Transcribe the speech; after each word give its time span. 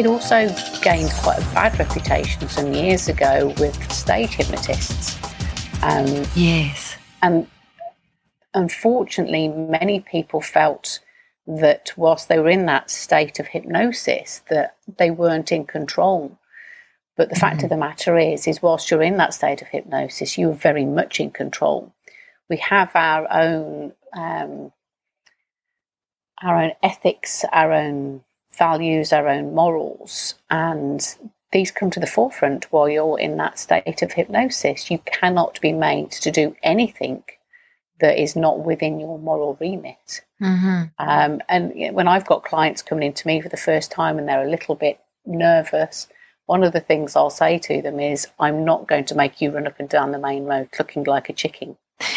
it 0.00 0.06
also 0.06 0.48
gained 0.80 1.10
quite 1.22 1.38
a 1.38 1.54
bad 1.54 1.78
reputation 1.78 2.48
some 2.48 2.72
years 2.72 3.06
ago 3.06 3.54
with 3.58 3.92
stage 3.92 4.30
hypnotists. 4.30 5.18
Um, 5.82 6.24
yes. 6.34 6.96
And 7.20 7.46
unfortunately, 8.54 9.48
many 9.48 10.00
people 10.00 10.40
felt 10.40 11.00
that 11.46 11.92
whilst 11.98 12.28
they 12.28 12.38
were 12.38 12.48
in 12.48 12.64
that 12.64 12.90
state 12.90 13.38
of 13.38 13.48
hypnosis, 13.48 14.40
that 14.48 14.76
they 14.96 15.10
weren't 15.10 15.52
in 15.52 15.66
control. 15.66 16.38
But 17.18 17.28
the 17.28 17.34
mm-hmm. 17.34 17.40
fact 17.40 17.56
of 17.56 17.64
mm-hmm. 17.64 17.80
the 17.80 17.86
matter 17.86 18.16
is, 18.16 18.48
is 18.48 18.62
whilst 18.62 18.90
you're 18.90 19.02
in 19.02 19.18
that 19.18 19.34
state 19.34 19.60
of 19.60 19.68
hypnosis, 19.68 20.38
you're 20.38 20.54
very 20.54 20.86
much 20.86 21.20
in 21.20 21.30
control. 21.30 21.92
We 22.48 22.56
have 22.56 22.90
our 22.94 23.30
own 23.30 23.92
um, 24.16 24.72
our 26.42 26.62
own 26.62 26.72
ethics, 26.82 27.44
our 27.52 27.70
own 27.70 28.24
values, 28.60 29.12
our 29.12 29.26
own 29.26 29.54
morals, 29.54 30.34
and 30.50 31.16
these 31.50 31.72
come 31.72 31.90
to 31.90 31.98
the 31.98 32.06
forefront 32.06 32.70
while 32.70 32.88
you're 32.88 33.18
in 33.18 33.36
that 33.38 33.58
state 33.58 34.02
of 34.02 34.12
hypnosis. 34.12 34.90
You 34.90 34.98
cannot 34.98 35.60
be 35.60 35.72
made 35.72 36.12
to 36.12 36.30
do 36.30 36.54
anything 36.62 37.24
that 38.00 38.20
is 38.22 38.36
not 38.36 38.60
within 38.60 39.00
your 39.00 39.18
moral 39.18 39.56
remit. 39.60 40.20
Mm-hmm. 40.40 40.82
Um, 40.98 41.40
and 41.48 41.94
when 41.94 42.06
I've 42.06 42.26
got 42.26 42.44
clients 42.44 42.82
coming 42.82 43.06
into 43.06 43.26
me 43.26 43.40
for 43.40 43.48
the 43.48 43.56
first 43.56 43.90
time 43.90 44.18
and 44.18 44.28
they're 44.28 44.46
a 44.46 44.50
little 44.50 44.74
bit 44.74 45.00
nervous, 45.26 46.06
one 46.46 46.62
of 46.64 46.72
the 46.72 46.80
things 46.80 47.16
I'll 47.16 47.30
say 47.30 47.58
to 47.58 47.82
them 47.82 48.00
is, 48.00 48.26
I'm 48.38 48.64
not 48.64 48.88
going 48.88 49.04
to 49.06 49.14
make 49.14 49.40
you 49.40 49.50
run 49.50 49.66
up 49.66 49.78
and 49.78 49.88
down 49.88 50.12
the 50.12 50.18
main 50.18 50.44
road 50.44 50.68
looking 50.78 51.04
like 51.04 51.28
a 51.28 51.32
chicken. 51.32 51.76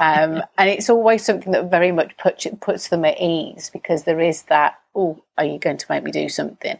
um, 0.00 0.42
and 0.56 0.70
it's 0.70 0.88
always 0.88 1.24
something 1.24 1.52
that 1.52 1.70
very 1.70 1.92
much 1.92 2.16
puts, 2.16 2.46
puts 2.60 2.88
them 2.88 3.04
at 3.04 3.20
ease 3.20 3.70
because 3.70 4.04
there 4.04 4.20
is 4.20 4.42
that, 4.44 4.78
oh, 4.94 5.22
are 5.36 5.44
you 5.44 5.58
going 5.58 5.76
to 5.78 5.86
make 5.88 6.04
me 6.04 6.10
do 6.10 6.28
something? 6.28 6.78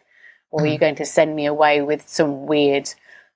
Or 0.50 0.60
mm. 0.60 0.62
are 0.64 0.66
you 0.66 0.76
mm. 0.76 0.80
going 0.80 0.94
to 0.96 1.04
send 1.04 1.34
me 1.34 1.46
away 1.46 1.82
with 1.82 2.08
some 2.08 2.46
weird 2.46 2.88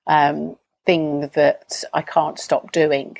um, 0.07 0.57
thing 0.85 1.29
that 1.33 1.83
I 1.93 2.01
can't 2.01 2.39
stop 2.39 2.71
doing? 2.71 3.17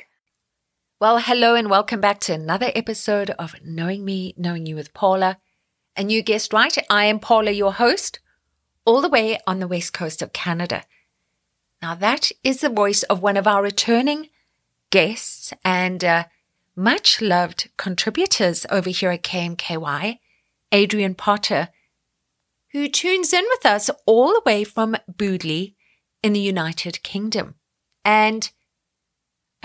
Well, 1.00 1.18
hello 1.18 1.54
and 1.54 1.70
welcome 1.70 2.00
back 2.00 2.20
to 2.20 2.34
another 2.34 2.70
episode 2.74 3.30
of 3.30 3.54
Knowing 3.64 4.04
Me, 4.04 4.34
Knowing 4.36 4.66
You 4.66 4.76
with 4.76 4.92
Paula. 4.94 5.38
And 5.96 6.10
you 6.12 6.22
guessed 6.22 6.52
right, 6.52 6.76
I 6.88 7.06
am 7.06 7.18
Paula, 7.18 7.50
your 7.50 7.72
host, 7.72 8.20
all 8.84 9.00
the 9.00 9.08
way 9.08 9.38
on 9.46 9.60
the 9.60 9.68
west 9.68 9.92
coast 9.92 10.22
of 10.22 10.32
Canada. 10.32 10.84
Now, 11.82 11.94
that 11.94 12.30
is 12.44 12.60
the 12.60 12.68
voice 12.68 13.02
of 13.04 13.22
one 13.22 13.36
of 13.36 13.46
our 13.46 13.62
returning 13.62 14.28
guests 14.90 15.52
and 15.64 16.04
uh, 16.04 16.24
much 16.76 17.22
loved 17.22 17.70
contributors 17.76 18.66
over 18.70 18.90
here 18.90 19.10
at 19.10 19.22
KMKY, 19.22 20.18
Adrian 20.72 21.14
Potter, 21.14 21.68
who 22.72 22.88
tunes 22.88 23.32
in 23.32 23.44
with 23.50 23.66
us 23.66 23.90
all 24.06 24.28
the 24.28 24.42
way 24.46 24.64
from 24.64 24.96
Bewdley 25.10 25.74
in 26.22 26.32
the 26.32 26.40
United 26.40 27.02
Kingdom. 27.02 27.56
And 28.04 28.50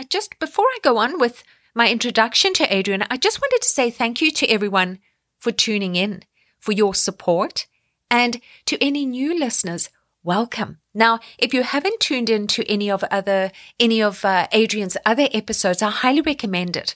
just 0.10 0.40
before 0.40 0.66
I 0.66 0.80
go 0.82 0.98
on 0.98 1.20
with 1.20 1.44
my 1.74 1.90
introduction 1.90 2.54
to 2.54 2.74
Adrian, 2.74 3.04
I 3.10 3.18
just 3.18 3.42
wanted 3.42 3.62
to 3.62 3.70
say 3.70 3.90
thank 3.90 4.22
you 4.22 4.32
to 4.32 4.48
everyone 4.48 5.00
for 5.40 5.52
tuning 5.52 5.96
in, 5.96 6.24
for 6.60 6.72
your 6.72 6.96
support, 6.96 7.68
and 8.10 8.42
to 8.66 8.84
any 8.84 9.06
new 9.06 9.38
listeners, 9.38 9.90
welcome. 10.24 10.80
Now, 10.94 11.20
if 11.38 11.54
you 11.54 11.64
haven't 11.64 12.00
tuned 12.00 12.30
in 12.30 12.48
to 12.48 12.70
any 12.72 12.90
of 12.90 13.04
other 13.06 13.52
any 13.80 14.02
of 14.02 14.26
uh, 14.26 14.48
Adrian's 14.52 14.98
other 15.06 15.28
episodes, 15.34 15.82
I 15.82 15.92
highly 15.92 16.22
recommend 16.22 16.76
it. 16.76 16.96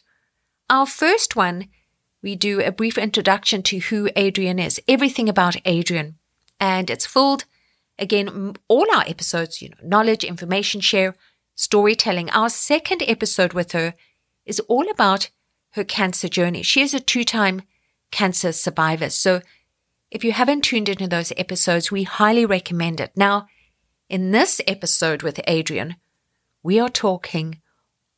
Our 0.69 0.85
first 0.85 1.35
one, 1.35 1.67
we 2.21 2.35
do 2.35 2.61
a 2.61 2.71
brief 2.71 2.97
introduction 2.97 3.63
to 3.63 3.79
who 3.79 4.09
Adrian 4.15 4.59
is, 4.59 4.81
everything 4.87 5.29
about 5.29 5.55
Adrian, 5.65 6.17
and 6.59 6.89
it's 6.89 7.05
filled 7.05 7.45
again 7.97 8.55
all 8.67 8.85
our 8.93 9.03
episodes, 9.07 9.61
you 9.61 9.69
know, 9.69 9.75
knowledge, 9.83 10.23
information 10.23 10.81
share 10.81 11.15
storytelling. 11.55 12.29
Our 12.31 12.49
second 12.49 13.03
episode 13.07 13.53
with 13.53 13.71
her 13.73 13.93
is 14.45 14.59
all 14.61 14.89
about 14.89 15.29
her 15.71 15.83
cancer 15.83 16.27
journey. 16.27 16.63
She 16.63 16.81
is 16.81 16.93
a 16.93 16.99
two 16.99 17.23
time 17.23 17.61
cancer 18.11 18.51
survivor. 18.51 19.09
So 19.09 19.41
if 20.11 20.23
you 20.23 20.31
haven't 20.31 20.61
tuned 20.61 20.89
into 20.89 21.07
those 21.07 21.31
episodes, 21.37 21.91
we 21.91 22.03
highly 22.03 22.45
recommend 22.45 22.99
it. 22.99 23.11
Now, 23.15 23.47
in 24.09 24.31
this 24.31 24.59
episode 24.65 25.21
with 25.21 25.39
Adrian, 25.45 25.97
we 26.63 26.79
are 26.79 26.89
talking 26.89 27.61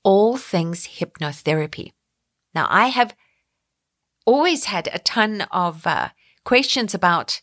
all 0.03 0.37
things 0.37 0.87
hypnotherapy. 0.87 1.91
Now, 2.55 2.67
I 2.69 2.87
have 2.87 3.15
always 4.25 4.65
had 4.65 4.89
a 4.93 4.99
ton 4.99 5.41
of 5.51 5.85
uh, 5.85 6.09
questions 6.43 6.93
about 6.93 7.41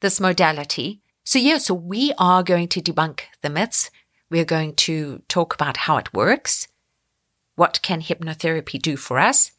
this 0.00 0.20
modality. 0.20 1.00
So, 1.24 1.38
yeah, 1.38 1.58
so 1.58 1.74
we 1.74 2.12
are 2.18 2.42
going 2.42 2.68
to 2.68 2.80
debunk 2.80 3.20
the 3.42 3.50
myths. 3.50 3.90
We're 4.30 4.44
going 4.44 4.74
to 4.76 5.22
talk 5.28 5.54
about 5.54 5.78
how 5.78 5.96
it 5.96 6.14
works. 6.14 6.68
What 7.54 7.80
can 7.82 8.02
hypnotherapy 8.02 8.80
do 8.80 8.96
for 8.96 9.18
us? 9.18 9.52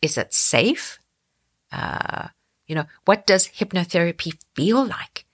Is 0.00 0.16
it 0.16 0.32
safe? 0.32 0.98
Uh, 1.70 2.28
you 2.66 2.74
know, 2.74 2.86
what 3.04 3.26
does 3.26 3.48
hypnotherapy 3.48 4.38
feel 4.54 4.84
like? 4.84 5.24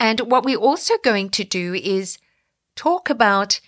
And 0.00 0.20
what 0.20 0.44
we're 0.44 0.56
also 0.56 0.94
going 1.02 1.30
to 1.30 1.44
do 1.44 1.74
is 1.74 2.18
talk 2.76 3.10
about 3.10 3.60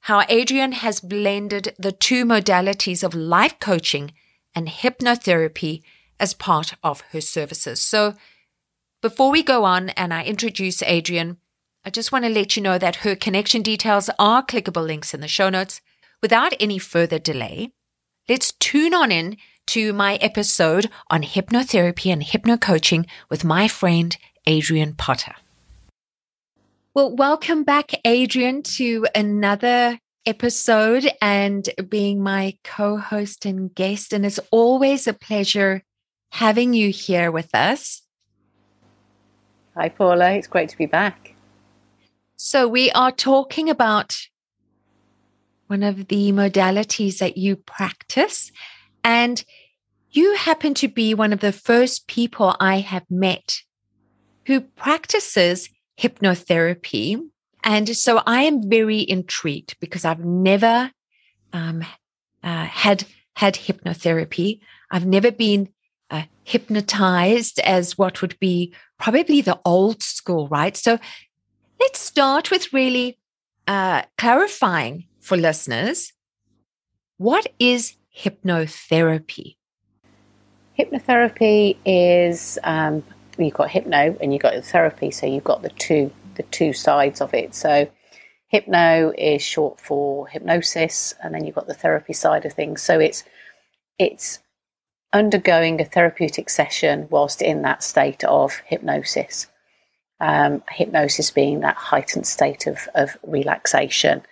how 0.00 0.24
Adrian 0.28 0.72
has 0.72 1.00
blended 1.00 1.74
the 1.78 1.92
two 1.92 2.24
modalities 2.24 3.02
of 3.02 3.14
life 3.14 3.58
coaching 3.58 4.12
and 4.54 4.68
hypnotherapy 4.68 5.82
as 6.20 6.34
part 6.34 6.74
of 6.82 7.02
her 7.12 7.20
services. 7.20 7.80
So 7.80 8.14
before 9.02 9.30
we 9.30 9.42
go 9.42 9.64
on 9.64 9.90
and 9.90 10.14
I 10.14 10.24
introduce 10.24 10.82
Adrian, 10.82 11.38
I 11.84 11.90
just 11.90 12.12
want 12.12 12.24
to 12.24 12.30
let 12.30 12.56
you 12.56 12.62
know 12.62 12.78
that 12.78 12.96
her 12.96 13.14
connection 13.14 13.60
details 13.62 14.08
are 14.18 14.44
clickable 14.44 14.86
links 14.86 15.12
in 15.12 15.20
the 15.20 15.28
show 15.28 15.50
notes. 15.50 15.80
Without 16.22 16.54
any 16.58 16.78
further 16.78 17.18
delay, 17.18 17.72
let's 18.28 18.52
tune 18.52 18.94
on 18.94 19.12
in 19.12 19.36
to 19.66 19.92
my 19.92 20.16
episode 20.16 20.88
on 21.10 21.22
hypnotherapy 21.22 22.10
and 22.10 22.22
hypnocoaching 22.22 23.06
with 23.28 23.44
my 23.44 23.68
friend 23.68 24.16
Adrian 24.46 24.94
Potter. 24.94 25.34
Well, 26.94 27.14
welcome 27.14 27.64
back, 27.64 27.90
Adrian, 28.04 28.62
to 28.62 29.06
another 29.14 29.98
episode 30.26 31.10
and 31.20 31.68
being 31.88 32.22
my 32.22 32.56
co 32.64 32.96
host 32.96 33.46
and 33.46 33.74
guest. 33.74 34.12
And 34.12 34.24
it's 34.24 34.40
always 34.50 35.06
a 35.06 35.12
pleasure 35.12 35.82
having 36.30 36.74
you 36.74 36.90
here 36.90 37.30
with 37.30 37.54
us. 37.54 38.02
Hi, 39.76 39.88
Paula. 39.88 40.32
It's 40.32 40.46
great 40.46 40.68
to 40.68 40.78
be 40.78 40.86
back. 40.86 41.34
So, 42.36 42.68
we 42.68 42.90
are 42.92 43.12
talking 43.12 43.70
about 43.70 44.16
one 45.66 45.82
of 45.82 46.08
the 46.08 46.32
modalities 46.32 47.18
that 47.18 47.36
you 47.36 47.56
practice. 47.56 48.52
And 49.02 49.44
you 50.10 50.34
happen 50.36 50.74
to 50.74 50.88
be 50.88 51.14
one 51.14 51.32
of 51.32 51.40
the 51.40 51.52
first 51.52 52.06
people 52.06 52.54
I 52.60 52.80
have 52.80 53.04
met 53.10 53.58
who 54.46 54.60
practices 54.60 55.68
hypnotherapy. 55.98 57.20
And 57.64 57.96
so 57.96 58.22
I 58.26 58.42
am 58.42 58.68
very 58.68 58.98
intrigued 58.98 59.76
because 59.80 60.04
I've 60.04 60.24
never 60.24 60.90
um, 61.52 61.82
uh, 62.42 62.64
had 62.64 63.04
had 63.36 63.54
hypnotherapy. 63.54 64.60
I've 64.90 65.06
never 65.06 65.32
been 65.32 65.68
uh, 66.10 66.22
hypnotized 66.44 67.58
as 67.60 67.98
what 67.98 68.22
would 68.22 68.38
be 68.38 68.74
probably 68.98 69.40
the 69.40 69.58
old 69.64 70.02
school, 70.02 70.46
right? 70.48 70.76
So 70.76 70.98
let's 71.80 71.98
start 71.98 72.50
with 72.50 72.72
really 72.72 73.18
uh, 73.66 74.02
clarifying 74.18 75.06
for 75.20 75.36
listeners 75.36 76.12
what 77.18 77.46
is 77.58 77.94
hypnotherapy? 78.16 79.56
Hypnotherapy 80.78 81.76
is 81.84 82.58
um, 82.64 83.04
you've 83.38 83.54
got 83.54 83.70
hypno 83.70 84.16
and 84.20 84.32
you've 84.32 84.42
got 84.42 84.62
therapy, 84.64 85.10
so 85.10 85.26
you've 85.26 85.44
got 85.44 85.62
the 85.62 85.70
two 85.70 86.10
the 86.36 86.42
two 86.44 86.72
sides 86.72 87.20
of 87.20 87.34
it. 87.34 87.54
So 87.54 87.88
hypno 88.48 89.12
is 89.16 89.42
short 89.42 89.80
for 89.80 90.28
hypnosis, 90.28 91.14
and 91.22 91.34
then 91.34 91.44
you've 91.44 91.54
got 91.54 91.66
the 91.66 91.74
therapy 91.74 92.12
side 92.12 92.44
of 92.44 92.52
things. 92.52 92.82
So 92.82 93.00
it's 93.00 93.24
it's 93.98 94.40
undergoing 95.12 95.80
a 95.80 95.84
therapeutic 95.84 96.50
session 96.50 97.06
whilst 97.10 97.40
in 97.40 97.62
that 97.62 97.82
state 97.82 98.24
of 98.24 98.60
hypnosis 98.66 99.46
um, 100.20 100.62
hypnosis 100.70 101.30
being 101.30 101.60
that 101.60 101.76
heightened 101.76 102.26
state 102.26 102.66
of, 102.66 102.88
of 102.94 103.16
relaxation 103.22 104.22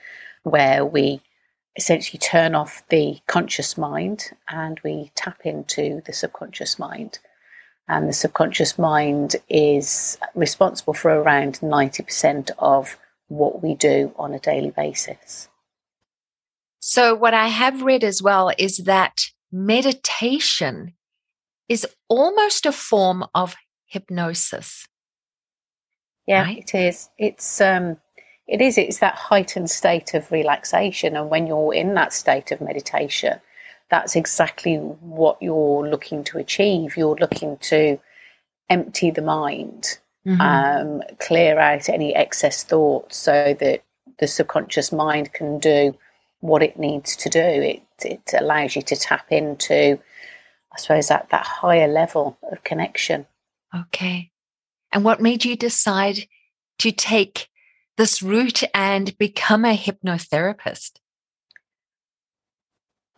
where 0.42 0.84
we 0.84 1.20
essentially 1.76 2.18
turn 2.18 2.54
off 2.54 2.82
the 2.88 3.18
conscious 3.26 3.76
mind 3.76 4.30
and 4.48 4.80
we 4.84 5.10
tap 5.14 5.40
into 5.44 6.02
the 6.06 6.12
subconscious 6.12 6.78
mind. 6.78 7.18
And 7.88 8.08
the 8.08 8.12
subconscious 8.12 8.78
mind 8.78 9.36
is 9.48 10.18
responsible 10.34 10.94
for 10.94 11.10
around 11.10 11.60
90% 11.60 12.50
of 12.58 12.96
what 13.28 13.62
we 13.62 13.74
do 13.74 14.12
on 14.16 14.32
a 14.34 14.38
daily 14.38 14.70
basis. 14.70 15.48
So, 16.78 17.14
what 17.14 17.34
I 17.34 17.48
have 17.48 17.82
read 17.82 18.02
as 18.04 18.22
well 18.22 18.50
is 18.58 18.78
that 18.78 19.26
meditation 19.52 20.94
is 21.68 21.86
almost 22.08 22.66
a 22.66 22.72
form 22.72 23.24
of 23.34 23.54
hypnosis. 23.86 24.86
Yeah, 26.26 26.42
Right. 26.42 26.58
it 26.58 26.74
is. 26.74 27.08
It's 27.18 27.60
um, 27.60 27.98
it 28.46 28.60
is. 28.60 28.78
It's 28.78 28.98
that 28.98 29.14
heightened 29.14 29.70
state 29.70 30.14
of 30.14 30.30
relaxation, 30.32 31.16
and 31.16 31.30
when 31.30 31.46
you're 31.46 31.74
in 31.74 31.94
that 31.94 32.12
state 32.12 32.50
of 32.52 32.60
meditation, 32.60 33.40
that's 33.92 34.16
exactly 34.16 34.76
what 34.76 35.36
you're 35.42 35.86
looking 35.86 36.24
to 36.24 36.38
achieve. 36.38 36.96
You're 36.96 37.14
looking 37.16 37.58
to 37.58 37.98
empty 38.70 39.10
the 39.10 39.20
mind, 39.20 39.98
Mhm. 40.26 40.40
um, 40.40 41.02
clear 41.18 41.58
out 41.58 41.90
any 41.90 42.14
excess 42.14 42.64
thoughts, 42.64 43.18
so 43.18 43.54
that 43.60 43.82
the 44.18 44.26
subconscious 44.26 44.92
mind 44.92 45.34
can 45.34 45.58
do 45.58 45.94
what 46.40 46.62
it 46.62 46.78
needs 46.78 47.14
to 47.16 47.28
do. 47.28 47.38
It 47.40 47.82
it 48.04 48.32
allows 48.36 48.74
you 48.74 48.82
to 48.82 48.96
tap 48.96 49.30
into, 49.30 50.00
I 50.72 50.76
suppose, 50.78 51.08
that 51.08 51.28
that 51.28 51.46
higher 51.46 51.86
level 51.86 52.38
of 52.50 52.64
connection. 52.64 53.26
Okay. 53.76 54.30
And 54.90 55.04
what 55.04 55.20
made 55.20 55.44
you 55.44 55.54
decide 55.54 56.26
to 56.78 56.92
take 56.92 57.48
this 57.98 58.22
route 58.22 58.64
and 58.74 59.16
become 59.18 59.64
a 59.66 59.76
hypnotherapist? 59.76 60.92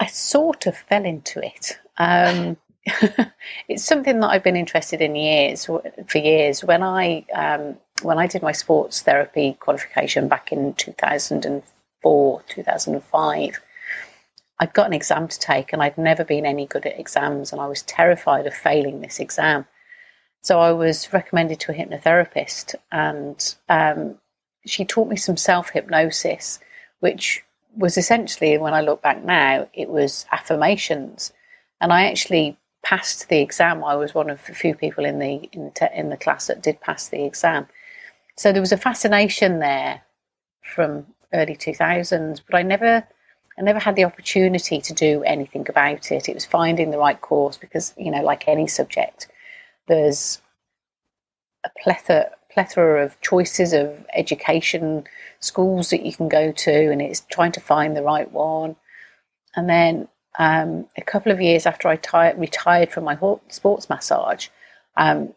I 0.04 0.08
sort 0.08 0.66
of 0.66 0.76
fell 0.76 1.06
into 1.06 1.42
it. 1.42 1.78
Um, 1.96 2.58
it's 3.68 3.82
something 3.84 4.20
that 4.20 4.28
I've 4.28 4.44
been 4.44 4.54
interested 4.54 5.00
in 5.00 5.16
years 5.16 5.64
for 5.64 6.18
years. 6.18 6.62
When 6.62 6.82
I 6.82 7.24
um, 7.32 7.78
when 8.02 8.18
I 8.18 8.26
did 8.26 8.42
my 8.42 8.52
sports 8.52 9.00
therapy 9.00 9.56
qualification 9.60 10.28
back 10.28 10.52
in 10.52 10.74
two 10.74 10.92
thousand 10.92 11.46
and 11.46 11.62
four, 12.02 12.42
two 12.48 12.62
thousand 12.62 12.96
and 12.96 13.04
five, 13.04 13.62
I'd 14.60 14.74
got 14.74 14.88
an 14.88 14.92
exam 14.92 15.26
to 15.26 15.38
take, 15.38 15.72
and 15.72 15.82
I'd 15.82 15.96
never 15.96 16.22
been 16.22 16.44
any 16.44 16.66
good 16.66 16.84
at 16.84 17.00
exams, 17.00 17.50
and 17.50 17.58
I 17.58 17.66
was 17.66 17.80
terrified 17.80 18.46
of 18.46 18.52
failing 18.52 19.00
this 19.00 19.20
exam. 19.20 19.64
So 20.42 20.60
I 20.60 20.72
was 20.72 21.10
recommended 21.14 21.60
to 21.60 21.72
a 21.72 21.74
hypnotherapist, 21.74 22.74
and 22.92 23.56
um, 23.70 24.16
she 24.66 24.84
taught 24.84 25.08
me 25.08 25.16
some 25.16 25.38
self 25.38 25.70
hypnosis, 25.70 26.60
which 27.00 27.42
was 27.76 27.96
essentially, 27.96 28.58
when 28.58 28.74
I 28.74 28.80
look 28.80 29.02
back 29.02 29.24
now, 29.24 29.68
it 29.74 29.88
was 29.88 30.26
affirmations, 30.32 31.32
and 31.80 31.92
I 31.92 32.06
actually 32.06 32.56
passed 32.82 33.28
the 33.28 33.40
exam. 33.40 33.82
I 33.82 33.96
was 33.96 34.14
one 34.14 34.30
of 34.30 34.44
the 34.46 34.54
few 34.54 34.74
people 34.74 35.04
in 35.04 35.18
the 35.18 35.48
in 35.52 35.66
the, 35.66 35.70
te- 35.70 35.94
in 35.94 36.10
the 36.10 36.16
class 36.16 36.46
that 36.46 36.62
did 36.62 36.80
pass 36.80 37.08
the 37.08 37.24
exam. 37.24 37.66
So 38.36 38.52
there 38.52 38.60
was 38.60 38.72
a 38.72 38.76
fascination 38.76 39.58
there 39.58 40.02
from 40.62 41.06
early 41.32 41.56
two 41.56 41.74
thousands, 41.74 42.40
but 42.40 42.56
I 42.56 42.62
never 42.62 43.06
I 43.58 43.62
never 43.62 43.78
had 43.78 43.96
the 43.96 44.04
opportunity 44.04 44.80
to 44.80 44.92
do 44.92 45.22
anything 45.24 45.66
about 45.68 46.10
it. 46.12 46.28
It 46.28 46.34
was 46.34 46.44
finding 46.44 46.90
the 46.90 46.98
right 46.98 47.20
course 47.20 47.56
because 47.56 47.94
you 47.96 48.10
know, 48.10 48.22
like 48.22 48.48
any 48.48 48.66
subject, 48.66 49.28
there's 49.88 50.40
a 51.64 51.70
plethora 51.82 52.30
plethora 52.54 53.04
of 53.04 53.20
choices 53.20 53.72
of 53.72 54.06
education 54.14 55.04
schools 55.40 55.90
that 55.90 56.06
you 56.06 56.12
can 56.12 56.28
go 56.28 56.52
to, 56.52 56.90
and 56.90 57.02
it's 57.02 57.20
trying 57.30 57.52
to 57.52 57.60
find 57.60 57.96
the 57.96 58.02
right 58.02 58.30
one. 58.30 58.76
And 59.56 59.68
then 59.68 60.08
um, 60.38 60.86
a 60.96 61.02
couple 61.02 61.32
of 61.32 61.40
years 61.40 61.66
after 61.66 61.88
I 61.88 61.98
retired 62.32 62.92
from 62.92 63.04
my 63.04 63.18
sports 63.48 63.90
massage, 63.90 64.48
um, 64.96 65.34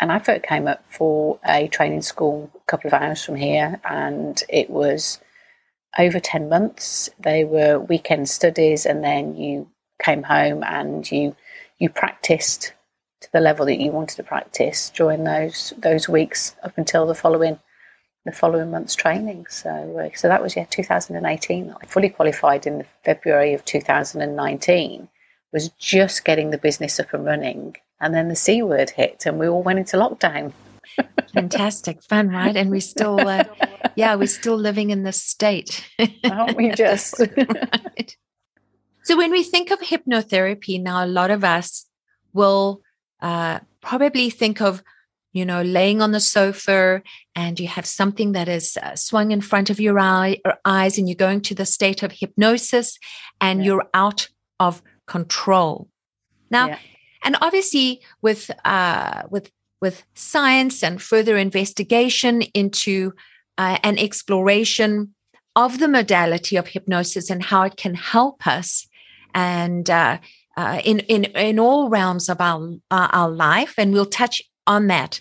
an 0.00 0.10
advert 0.10 0.42
came 0.42 0.66
up 0.66 0.84
for 0.86 1.38
a 1.46 1.68
training 1.68 2.02
school 2.02 2.50
a 2.54 2.70
couple 2.70 2.88
of 2.88 2.94
hours 2.94 3.24
from 3.24 3.36
here, 3.36 3.80
and 3.88 4.42
it 4.48 4.68
was 4.68 5.20
over 5.96 6.18
10 6.18 6.48
months. 6.48 7.08
They 7.20 7.44
were 7.44 7.78
weekend 7.78 8.28
studies, 8.28 8.84
and 8.84 9.04
then 9.04 9.36
you 9.36 9.70
came 10.02 10.24
home 10.24 10.64
and 10.64 11.10
you 11.10 11.36
you 11.78 11.88
practiced 11.88 12.72
to 13.22 13.32
the 13.32 13.40
level 13.40 13.66
that 13.66 13.80
you 13.80 13.90
wanted 13.90 14.16
to 14.16 14.22
practice 14.22 14.90
during 14.90 15.24
those 15.24 15.72
those 15.78 16.08
weeks 16.08 16.54
up 16.62 16.76
until 16.76 17.06
the 17.06 17.14
following 17.14 17.58
the 18.24 18.32
following 18.32 18.70
month's 18.70 18.94
training. 18.94 19.46
So 19.48 19.98
uh, 19.98 20.16
so 20.16 20.28
that 20.28 20.42
was 20.42 20.56
yeah 20.56 20.66
2018. 20.68 21.74
I 21.80 21.86
fully 21.86 22.08
qualified 22.08 22.66
in 22.66 22.78
the 22.78 22.86
February 23.04 23.54
of 23.54 23.64
2019. 23.64 25.08
Was 25.52 25.68
just 25.78 26.24
getting 26.24 26.50
the 26.50 26.58
business 26.58 26.98
up 26.98 27.12
and 27.12 27.26
running, 27.26 27.76
and 28.00 28.14
then 28.14 28.28
the 28.28 28.36
C 28.36 28.62
word 28.62 28.90
hit, 28.90 29.26
and 29.26 29.38
we 29.38 29.48
all 29.48 29.62
went 29.62 29.78
into 29.78 29.98
lockdown. 29.98 30.52
Fantastic, 31.34 32.02
fun, 32.02 32.28
right? 32.28 32.56
And 32.56 32.70
we're 32.70 32.80
still, 32.80 33.20
uh, 33.20 33.44
yeah, 33.94 34.14
we're 34.14 34.26
still 34.26 34.56
living 34.56 34.90
in 34.90 35.02
this 35.02 35.22
state. 35.22 35.86
Aren't 36.24 36.56
we 36.56 36.70
just? 36.74 37.18
right. 37.18 38.16
So 39.04 39.16
when 39.16 39.30
we 39.30 39.42
think 39.42 39.70
of 39.70 39.80
hypnotherapy 39.80 40.80
now, 40.80 41.04
a 41.04 41.06
lot 41.06 41.30
of 41.30 41.44
us 41.44 41.86
will 42.32 42.82
uh, 43.22 43.60
probably 43.80 44.28
think 44.30 44.60
of, 44.60 44.82
you 45.32 45.44
know, 45.46 45.62
laying 45.62 46.02
on 46.02 46.12
the 46.12 46.20
sofa 46.20 47.02
and 47.34 47.58
you 47.58 47.68
have 47.68 47.86
something 47.86 48.32
that 48.32 48.48
is 48.48 48.76
uh, 48.82 48.94
swung 48.96 49.30
in 49.30 49.40
front 49.40 49.70
of 49.70 49.80
your 49.80 49.98
eye, 49.98 50.38
or 50.44 50.58
eyes, 50.64 50.98
and 50.98 51.08
you're 51.08 51.26
going 51.28 51.40
to 51.40 51.54
the 51.54 51.64
state 51.64 52.02
of 52.02 52.12
hypnosis, 52.12 52.98
and 53.40 53.60
Yeah. 53.60 53.66
you're 53.66 53.88
out 53.94 54.28
of 54.58 54.82
control. 55.06 55.88
Now, 56.50 56.66
Yeah. 56.68 56.78
and 57.24 57.36
obviously 57.40 58.02
with 58.20 58.50
uh, 58.64 59.22
with 59.30 59.50
with 59.80 60.04
science 60.14 60.82
and 60.82 61.02
further 61.02 61.36
investigation 61.36 62.42
into 62.54 63.12
uh, 63.58 63.78
an 63.82 63.98
exploration 63.98 65.14
of 65.54 65.78
the 65.78 65.88
modality 65.88 66.56
of 66.56 66.68
hypnosis 66.68 67.30
and 67.30 67.42
how 67.42 67.62
it 67.62 67.76
can 67.76 67.94
help 67.94 68.46
us 68.46 68.86
and 69.34 69.90
uh, 69.90 70.18
uh, 70.56 70.80
in 70.84 71.00
in 71.00 71.24
in 71.24 71.58
all 71.58 71.88
realms 71.88 72.28
of 72.28 72.40
our 72.40 72.74
uh, 72.90 73.08
our 73.12 73.30
life 73.30 73.74
and 73.78 73.92
we'll 73.92 74.06
touch 74.06 74.42
on 74.66 74.86
that. 74.88 75.20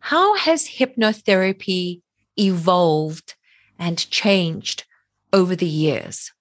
How 0.00 0.36
has 0.36 0.68
hypnotherapy 0.68 2.02
evolved 2.36 3.34
and 3.78 3.98
changed 4.10 4.84
over 5.32 5.56
the 5.56 5.66
years? 5.66 6.32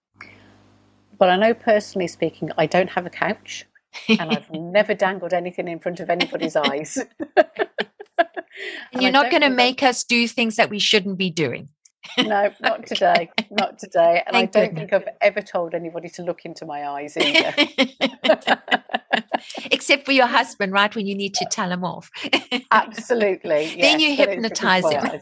Well, 1.19 1.31
I 1.31 1.35
know 1.35 1.53
personally 1.53 2.07
speaking, 2.07 2.51
I 2.57 2.68
don't 2.68 2.89
have 2.91 3.07
a 3.07 3.09
couch, 3.09 3.65
and 4.07 4.21
I've 4.21 4.50
never 4.51 4.94
dangled 4.94 5.33
anything 5.33 5.68
in 5.68 5.80
front 5.80 6.00
of 6.00 6.09
anybody's 6.09 6.56
eyes. 6.56 7.00
and 8.94 9.01
you're 9.01 9.12
not 9.12 9.31
going 9.31 9.41
to 9.41 9.50
make 9.50 9.83
us 9.83 10.03
do 10.03 10.27
things 10.27 10.56
that 10.56 10.69
we 10.69 10.80
shouldn't 10.80 11.18
be 11.18 11.30
doing 11.30 11.69
No, 12.18 12.50
not 12.62 12.86
today. 12.86 13.30
Not 13.51 13.80
today. 13.80 14.21
And 14.25 14.33
Thank 14.33 14.56
I 14.56 14.59
don't 14.59 14.75
goodness. 14.75 14.89
think 14.92 14.94
I've 14.94 15.13
ever 15.21 15.42
told 15.42 15.74
anybody 15.74 16.09
to 16.09 16.24
look 16.24 16.45
into 16.45 16.66
my 16.66 16.87
eyes 16.87 17.18
either. 17.18 17.54
except 19.71 20.06
for 20.06 20.11
your 20.11 20.28
husband 20.28 20.73
right 20.73 20.94
when 20.95 21.07
you 21.07 21.16
need 21.16 21.33
to 21.35 21.45
tell 21.45 21.71
him 21.71 21.83
off 21.83 22.09
Absolutely. 22.71 23.76
Then 23.80 23.99
you 23.99 24.16
that 24.18 24.23
is 24.23 24.28
the 24.28 24.31
hypnotise 24.33 24.92
him. 24.92 25.21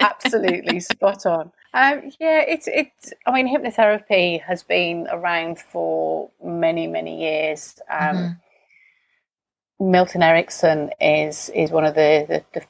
Absolutely 0.00 0.80
spot 0.80 1.24
on. 1.26 1.52
Um, 1.72 2.10
yeah, 2.18 2.40
it's 2.40 2.66
it's. 2.68 3.12
I 3.26 3.32
mean, 3.32 3.46
hypnotherapy 3.48 4.42
has 4.42 4.62
been 4.64 5.06
around 5.10 5.58
for 5.60 6.30
many 6.42 6.86
many 6.88 7.20
years. 7.20 7.78
Um, 7.90 8.16
Mhm. 8.16 8.40
Milton 9.80 10.22
Erickson 10.22 10.90
is 11.00 11.48
is 11.54 11.70
one 11.70 11.84
of 11.84 11.94
the, 11.94 12.44
the, 12.52 12.60
the 12.60 12.66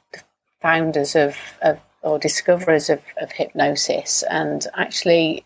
founders 0.61 1.15
of, 1.15 1.35
of 1.61 1.79
or 2.01 2.19
discoverers 2.19 2.89
of, 2.89 3.01
of 3.21 3.31
hypnosis, 3.31 4.23
and 4.29 4.65
actually, 4.75 5.45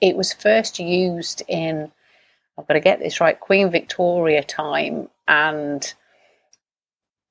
it 0.00 0.16
was 0.16 0.32
first 0.32 0.78
used 0.78 1.42
in 1.48 1.90
I've 2.58 2.66
got 2.66 2.74
to 2.74 2.80
get 2.80 3.00
this 3.00 3.20
right 3.20 3.38
Queen 3.38 3.70
Victoria 3.70 4.42
time, 4.42 5.08
and 5.28 5.92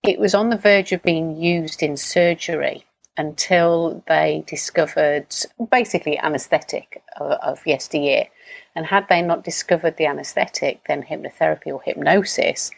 it 0.03 0.19
was 0.19 0.35
on 0.35 0.50
the 0.50 0.57
verge 0.57 0.91
of 0.91 1.01
being 1.01 1.35
used 1.35 1.81
in 1.81 1.97
surgery 1.97 2.85
until 3.17 4.03
they 4.07 4.43
discovered 4.45 5.33
basically 5.71 6.19
anaesthetic 6.19 7.01
of, 7.17 7.31
of 7.31 7.65
yesteryear. 7.65 8.27
And 8.75 8.85
had 8.85 9.07
they 9.07 9.21
not 9.21 9.43
discovered 9.43 9.97
the 9.97 10.05
anaesthetic, 10.05 10.81
then 10.88 11.01
hypnotherapy 11.01 11.67
or 11.67 11.81
hypnosis 11.81 12.71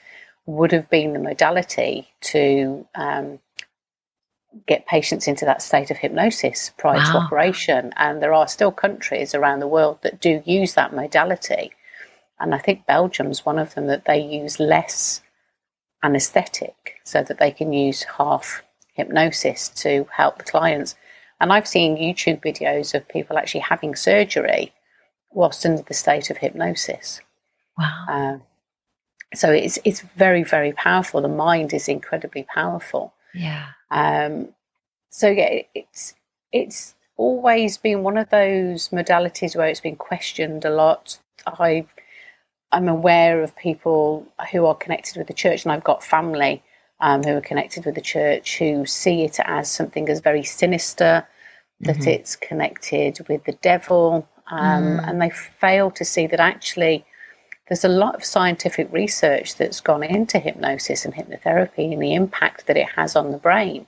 would 0.46 0.72
have 0.72 0.90
been 0.90 1.14
the 1.14 1.20
modality 1.20 2.08
to 2.22 2.88
um, 2.96 3.40
get 4.66 4.86
patients 4.86 5.28
into 5.28 5.46
that 5.46 5.62
state 5.62 5.92
of 5.92 5.98
hypnosis 5.98 6.72
prior 6.78 7.00
to 7.00 7.18
operation. 7.18 7.94
And 7.98 8.22
there 8.22 8.34
are 8.34 8.48
still 8.48 8.72
countries 8.72 9.36
around 9.36 9.60
the 9.60 9.68
world 9.68 10.00
that 10.02 10.22
do 10.22 10.42
use 10.46 10.74
that 10.74 10.94
modality. 10.94 11.74
And 12.40 12.54
I 12.54 12.60
think 12.60 12.86
Belgium's 12.86 13.46
one 13.46 13.60
of 13.60 13.74
them 13.76 13.88
that 13.88 14.06
they 14.06 14.20
use 14.20 14.60
less 14.60 15.22
anesthetic 16.04 16.96
so 17.04 17.24
that 17.24 17.40
they 17.40 17.52
can 17.52 17.74
use 17.74 18.04
half 18.04 18.64
hypnosis 18.94 19.70
to 19.70 20.08
help 20.12 20.38
the 20.38 20.44
clients. 20.44 20.96
And 21.40 21.52
I've 21.54 21.68
seen 21.68 21.98
YouTube 21.98 22.42
videos 22.42 22.94
of 22.94 23.08
people 23.08 23.38
actually 23.38 23.62
having 23.62 23.96
surgery 23.96 24.74
whilst 25.32 25.66
under 25.66 25.82
the 25.82 25.94
state 25.94 26.30
of 26.30 26.38
hypnosis. 26.38 27.22
wow 27.78 28.06
Uh, 28.08 28.38
so 29.34 29.52
it's 29.52 29.78
it's 29.84 30.02
very 30.16 30.44
very 30.44 30.72
powerful. 30.72 31.22
The 31.22 31.28
mind 31.28 31.74
is 31.74 31.88
incredibly 31.88 32.44
powerful. 32.44 33.14
Yeah 33.34 33.68
Um, 33.92 34.50
so 35.10 35.30
yeah, 35.30 35.62
it's 35.74 36.14
it's 36.52 36.96
always 37.16 37.78
been 37.78 38.04
one 38.04 38.18
of 38.18 38.30
those 38.30 38.90
modalities 38.90 39.56
where 39.56 39.68
it's 39.68 39.80
been 39.80 39.96
questioned 39.96 40.64
a 40.64 40.70
lot. 40.70 41.20
I 41.48 41.88
I'm 42.72 42.88
aware 42.88 43.42
of 43.42 43.56
people 43.56 44.28
who 44.52 44.66
are 44.66 44.76
connected 44.76 45.18
with 45.18 45.28
the 45.28 45.34
church, 45.34 45.66
and 45.66 45.72
I've 45.72 45.84
got 45.84 46.04
family 46.04 46.62
um, 47.00 47.24
who 47.24 47.36
are 47.38 47.42
connected 47.42 47.86
with 47.86 47.96
the 47.96 48.02
church 48.02 48.60
who 48.60 48.86
see 48.86 49.24
it 49.24 49.40
as 49.44 49.72
something 49.72 50.08
as 50.08 50.20
very 50.20 50.44
sinister, 50.44 51.28
that 51.82 51.98
mm-hmm. 51.98 52.10
it's 52.10 52.36
connected 52.36 53.20
with 53.28 53.44
the 53.46 53.54
devil, 53.54 54.28
um, 54.52 54.84
mm. 54.84 55.10
and 55.10 55.20
they 55.20 55.30
fail 55.30 55.90
to 55.92 56.06
see 56.06 56.28
that 56.28 56.40
actually 56.40 57.06
there's 57.68 57.84
a 57.84 57.90
lot 57.90 58.16
of 58.16 58.24
scientific 58.24 58.92
research 58.92 59.56
that's 59.56 59.82
gone 59.82 60.04
into 60.04 60.40
hypnosis 60.40 61.06
and 61.06 61.14
hypnotherapy 61.14 61.92
and 61.92 62.02
the 62.02 62.14
impact 62.14 62.68
that 62.68 62.78
it 62.78 62.90
has 62.96 63.16
on 63.16 63.32
the 63.32 63.38
brain. 63.38 63.88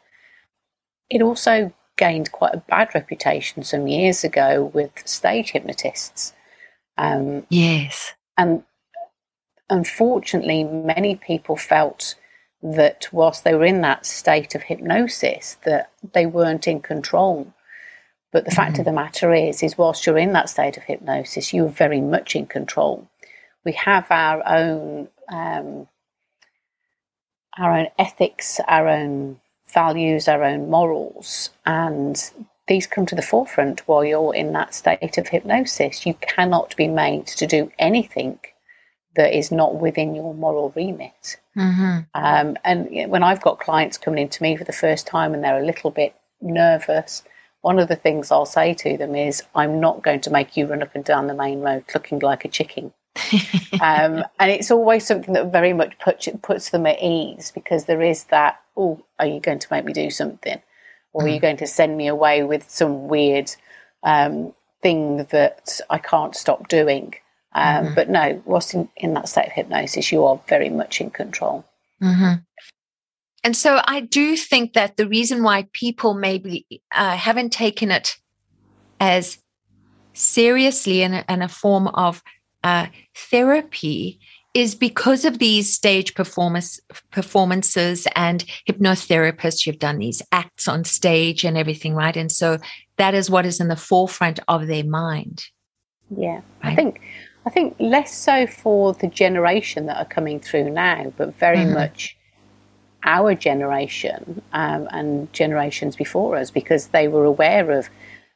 It 1.09 1.21
also 1.21 1.73
gained 1.97 2.31
quite 2.31 2.53
a 2.53 2.63
bad 2.69 2.93
reputation 2.93 3.63
some 3.63 3.87
years 3.87 4.23
ago 4.23 4.71
with 4.73 5.07
stage 5.07 5.51
hypnotists. 5.51 6.33
Um, 6.97 7.45
yes. 7.49 8.13
And 8.37 8.63
unfortunately, 9.69 10.63
many 10.63 11.15
people 11.15 11.55
felt 11.55 12.15
that 12.61 13.07
whilst 13.11 13.43
they 13.43 13.53
were 13.53 13.65
in 13.65 13.81
that 13.81 14.05
state 14.05 14.55
of 14.55 14.63
hypnosis, 14.63 15.57
that 15.63 15.91
they 16.13 16.25
weren't 16.25 16.67
in 16.67 16.81
control. 16.81 17.53
But 18.31 18.43
the 18.43 18.51
mm-hmm. 18.51 18.55
fact 18.55 18.79
of 18.79 18.85
the 18.85 18.91
matter 18.91 19.33
is, 19.33 19.63
is 19.63 19.77
whilst 19.77 20.05
you're 20.05 20.17
in 20.17 20.33
that 20.33 20.49
state 20.49 20.77
of 20.77 20.83
hypnosis, 20.83 21.53
you're 21.53 21.69
very 21.69 22.01
much 22.01 22.35
in 22.35 22.45
control. 22.45 23.09
We 23.65 23.73
have 23.73 24.07
our 24.09 24.41
own, 24.47 25.09
um, 25.31 25.87
our 27.57 27.77
own 27.77 27.87
ethics, 27.97 28.59
our 28.67 28.87
own 28.87 29.39
values, 29.67 30.27
our 30.27 30.43
own 30.43 30.69
morals, 30.69 31.49
and 31.65 32.31
these 32.67 32.87
come 32.87 33.05
to 33.07 33.15
the 33.15 33.21
forefront 33.21 33.87
while 33.87 34.05
you're 34.05 34.33
in 34.33 34.53
that 34.53 34.73
state 34.73 35.17
of 35.17 35.27
hypnosis. 35.27 36.05
You 36.05 36.13
cannot 36.15 36.75
be 36.75 36.87
made 36.87 37.27
to 37.27 37.47
do 37.47 37.71
anything 37.79 38.39
that 39.15 39.35
is 39.35 39.51
not 39.51 39.75
within 39.75 40.15
your 40.15 40.33
moral 40.33 40.71
remit. 40.75 41.37
Mm-hmm. 41.57 41.99
Um, 42.13 42.57
and 42.63 43.11
when 43.11 43.23
I've 43.23 43.41
got 43.41 43.59
clients 43.59 43.97
coming 43.97 44.21
into 44.21 44.43
me 44.43 44.55
for 44.55 44.63
the 44.63 44.71
first 44.71 45.07
time 45.07 45.33
and 45.33 45.43
they're 45.43 45.61
a 45.61 45.65
little 45.65 45.91
bit 45.91 46.15
nervous, 46.41 47.23
one 47.61 47.79
of 47.79 47.87
the 47.87 47.95
things 47.95 48.31
I'll 48.31 48.45
say 48.45 48.73
to 48.75 48.97
them 48.97 49.15
is, 49.15 49.43
I'm 49.55 49.79
not 49.79 50.03
going 50.03 50.21
to 50.21 50.31
make 50.31 50.55
you 50.55 50.67
run 50.67 50.83
up 50.83 50.95
and 50.95 51.03
down 51.03 51.27
the 51.27 51.33
main 51.33 51.59
road 51.59 51.83
looking 51.93 52.19
like 52.19 52.45
a 52.45 52.49
chicken. 52.49 52.93
Um, 53.81 54.23
and 54.39 54.51
it's 54.51 54.71
always 54.71 55.05
something 55.05 55.33
that 55.33 55.51
very 55.51 55.73
much 55.73 55.97
puts, 55.99 56.27
puts 56.41 56.69
them 56.69 56.85
at 56.85 57.01
ease 57.01 57.51
because 57.51 57.85
there 57.85 58.01
is 58.01 58.25
that, 58.25 58.59
oh, 58.77 59.03
are 59.19 59.27
you 59.27 59.39
going 59.39 59.59
to 59.59 59.67
make 59.71 59.85
me 59.85 59.93
do 59.93 60.09
something? 60.09 60.61
Or 61.13 61.21
mm. 61.21 61.25
are 61.25 61.29
you 61.29 61.39
mm. 61.39 61.41
going 61.41 61.57
to 61.57 61.67
send 61.67 61.97
me 61.97 62.07
away 62.07 62.43
with 62.43 62.69
some 62.69 63.07
weird 63.07 63.51
um, 64.03 64.53
thing 64.81 65.25
that 65.31 65.79
I 65.89 65.97
can't 65.97 66.35
stop 66.35 66.67
doing? 66.67 67.15
Um, 67.53 67.85
mm-hmm. 67.85 67.95
But 67.95 68.09
no, 68.09 68.41
whilst 68.45 68.73
in, 68.73 68.89
in, 68.97 69.13
that 69.15 69.27
state 69.27 69.47
of 69.47 69.53
hypnosis, 69.53 70.11
you 70.11 70.23
are 70.23 70.39
very 70.47 70.69
much 70.69 71.01
in 71.01 71.09
control. 71.09 71.65
Mm-hmm. 72.01 72.41
And 73.43 73.55
so 73.55 73.81
I 73.85 74.01
do 74.01 74.35
think 74.37 74.73
that 74.73 74.97
the 74.97 75.07
reason 75.07 75.43
why 75.43 75.67
people 75.73 76.13
maybe 76.13 76.65
uh, 76.93 77.15
haven't 77.15 77.51
taken 77.51 77.89
it 77.89 78.17
as 78.99 79.39
seriously 80.13 81.01
in 81.01 81.13
a, 81.13 81.25
in 81.29 81.41
a 81.41 81.47
form 81.47 81.87
of 81.87 82.21
uh, 82.63 82.87
therapy 83.15 84.19
is 84.53 84.73
because 84.73 85.25
of 85.25 85.37
these 85.37 85.71
stage 85.71 86.15
performance 86.15 86.79
performances 87.11 88.07
and 88.15 88.43
hypnotherapists 88.67 89.65
you've 89.65 89.79
done 89.79 89.99
these 89.99 90.21
acts 90.31 90.67
on 90.67 90.83
stage 90.83 91.43
and 91.43 91.57
everything 91.57 91.93
right 91.93 92.17
and 92.17 92.31
so 92.31 92.57
that 92.97 93.13
is 93.13 93.29
what 93.29 93.45
is 93.45 93.59
in 93.59 93.67
the 93.67 93.75
forefront 93.75 94.39
of 94.47 94.67
their 94.67 94.83
mind 94.83 95.45
yeah 96.09 96.41
right? 96.63 96.73
i 96.73 96.75
think 96.75 96.99
I 97.45 97.49
think 97.51 97.75
less 97.79 98.15
so 98.15 98.45
for 98.45 98.93
the 98.93 99.07
generation 99.07 99.85
that 99.87 99.97
are 99.97 100.05
coming 100.05 100.39
through 100.39 100.69
now, 100.69 101.11
but 101.17 101.33
very 101.35 101.57
mm-hmm. 101.57 101.73
much 101.73 102.15
our 103.03 103.33
generation 103.33 104.41
um, 104.53 104.87
and 104.91 105.31
generations 105.31 105.95
before 105.95 106.35
us 106.35 106.51
because 106.51 106.87
they 106.87 107.07
were 107.07 107.23
aware 107.23 107.71
of 107.71 107.89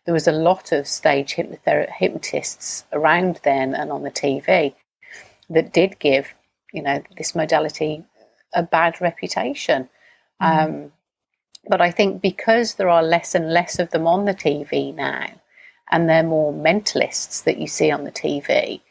there 0.06 0.14
was 0.14 0.28
a 0.28 0.32
lot 0.32 0.72
of 0.72 0.88
stage 0.88 1.34
hypnotists 1.34 2.86
around 2.92 3.40
then 3.44 3.74
and 3.74 3.92
on 3.92 4.04
the 4.04 4.12
TV 4.12 4.74
that 5.50 5.74
did 5.74 6.00
give 6.00 6.34
you 6.74 6.82
know 6.82 7.02
this 7.18 7.36
modality 7.36 8.04
a 8.54 8.64
bad 8.64 9.00
reputation. 9.02 9.90
Mm-hmm. 10.42 10.84
Um, 10.84 10.92
but 11.70 11.82
I 11.82 11.92
think 11.92 12.22
because 12.22 12.76
there 12.76 12.90
are 12.90 13.04
less 13.04 13.36
and 13.36 13.52
less 13.52 13.80
of 13.80 13.92
them 13.92 14.06
on 14.06 14.26
the 14.26 14.34
TV 14.34 14.94
now, 14.94 15.28
and 15.92 16.10
they're 16.10 16.24
more 16.24 16.54
mentalists 16.54 17.44
that 17.46 17.58
you 17.58 17.68
see 17.68 17.90
on 17.90 18.04
the 18.04 18.12
TV, 18.12 18.82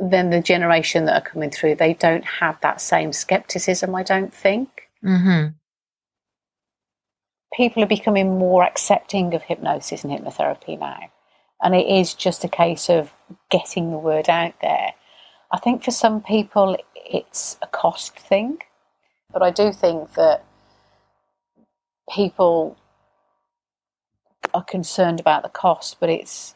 then 0.00 0.30
the 0.30 0.40
generation 0.40 1.04
that 1.04 1.22
are 1.22 1.28
coming 1.28 1.50
through, 1.50 1.74
they 1.74 1.94
don't 1.94 2.24
have 2.24 2.60
that 2.62 2.80
same 2.80 3.12
skepticism, 3.12 3.94
I 3.94 4.02
don't 4.02 4.32
think. 4.32 4.68
Mm-hmm. 5.04 5.48
People 7.56 7.82
are 7.82 7.86
becoming 7.86 8.38
more 8.38 8.64
accepting 8.64 9.34
of 9.34 9.42
hypnosis 9.42 10.04
and 10.04 10.12
hypnotherapy 10.12 10.78
now. 10.78 10.98
And 11.62 11.74
it 11.74 11.86
is 11.86 12.14
just 12.14 12.44
a 12.44 12.48
case 12.48 12.90
of 12.90 13.12
getting 13.50 13.90
the 13.90 13.98
word 13.98 14.28
out 14.28 14.54
there. 14.60 14.92
I 15.52 15.58
think 15.58 15.84
for 15.84 15.92
some 15.92 16.20
people, 16.20 16.76
it's 16.94 17.56
a 17.62 17.66
cost 17.66 18.18
thing. 18.18 18.58
But 19.32 19.42
I 19.42 19.50
do 19.50 19.72
think 19.72 20.14
that 20.14 20.44
people 22.12 22.76
are 24.52 24.64
concerned 24.64 25.20
about 25.20 25.42
the 25.42 25.48
cost, 25.48 25.98
but 26.00 26.08
it's 26.08 26.54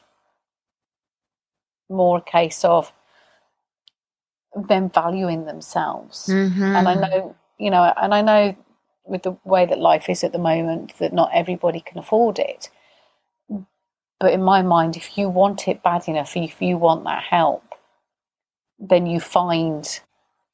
more 1.88 2.18
a 2.18 2.22
case 2.22 2.64
of 2.64 2.92
them 4.54 4.90
valuing 4.90 5.46
themselves. 5.46 6.26
Mm-hmm. 6.26 6.62
And 6.62 6.88
I 6.88 6.94
know, 6.94 7.36
you 7.58 7.70
know, 7.70 7.92
and 7.96 8.14
I 8.14 8.20
know 8.20 8.56
with 9.08 9.22
the 9.22 9.36
way 9.44 9.66
that 9.66 9.78
life 9.78 10.08
is 10.08 10.22
at 10.22 10.32
the 10.32 10.38
moment 10.38 10.96
that 10.98 11.12
not 11.12 11.30
everybody 11.32 11.80
can 11.80 11.98
afford 11.98 12.38
it. 12.38 12.68
But 14.20 14.32
in 14.32 14.42
my 14.42 14.62
mind, 14.62 14.96
if 14.96 15.16
you 15.16 15.28
want 15.28 15.68
it 15.68 15.82
bad 15.82 16.08
enough, 16.08 16.36
if 16.36 16.60
you 16.60 16.76
want 16.76 17.04
that 17.04 17.22
help, 17.22 17.64
then 18.78 19.06
you 19.06 19.20
find 19.20 20.00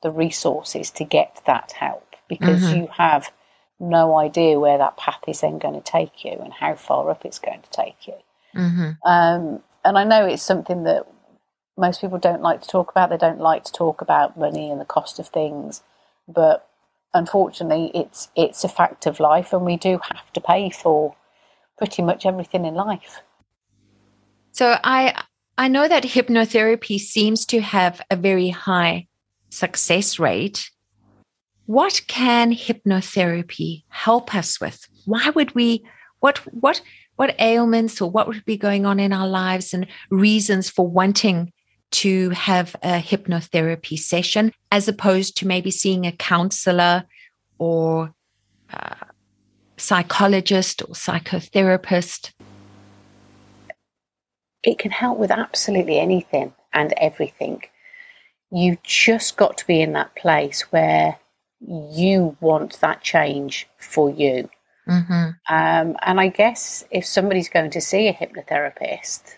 the 0.02 0.10
resources 0.10 0.90
to 0.92 1.04
get 1.04 1.42
that 1.46 1.72
help 1.72 2.14
because 2.28 2.62
mm-hmm. 2.62 2.82
you 2.82 2.88
have 2.96 3.32
no 3.80 4.16
idea 4.16 4.60
where 4.60 4.78
that 4.78 4.96
path 4.96 5.20
is 5.26 5.40
then 5.40 5.58
going 5.58 5.74
to 5.74 5.80
take 5.80 6.24
you 6.24 6.32
and 6.32 6.52
how 6.52 6.74
far 6.74 7.10
up 7.10 7.24
it's 7.24 7.38
going 7.38 7.62
to 7.62 7.70
take 7.70 8.06
you. 8.06 8.14
Mm-hmm. 8.54 9.08
Um, 9.08 9.62
and 9.84 9.98
I 9.98 10.04
know 10.04 10.26
it's 10.26 10.42
something 10.42 10.84
that 10.84 11.06
most 11.76 12.00
people 12.00 12.18
don't 12.18 12.42
like 12.42 12.62
to 12.62 12.68
talk 12.68 12.90
about. 12.90 13.10
They 13.10 13.16
don't 13.16 13.40
like 13.40 13.64
to 13.64 13.72
talk 13.72 14.00
about 14.00 14.38
money 14.38 14.70
and 14.70 14.80
the 14.80 14.84
cost 14.84 15.18
of 15.18 15.28
things, 15.28 15.82
but 16.28 16.68
unfortunately, 17.14 17.90
it's 17.94 18.28
it's 18.36 18.64
a 18.64 18.68
fact 18.68 19.06
of 19.06 19.20
life, 19.20 19.52
and 19.52 19.64
we 19.64 19.76
do 19.76 19.98
have 20.02 20.32
to 20.32 20.40
pay 20.40 20.70
for 20.70 21.16
pretty 21.78 22.02
much 22.02 22.26
everything 22.26 22.64
in 22.64 22.74
life. 22.74 23.22
So 24.52 24.76
I 24.84 25.22
I 25.56 25.68
know 25.68 25.88
that 25.88 26.02
hypnotherapy 26.02 26.98
seems 26.98 27.46
to 27.46 27.60
have 27.60 28.00
a 28.10 28.16
very 28.16 28.50
high 28.50 29.06
success 29.50 30.18
rate. 30.18 30.70
What 31.66 32.02
can 32.08 32.52
hypnotherapy 32.52 33.84
help 33.88 34.34
us 34.34 34.60
with? 34.60 34.86
Why 35.06 35.30
would 35.30 35.54
we 35.54 35.86
what 36.20 36.38
what 36.52 36.82
what 37.16 37.36
ailments 37.38 38.00
or 38.00 38.10
what 38.10 38.26
would 38.26 38.44
be 38.44 38.56
going 38.56 38.84
on 38.84 38.98
in 38.98 39.12
our 39.12 39.28
lives 39.28 39.72
and 39.72 39.86
reasons 40.10 40.68
for 40.68 40.86
wanting 40.86 41.52
to 41.94 42.30
have 42.30 42.74
a 42.82 42.98
hypnotherapy 42.98 43.96
session 43.96 44.52
as 44.72 44.88
opposed 44.88 45.36
to 45.36 45.46
maybe 45.46 45.70
seeing 45.70 46.06
a 46.06 46.12
counselor 46.12 47.04
or 47.58 48.12
a 48.70 48.96
psychologist 49.76 50.82
or 50.82 50.94
psychotherapist? 50.94 52.32
It 54.64 54.78
can 54.78 54.90
help 54.90 55.18
with 55.18 55.30
absolutely 55.30 56.00
anything 56.00 56.52
and 56.72 56.92
everything. 56.96 57.62
You've 58.50 58.82
just 58.82 59.36
got 59.36 59.56
to 59.58 59.66
be 59.66 59.80
in 59.80 59.92
that 59.92 60.16
place 60.16 60.62
where 60.72 61.18
you 61.60 62.36
want 62.40 62.80
that 62.80 63.02
change 63.02 63.68
for 63.78 64.10
you. 64.10 64.50
Mm-hmm. 64.88 65.30
Um, 65.48 65.96
and 66.02 66.20
I 66.20 66.28
guess 66.28 66.84
if 66.90 67.06
somebody's 67.06 67.48
going 67.48 67.70
to 67.70 67.80
see 67.80 68.08
a 68.08 68.14
hypnotherapist, 68.14 69.36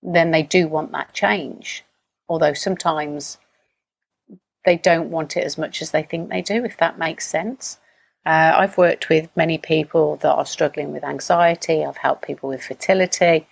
then 0.00 0.30
they 0.30 0.44
do 0.44 0.68
want 0.68 0.92
that 0.92 1.12
change 1.12 1.84
although 2.28 2.54
sometimes 2.54 3.38
they 4.64 4.76
don't 4.76 5.10
want 5.10 5.36
it 5.36 5.44
as 5.44 5.56
much 5.56 5.80
as 5.80 5.90
they 5.92 6.02
think 6.02 6.28
they 6.28 6.42
do, 6.42 6.64
if 6.64 6.76
that 6.78 6.98
makes 6.98 7.26
sense. 7.26 7.78
Uh, 8.26 8.52
I've 8.56 8.76
worked 8.76 9.08
with 9.08 9.30
many 9.36 9.56
people 9.56 10.16
that 10.16 10.32
are 10.32 10.44
struggling 10.44 10.92
with 10.92 11.04
anxiety. 11.04 11.84
I've 11.84 11.96
helped 11.96 12.26
people 12.26 12.50
with 12.50 12.62
fertility. 12.62 13.46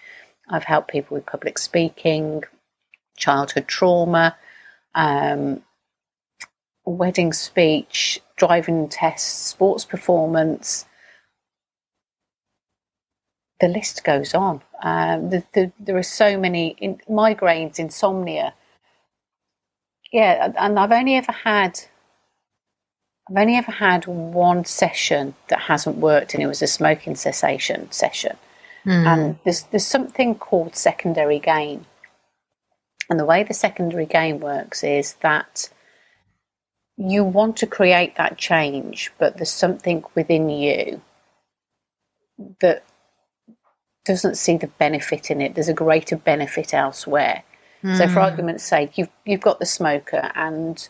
I've 0.51 0.65
helped 0.65 0.91
people 0.91 1.15
with 1.15 1.27
public 1.27 1.59
speaking, 1.59 2.43
childhood 3.17 3.67
trauma, 3.67 4.37
um, 4.95 5.63
wedding 6.85 7.33
speech, 7.33 8.21
driving 8.37 8.89
tests, 8.89 9.49
sports 9.49 9.85
performance. 9.85 10.85
The 13.61 13.69
list 13.69 14.05
goes 14.05 14.35
on. 14.35 14.63
Um, 14.83 15.31
the, 15.31 15.43
the, 15.55 15.73
there 15.81 15.97
are 15.97 16.03
so 16.03 16.39
many 16.39 16.77
in, 16.79 17.01
migraines, 17.09 17.79
insomnia, 17.79 18.55
yeah, 20.17 20.51
and 20.59 20.79
I've 20.79 20.93
only 20.93 21.15
ever 21.17 21.33
had 21.33 21.79
I've 23.29 23.37
only 23.37 23.57
ever 23.57 23.71
had 23.71 24.07
one 24.07 24.65
session 24.65 25.35
that 25.49 25.61
hasn't 25.61 25.99
worked, 25.99 26.33
and 26.33 26.43
it 26.43 26.47
was 26.47 26.63
a 26.63 26.67
smoking 26.67 27.17
cessation 27.17 27.93
session. 27.93 28.39
Mm. 28.87 29.07
And 29.07 29.39
there's 29.45 29.65
there's 29.65 29.85
something 29.85 30.35
called 30.37 30.75
secondary 30.75 31.39
gain, 31.39 31.85
and 33.11 33.21
the 33.21 33.27
way 33.27 33.43
the 33.43 33.53
secondary 33.53 34.07
gain 34.07 34.41
works 34.41 34.83
is 34.83 35.17
that 35.21 35.69
you 36.97 37.23
want 37.23 37.59
to 37.59 37.67
create 37.67 38.17
that 38.17 38.39
change, 38.39 39.13
but 39.19 39.37
there's 39.37 39.51
something 39.51 40.03
within 40.15 40.49
you 40.49 41.03
that 42.63 42.85
doesn't 44.07 44.39
see 44.39 44.57
the 44.57 44.69
benefit 44.79 45.31
in 45.31 45.43
it. 45.43 45.55
There's 45.55 45.69
a 45.69 45.75
greater 45.75 46.17
benefit 46.17 46.73
elsewhere. 46.73 47.43
Mm. 47.83 47.99
So, 47.99 48.07
for 48.09 48.15
hmm. 48.15 48.19
argument's 48.19 48.65
sake, 48.65 48.99
you've 48.99 49.11
you've 49.25 49.41
got 49.41 49.59
the 49.59 49.67
smoker, 49.67 50.31
and 50.35 50.89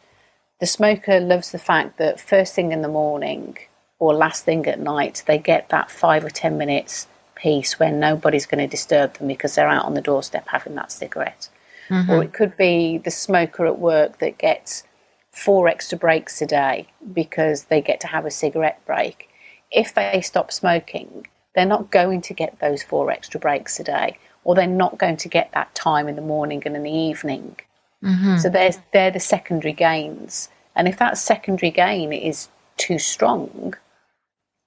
the 0.60 0.66
smoker 0.66 1.20
loves 1.20 1.52
the 1.52 1.58
fact 1.58 1.98
that 1.98 2.20
first 2.20 2.54
thing 2.54 2.72
in 2.72 2.82
the 2.82 2.88
morning 2.88 3.58
or 3.98 4.14
last 4.14 4.44
thing 4.44 4.66
at 4.66 4.78
night, 4.78 5.22
they 5.26 5.38
get 5.38 5.68
that 5.70 5.90
five 5.90 6.24
or 6.24 6.30
ten 6.30 6.58
minutes 6.58 7.06
peace 7.34 7.78
where 7.78 7.92
nobody's 7.92 8.46
going 8.46 8.66
to 8.66 8.70
disturb 8.70 9.14
them 9.14 9.28
because 9.28 9.54
they're 9.54 9.68
out 9.68 9.84
on 9.84 9.94
the 9.94 10.00
doorstep 10.00 10.48
having 10.48 10.74
that 10.74 10.90
cigarette. 10.90 11.48
Mm-hmm. 11.88 12.10
Or 12.10 12.22
it 12.24 12.32
could 12.32 12.56
be 12.56 12.98
the 12.98 13.10
smoker 13.10 13.66
at 13.66 13.78
work 13.78 14.18
that 14.18 14.38
gets 14.38 14.82
four 15.30 15.68
extra 15.68 15.98
breaks 15.98 16.40
a 16.42 16.46
day 16.46 16.88
because 17.12 17.64
they 17.64 17.80
get 17.80 18.00
to 18.00 18.06
have 18.06 18.26
a 18.26 18.30
cigarette 18.30 18.80
break. 18.86 19.28
If 19.70 19.94
they 19.94 20.20
stop 20.22 20.50
smoking, 20.50 21.26
they're 21.54 21.66
not 21.66 21.90
going 21.90 22.22
to 22.22 22.34
get 22.34 22.58
those 22.58 22.82
four 22.82 23.10
extra 23.10 23.38
breaks 23.38 23.78
a 23.78 23.84
day, 23.84 24.18
or 24.46 24.54
they're 24.54 24.68
not 24.68 24.96
going 24.96 25.16
to 25.16 25.28
get 25.28 25.50
that 25.52 25.74
time 25.74 26.06
in 26.06 26.14
the 26.14 26.22
morning 26.22 26.62
and 26.64 26.76
in 26.76 26.84
the 26.84 26.90
evening. 26.90 27.56
Mm-hmm. 28.04 28.38
So 28.38 28.48
there's, 28.48 28.78
they're 28.92 29.10
the 29.10 29.18
secondary 29.18 29.72
gains. 29.72 30.48
And 30.76 30.86
if 30.86 30.98
that 30.98 31.18
secondary 31.18 31.72
gain 31.72 32.12
is 32.12 32.46
too 32.76 33.00
strong, 33.00 33.74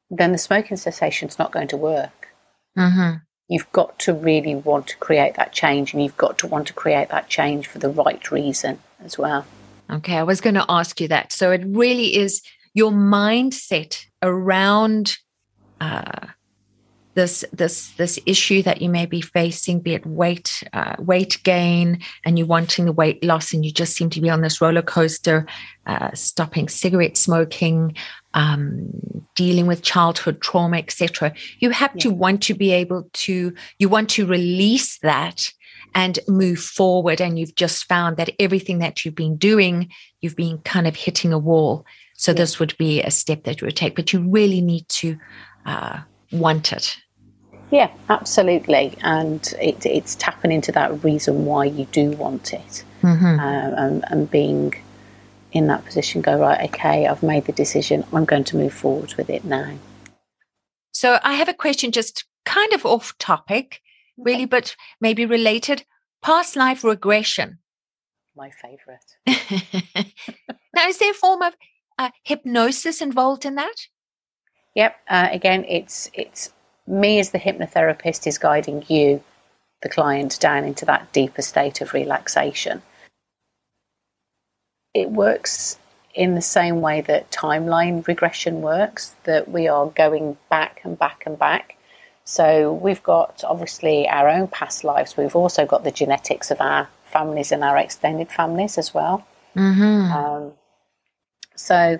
then 0.09 0.33
the 0.33 0.37
smoking 0.37 0.75
cessation 0.75 1.29
is 1.29 1.39
not 1.39 1.53
going 1.53 1.69
to 1.69 1.77
work. 1.77 2.27
Mm-hmm. 2.77 3.19
You've 3.47 3.71
got 3.71 3.97
to 3.99 4.13
really 4.13 4.53
want 4.53 4.87
to 4.87 4.97
create 4.97 5.35
that 5.35 5.53
change, 5.53 5.93
and 5.93 6.03
you've 6.03 6.17
got 6.17 6.37
to 6.39 6.47
want 6.47 6.67
to 6.67 6.73
create 6.73 7.07
that 7.09 7.29
change 7.29 7.65
for 7.65 7.79
the 7.79 7.89
right 7.89 8.29
reason 8.31 8.79
as 9.03 9.17
well. 9.17 9.45
Okay, 9.89 10.17
I 10.17 10.23
was 10.23 10.41
going 10.41 10.55
to 10.55 10.65
ask 10.67 10.99
you 10.99 11.07
that. 11.07 11.31
So 11.31 11.51
it 11.51 11.63
really 11.65 12.17
is 12.17 12.41
your 12.73 12.91
mindset 12.91 14.05
around 14.21 15.17
uh, 15.79 16.27
this 17.19 17.43
this 17.51 17.91
this 17.97 18.17
issue 18.25 18.63
that 18.63 18.81
you 18.81 18.89
may 18.89 19.05
be 19.05 19.19
facing, 19.19 19.81
be 19.81 19.93
it 19.93 20.05
weight 20.05 20.63
uh, 20.71 20.95
weight 20.99 21.37
gain, 21.43 21.99
and 22.23 22.37
you're 22.37 22.47
wanting 22.47 22.85
the 22.85 22.93
weight 22.93 23.21
loss, 23.23 23.53
and 23.53 23.65
you 23.65 23.71
just 23.71 23.93
seem 23.93 24.09
to 24.11 24.21
be 24.21 24.29
on 24.29 24.41
this 24.41 24.61
roller 24.61 24.81
coaster, 24.81 25.45
uh, 25.85 26.11
stopping 26.13 26.69
cigarette 26.69 27.17
smoking, 27.17 27.93
um, 28.33 28.89
dealing 29.35 29.67
with 29.67 29.81
childhood 29.81 30.39
trauma, 30.41 30.77
etc. 30.77 31.33
You 31.59 31.71
have 31.71 31.91
yeah. 31.95 32.03
to 32.03 32.11
want 32.11 32.41
to 32.43 32.53
be 32.53 32.71
able 32.71 33.09
to 33.25 33.53
you 33.79 33.89
want 33.89 34.09
to 34.11 34.25
release 34.25 34.97
that 34.99 35.51
and 35.93 36.19
move 36.27 36.59
forward. 36.59 37.19
And 37.19 37.37
you've 37.37 37.55
just 37.55 37.85
found 37.85 38.15
that 38.15 38.29
everything 38.39 38.79
that 38.79 39.03
you've 39.03 39.15
been 39.15 39.35
doing, 39.35 39.89
you've 40.21 40.37
been 40.37 40.59
kind 40.59 40.87
of 40.87 40.95
hitting 40.95 41.33
a 41.33 41.39
wall. 41.39 41.85
So 42.13 42.31
yeah. 42.31 42.37
this 42.37 42.59
would 42.59 42.77
be 42.77 43.01
a 43.01 43.11
step 43.11 43.43
that 43.43 43.59
you 43.59 43.65
would 43.65 43.75
take, 43.75 43.95
but 43.95 44.13
you 44.13 44.21
really 44.29 44.61
need 44.61 44.87
to 44.89 45.17
uh, 45.65 45.99
want 46.31 46.71
it. 46.71 46.97
Yeah, 47.71 47.91
absolutely. 48.09 48.97
And 49.01 49.53
it, 49.61 49.85
it's 49.85 50.15
tapping 50.15 50.51
into 50.51 50.71
that 50.71 51.03
reason 51.03 51.45
why 51.45 51.65
you 51.65 51.85
do 51.85 52.11
want 52.11 52.53
it 52.53 52.83
mm-hmm. 53.01 53.39
uh, 53.39 53.83
and, 53.83 54.03
and 54.07 54.31
being 54.31 54.73
in 55.51 55.67
that 55.67 55.85
position, 55.85 56.21
go, 56.21 56.39
right, 56.39 56.69
okay, 56.69 57.07
I've 57.07 57.23
made 57.23 57.45
the 57.45 57.51
decision. 57.51 58.05
I'm 58.13 58.25
going 58.25 58.43
to 58.45 58.57
move 58.57 58.73
forward 58.73 59.13
with 59.15 59.29
it 59.29 59.43
now. 59.43 59.73
So 60.91 61.19
I 61.23 61.33
have 61.33 61.49
a 61.49 61.53
question 61.53 61.91
just 61.91 62.25
kind 62.45 62.73
of 62.73 62.85
off 62.85 63.17
topic 63.17 63.81
really, 64.19 64.45
but 64.45 64.75
maybe 64.99 65.25
related. 65.25 65.85
Past 66.21 66.55
life 66.55 66.83
regression. 66.83 67.59
My 68.35 68.51
favorite. 68.51 69.15
now, 70.75 70.87
is 70.87 70.97
there 70.97 71.11
a 71.11 71.15
form 71.15 71.41
of 71.41 71.53
uh, 71.97 72.09
hypnosis 72.23 73.01
involved 73.01 73.45
in 73.45 73.55
that? 73.55 73.75
Yep. 74.75 74.95
Uh, 75.09 75.29
again, 75.31 75.65
it's 75.67 76.09
it's 76.13 76.51
me 76.89 77.19
as 77.19 77.31
the 77.31 77.39
hypnotherapist 77.39 78.27
is 78.27 78.37
guiding 78.37 78.83
you, 78.87 79.23
the 79.81 79.89
client, 79.89 80.39
down 80.39 80.63
into 80.65 80.85
that 80.85 81.11
deeper 81.13 81.41
state 81.41 81.81
of 81.81 81.93
relaxation. 81.93 82.81
It 84.93 85.11
works 85.11 85.77
in 86.13 86.35
the 86.35 86.41
same 86.41 86.81
way 86.81 87.01
that 87.01 87.31
timeline 87.31 88.05
regression 88.07 88.61
works, 88.61 89.15
that 89.23 89.49
we 89.49 89.67
are 89.67 89.87
going 89.87 90.37
back 90.49 90.81
and 90.83 90.97
back 90.97 91.23
and 91.25 91.37
back 91.37 91.77
so 92.29 92.73
we've 92.73 93.01
got 93.01 93.43
obviously 93.43 94.07
our 94.07 94.29
own 94.29 94.49
past 94.49 94.83
lives. 94.83 95.17
We've 95.17 95.35
also 95.35 95.65
got 95.65 95.83
the 95.83 95.89
genetics 95.89 96.51
of 96.51 96.61
our 96.61 96.87
families 97.05 97.51
and 97.51 97.63
our 97.63 97.75
extended 97.75 98.31
families 98.31 98.77
as 98.77 98.93
well. 98.93 99.25
Mm-hmm. 99.55 100.13
Um, 100.13 100.51
so 101.55 101.99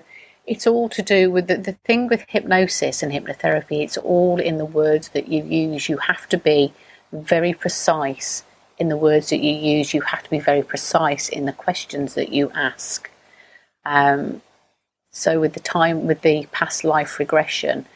it's 0.50 0.66
all 0.66 0.88
to 0.88 1.00
do 1.00 1.30
with 1.30 1.46
the, 1.46 1.56
the 1.56 1.74
thing 1.84 2.08
with 2.08 2.24
hypnosis 2.28 3.04
and 3.04 3.12
hypnotherapy. 3.12 3.84
It's 3.84 3.96
all 3.96 4.40
in 4.40 4.58
the 4.58 4.64
words 4.64 5.10
that 5.10 5.28
you 5.28 5.44
use. 5.44 5.88
You 5.88 5.98
have 5.98 6.28
to 6.30 6.36
be 6.36 6.72
very 7.12 7.54
precise 7.54 8.42
in 8.76 8.88
the 8.88 8.96
words 8.96 9.30
that 9.30 9.38
you 9.38 9.52
use. 9.52 9.94
You 9.94 10.00
have 10.00 10.24
to 10.24 10.30
be 10.30 10.40
very 10.40 10.64
precise 10.64 11.28
in 11.28 11.46
the 11.46 11.52
questions 11.52 12.14
that 12.14 12.32
you 12.32 12.50
ask. 12.50 13.08
Um, 13.84 14.42
so 15.12 15.38
with 15.38 15.52
the 15.54 15.60
time 15.60 16.08
with 16.08 16.22
the 16.22 16.48
past 16.50 16.82
life 16.82 17.20
regression 17.20 17.86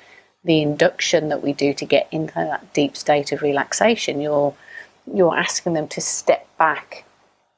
the 0.45 0.63
induction 0.63 1.31
that 1.31 1.43
we 1.43 1.53
do 1.53 1.73
to 1.73 1.87
get 1.87 2.07
into 2.13 2.35
that 2.35 2.73
deep 2.75 2.97
state 2.97 3.33
of 3.33 3.43
relaxation, 3.43 4.21
you're 4.21 4.55
you're 5.13 5.37
asking 5.37 5.73
them 5.73 5.89
to 5.89 6.01
step 6.01 6.47
back 6.59 7.05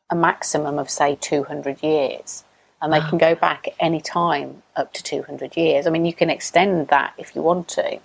a 0.08 0.16
maximum 0.16 0.78
of 0.78 0.88
say 0.88 1.18
200 1.20 1.82
years 1.82 2.44
and 2.80 2.92
they 2.92 3.00
can 3.00 3.18
go 3.18 3.34
back 3.34 3.68
any 3.80 4.00
time 4.00 4.62
up 4.76 4.92
to 4.92 5.02
200 5.02 5.56
years 5.56 5.86
i 5.86 5.90
mean 5.90 6.04
you 6.04 6.12
can 6.12 6.30
extend 6.30 6.88
that 6.88 7.12
if 7.18 7.34
you 7.34 7.42
want 7.42 7.68
to 7.68 7.98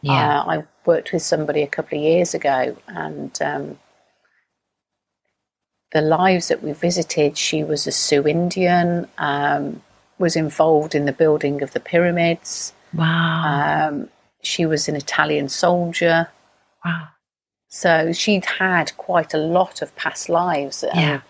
yeah. 0.00 0.40
Uh, 0.40 0.44
i 0.50 0.64
worked 0.84 1.12
with 1.12 1.22
somebody 1.22 1.62
a 1.62 1.66
couple 1.66 1.96
of 1.96 2.04
years 2.04 2.34
ago 2.34 2.76
and 2.88 3.40
um, 3.42 3.78
the 5.92 6.00
lives 6.00 6.48
that 6.48 6.62
we 6.62 6.72
visited 6.72 7.36
she 7.36 7.62
was 7.62 7.86
a 7.86 7.92
sioux 7.92 8.26
indian 8.26 9.08
um, 9.18 9.82
was 10.18 10.36
involved 10.36 10.94
in 10.94 11.04
the 11.04 11.12
building 11.12 11.62
of 11.62 11.72
the 11.72 11.80
pyramids 11.80 12.72
wow 12.94 13.88
um, 13.88 14.08
she 14.42 14.66
was 14.66 14.88
an 14.88 14.96
Italian 14.96 15.48
soldier. 15.48 16.28
Wow. 16.84 17.08
So 17.68 18.12
she'd 18.12 18.44
had 18.44 18.94
quite 18.96 19.32
a 19.32 19.38
lot 19.38 19.80
of 19.80 19.94
past 19.96 20.28
lives. 20.28 20.84
Yeah. 20.94 21.22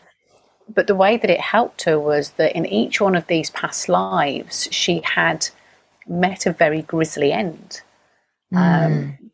But 0.69 0.87
the 0.87 0.95
way 0.95 1.17
that 1.17 1.31
it 1.31 1.41
helped 1.41 1.83
her 1.83 1.99
was 1.99 2.31
that 2.33 2.57
in 2.57 2.67
each 2.67 3.01
one 3.01 3.15
of 3.15 3.27
these 3.27 3.51
past 3.51 3.89
lives, 3.89 4.69
she 4.71 5.01
had 5.05 5.49
met 6.07 6.47
a 6.47 6.53
very 6.53 6.83
grisly 6.83 7.33
end. 7.33 7.81
Mm. 8.53 8.59
Um, 8.59 9.31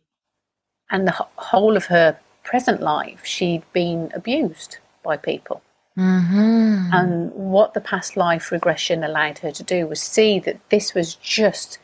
and 0.91 1.07
the 1.07 1.27
whole 1.37 1.77
of 1.77 1.87
her 1.87 2.19
present 2.45 2.81
life, 2.81 3.25
she'd 3.25 3.65
been 3.73 4.11
abused 4.15 4.79
by 5.03 5.17
people. 5.17 5.63
Mm-hmm. 5.99 6.91
And 6.93 7.33
what 7.33 7.75
the 7.75 7.81
past 7.81 8.17
life 8.17 8.53
regression 8.53 9.03
allowed 9.03 9.39
her 9.39 9.51
to 9.51 9.63
do 9.63 9.87
was 9.87 10.01
see 10.01 10.39
that 10.41 10.61
this 10.71 10.95
was 10.95 11.17
just 11.17 11.79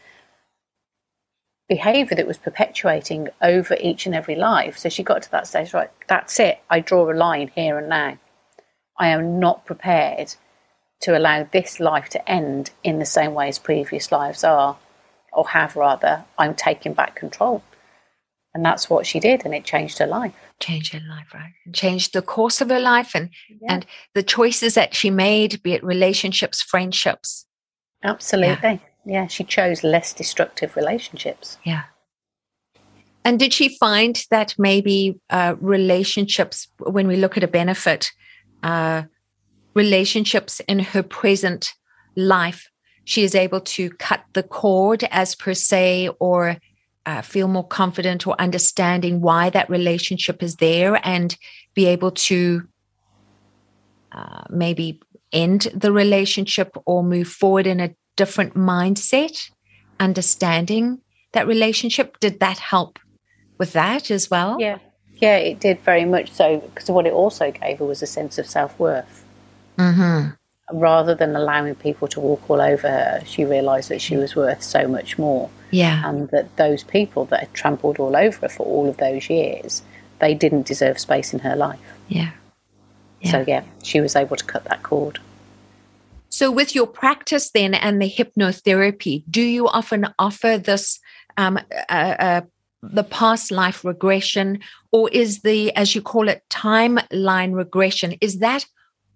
behavior 1.68 2.14
that 2.16 2.26
was 2.26 2.38
perpetuating 2.38 3.28
over 3.42 3.76
each 3.80 4.06
and 4.06 4.14
every 4.14 4.36
life. 4.36 4.78
So 4.78 4.88
she 4.88 5.02
got 5.02 5.22
to 5.22 5.30
that 5.32 5.46
stage, 5.46 5.74
right, 5.74 5.90
that's 6.06 6.38
it. 6.38 6.60
I 6.70 6.80
draw 6.80 7.10
a 7.10 7.12
line 7.12 7.50
here 7.54 7.78
and 7.78 7.88
now. 7.88 8.18
I 8.98 9.08
am 9.08 9.38
not 9.40 9.66
prepared 9.66 10.34
to 11.00 11.16
allow 11.16 11.46
this 11.52 11.80
life 11.80 12.08
to 12.10 12.30
end 12.30 12.70
in 12.82 12.98
the 12.98 13.04
same 13.04 13.34
way 13.34 13.48
as 13.48 13.58
previous 13.58 14.12
lives 14.12 14.44
are, 14.44 14.76
or 15.32 15.48
have 15.48 15.76
rather. 15.76 16.24
I'm 16.38 16.54
taking 16.54 16.94
back 16.94 17.16
control. 17.16 17.62
And 18.54 18.64
that's 18.64 18.88
what 18.88 19.04
she 19.04 19.18
did, 19.18 19.44
and 19.44 19.52
it 19.52 19.64
changed 19.64 19.98
her 19.98 20.06
life. 20.06 20.32
Changed 20.60 20.92
her 20.92 21.02
life, 21.08 21.34
right? 21.34 21.52
And 21.66 21.74
changed 21.74 22.12
the 22.12 22.22
course 22.22 22.60
of 22.60 22.68
her 22.68 22.78
life 22.78 23.12
and, 23.14 23.30
yeah. 23.60 23.74
and 23.74 23.86
the 24.14 24.22
choices 24.22 24.74
that 24.74 24.94
she 24.94 25.10
made, 25.10 25.60
be 25.64 25.72
it 25.72 25.82
relationships, 25.82 26.62
friendships. 26.62 27.46
Absolutely. 28.04 28.58
Yeah 28.62 28.78
yeah, 29.04 29.26
she 29.26 29.44
chose 29.44 29.84
less 29.84 30.12
destructive 30.12 30.76
relationships. 30.76 31.58
Yeah. 31.64 31.82
And 33.24 33.38
did 33.38 33.52
she 33.52 33.76
find 33.78 34.22
that 34.30 34.54
maybe 34.58 35.18
uh, 35.30 35.54
relationships, 35.60 36.68
when 36.78 37.06
we 37.06 37.16
look 37.16 37.36
at 37.36 37.44
a 37.44 37.48
benefit, 37.48 38.10
uh, 38.64 39.02
relationships 39.74 40.60
in 40.66 40.80
her 40.80 41.02
present 41.02 41.74
life, 42.16 42.68
she 43.04 43.22
is 43.22 43.34
able 43.34 43.60
to 43.60 43.90
cut 43.90 44.24
the 44.32 44.42
cord 44.42 45.04
as 45.10 45.34
per 45.34 45.54
se, 45.54 46.08
or 46.18 46.56
uh, 47.06 47.20
feel 47.22 47.48
more 47.48 47.66
confident 47.66 48.26
or 48.26 48.40
understanding 48.40 49.20
why 49.20 49.50
that 49.50 49.68
relationship 49.68 50.42
is 50.42 50.56
there 50.56 50.98
and 51.06 51.36
be 51.74 51.86
able 51.86 52.10
to 52.10 52.62
uh, 54.12 54.44
maybe 54.48 55.00
end 55.32 55.68
the 55.74 55.92
relationship 55.92 56.76
or 56.86 57.02
move 57.02 57.28
forward 57.28 57.66
in 57.66 57.80
a 57.80 57.94
different 58.16 58.54
mindset, 58.54 59.50
understanding 60.00 61.00
that 61.32 61.46
relationship. 61.46 62.18
Did 62.20 62.40
that 62.40 62.58
help 62.58 62.98
with 63.58 63.72
that 63.74 64.10
as 64.10 64.30
well? 64.30 64.56
Yeah. 64.58 64.78
Yeah, 65.16 65.36
it 65.36 65.60
did 65.60 65.80
very 65.80 66.04
much 66.04 66.32
so 66.32 66.58
because 66.58 66.90
what 66.90 67.06
it 67.06 67.12
also 67.12 67.50
gave 67.50 67.78
her 67.78 67.84
was 67.84 68.02
a 68.02 68.06
sense 68.06 68.38
of 68.38 68.46
self 68.46 68.78
worth. 68.78 69.24
Mm-hmm. 69.78 70.30
Rather 70.78 71.14
than 71.14 71.36
allowing 71.36 71.74
people 71.74 72.08
to 72.08 72.20
walk 72.20 72.48
all 72.48 72.60
over 72.60 72.88
her, 72.88 73.22
she 73.26 73.44
realised 73.44 73.90
that 73.90 74.00
she 74.00 74.16
was 74.16 74.34
worth 74.34 74.62
so 74.62 74.88
much 74.88 75.18
more. 75.18 75.50
Yeah. 75.70 76.08
And 76.08 76.28
that 76.30 76.56
those 76.56 76.84
people 76.84 77.26
that 77.26 77.40
had 77.40 77.54
trampled 77.54 77.98
all 77.98 78.16
over 78.16 78.38
her 78.40 78.48
for 78.48 78.64
all 78.64 78.88
of 78.88 78.96
those 78.96 79.28
years, 79.28 79.82
they 80.20 80.34
didn't 80.34 80.66
deserve 80.66 80.98
space 80.98 81.32
in 81.32 81.40
her 81.40 81.54
life. 81.54 81.78
Yeah. 82.08 82.30
yeah. 83.20 83.30
So, 83.30 83.44
yeah, 83.46 83.64
she 83.82 84.00
was 84.00 84.16
able 84.16 84.36
to 84.36 84.44
cut 84.44 84.64
that 84.64 84.82
cord. 84.82 85.18
So, 86.30 86.50
with 86.50 86.74
your 86.74 86.86
practice 86.86 87.50
then 87.50 87.74
and 87.74 88.00
the 88.00 88.10
hypnotherapy, 88.10 89.24
do 89.30 89.42
you 89.42 89.68
often 89.68 90.08
offer 90.18 90.58
this 90.58 90.98
um, 91.36 91.58
uh, 91.88 91.92
uh, 91.92 92.40
the 92.92 93.04
past 93.04 93.50
life 93.50 93.84
regression, 93.84 94.60
or 94.94 95.08
is 95.08 95.40
the, 95.40 95.74
as 95.74 95.96
you 95.96 96.00
call 96.00 96.28
it, 96.28 96.44
timeline 96.50 97.52
regression, 97.52 98.14
is 98.20 98.38
that 98.38 98.64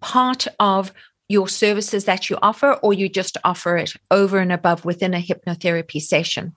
part 0.01 0.49
of 0.59 0.93
your 1.29 1.47
services 1.47 2.05
that 2.07 2.29
you 2.29 2.37
offer, 2.43 2.73
or 2.83 2.93
you 2.93 3.09
just 3.09 3.38
offer 3.45 3.77
it 3.77 3.93
over 4.11 4.41
and 4.41 4.51
above 4.51 4.85
within 4.85 5.14
a 5.14 5.23
hypnotherapy 5.23 6.03
session? 6.03 6.53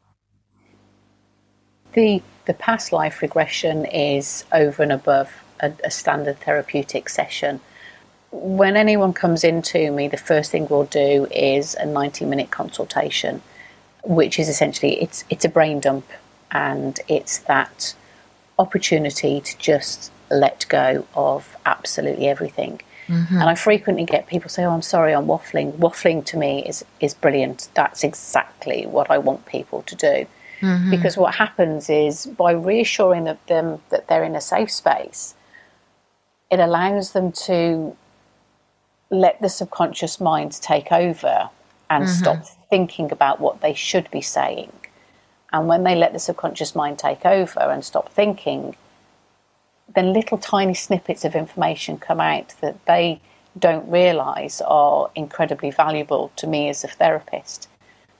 The, 1.94 2.24
the 2.46 2.56
past 2.56 2.92
life 2.92 3.22
regression 3.22 3.86
is 3.86 4.44
over 4.52 4.82
and 4.82 4.92
above 4.92 5.32
a, 5.60 5.72
a 5.84 5.92
standard 5.92 6.40
therapeutic 6.40 7.08
session. 7.08 7.62
When 8.32 8.76
anyone 8.76 9.14
comes 9.14 9.44
into 9.44 9.92
me, 9.92 10.08
the 10.08 10.18
first 10.18 10.50
thing 10.50 10.68
we'll 10.68 10.86
do 10.86 11.28
is 11.30 11.76
a 11.76 11.86
90 11.86 12.26
minute 12.26 12.50
consultation, 12.50 13.44
which 14.04 14.40
is 14.40 14.50
essentially 14.50 15.00
it's 15.00 15.26
it's 15.30 15.46
a 15.46 15.50
brain 15.50 15.80
dump 15.80 16.06
and 16.50 17.00
it's 17.08 17.38
that 17.40 17.94
opportunity 18.60 19.42
to 19.42 19.58
just 19.58 20.12
let 20.30 20.66
go 20.70 21.06
of 21.16 21.56
absolutely 21.66 22.28
everything. 22.28 22.82
Mm-hmm. 23.08 23.36
And 23.36 23.50
I 23.50 23.56
frequently 23.56 24.06
get 24.06 24.28
people 24.28 24.50
say, 24.50 24.64
"Oh, 24.64 24.72
I'm 24.72 24.82
sorry, 24.82 25.14
I'm 25.14 25.26
waffling." 25.26 25.74
Waffling 25.74 26.24
to 26.26 26.38
me 26.38 26.64
is 26.66 26.86
is 27.00 27.14
brilliant. 27.14 27.68
That's 27.74 28.04
exactly 28.04 28.86
what 28.86 29.10
I 29.12 29.18
want 29.18 29.46
people 29.46 29.82
to 29.84 29.96
do. 29.96 30.28
Mm-hmm. 30.62 30.92
Because 30.92 31.18
what 31.18 31.36
happens 31.36 31.90
is 31.90 32.28
by 32.28 32.52
reassuring 32.52 33.26
them 33.48 33.82
that 33.90 34.08
they're 34.08 34.24
in 34.24 34.36
a 34.36 34.42
safe 34.42 34.72
space, 34.72 35.34
it 36.52 36.60
allows 36.60 37.14
them 37.14 37.32
to 37.48 37.98
let 39.10 39.42
the 39.42 39.50
subconscious 39.50 40.22
mind 40.22 40.54
take 40.62 40.92
over 40.92 41.50
and 41.90 42.06
mm-hmm. 42.06 42.14
stop 42.14 42.46
thinking 42.70 43.12
about 43.12 43.42
what 43.42 43.62
they 43.62 43.74
should 43.74 44.10
be 44.12 44.22
saying 44.22 44.72
and 45.54 45.68
when 45.68 45.84
they 45.84 45.96
let 45.96 46.14
the 46.14 46.20
subconscious 46.20 46.76
mind 46.76 47.00
take 47.00 47.26
over 47.26 47.60
and 47.60 47.84
stop 47.84 48.12
thinking, 48.12 48.76
then 49.94 50.14
little 50.14 50.38
tiny 50.38 50.74
snippets 50.74 51.26
of 51.26 51.36
information 51.36 51.98
come 51.98 52.22
out 52.22 52.56
that 52.62 52.86
they 52.86 53.20
don't 53.60 53.90
realize 53.90 54.62
are 54.62 55.10
incredibly 55.16 55.72
valuable 55.72 56.32
to 56.38 56.48
me 56.48 56.70
as 56.70 56.84
a 56.84 56.88
therapist 56.88 57.68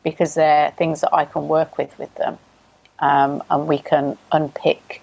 because 0.04 0.34
they're 0.34 0.72
things 0.72 1.02
that 1.02 1.14
I 1.14 1.26
can 1.26 1.48
work 1.48 1.78
with 1.78 1.98
with 1.98 2.14
them 2.16 2.38
um, 3.00 3.42
and 3.50 3.68
we 3.68 3.78
can 3.78 4.18
unpick 4.32 5.02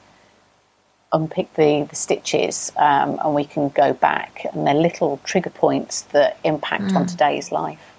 unpick 1.13 1.55
the, 1.55 1.87
the 1.89 1.97
stitches 1.97 2.71
um, 2.77 3.19
and 3.25 3.35
we 3.35 3.45
can 3.45 3.71
go 3.71 3.95
back 3.95 4.45
and 4.53 4.67
they're 4.67 4.75
little 4.75 5.19
trigger 5.25 5.49
points 5.49 6.03
that 6.03 6.39
impact 6.45 6.85
mm. 6.85 6.97
on 6.97 7.07
today's 7.07 7.51
life 7.51 7.95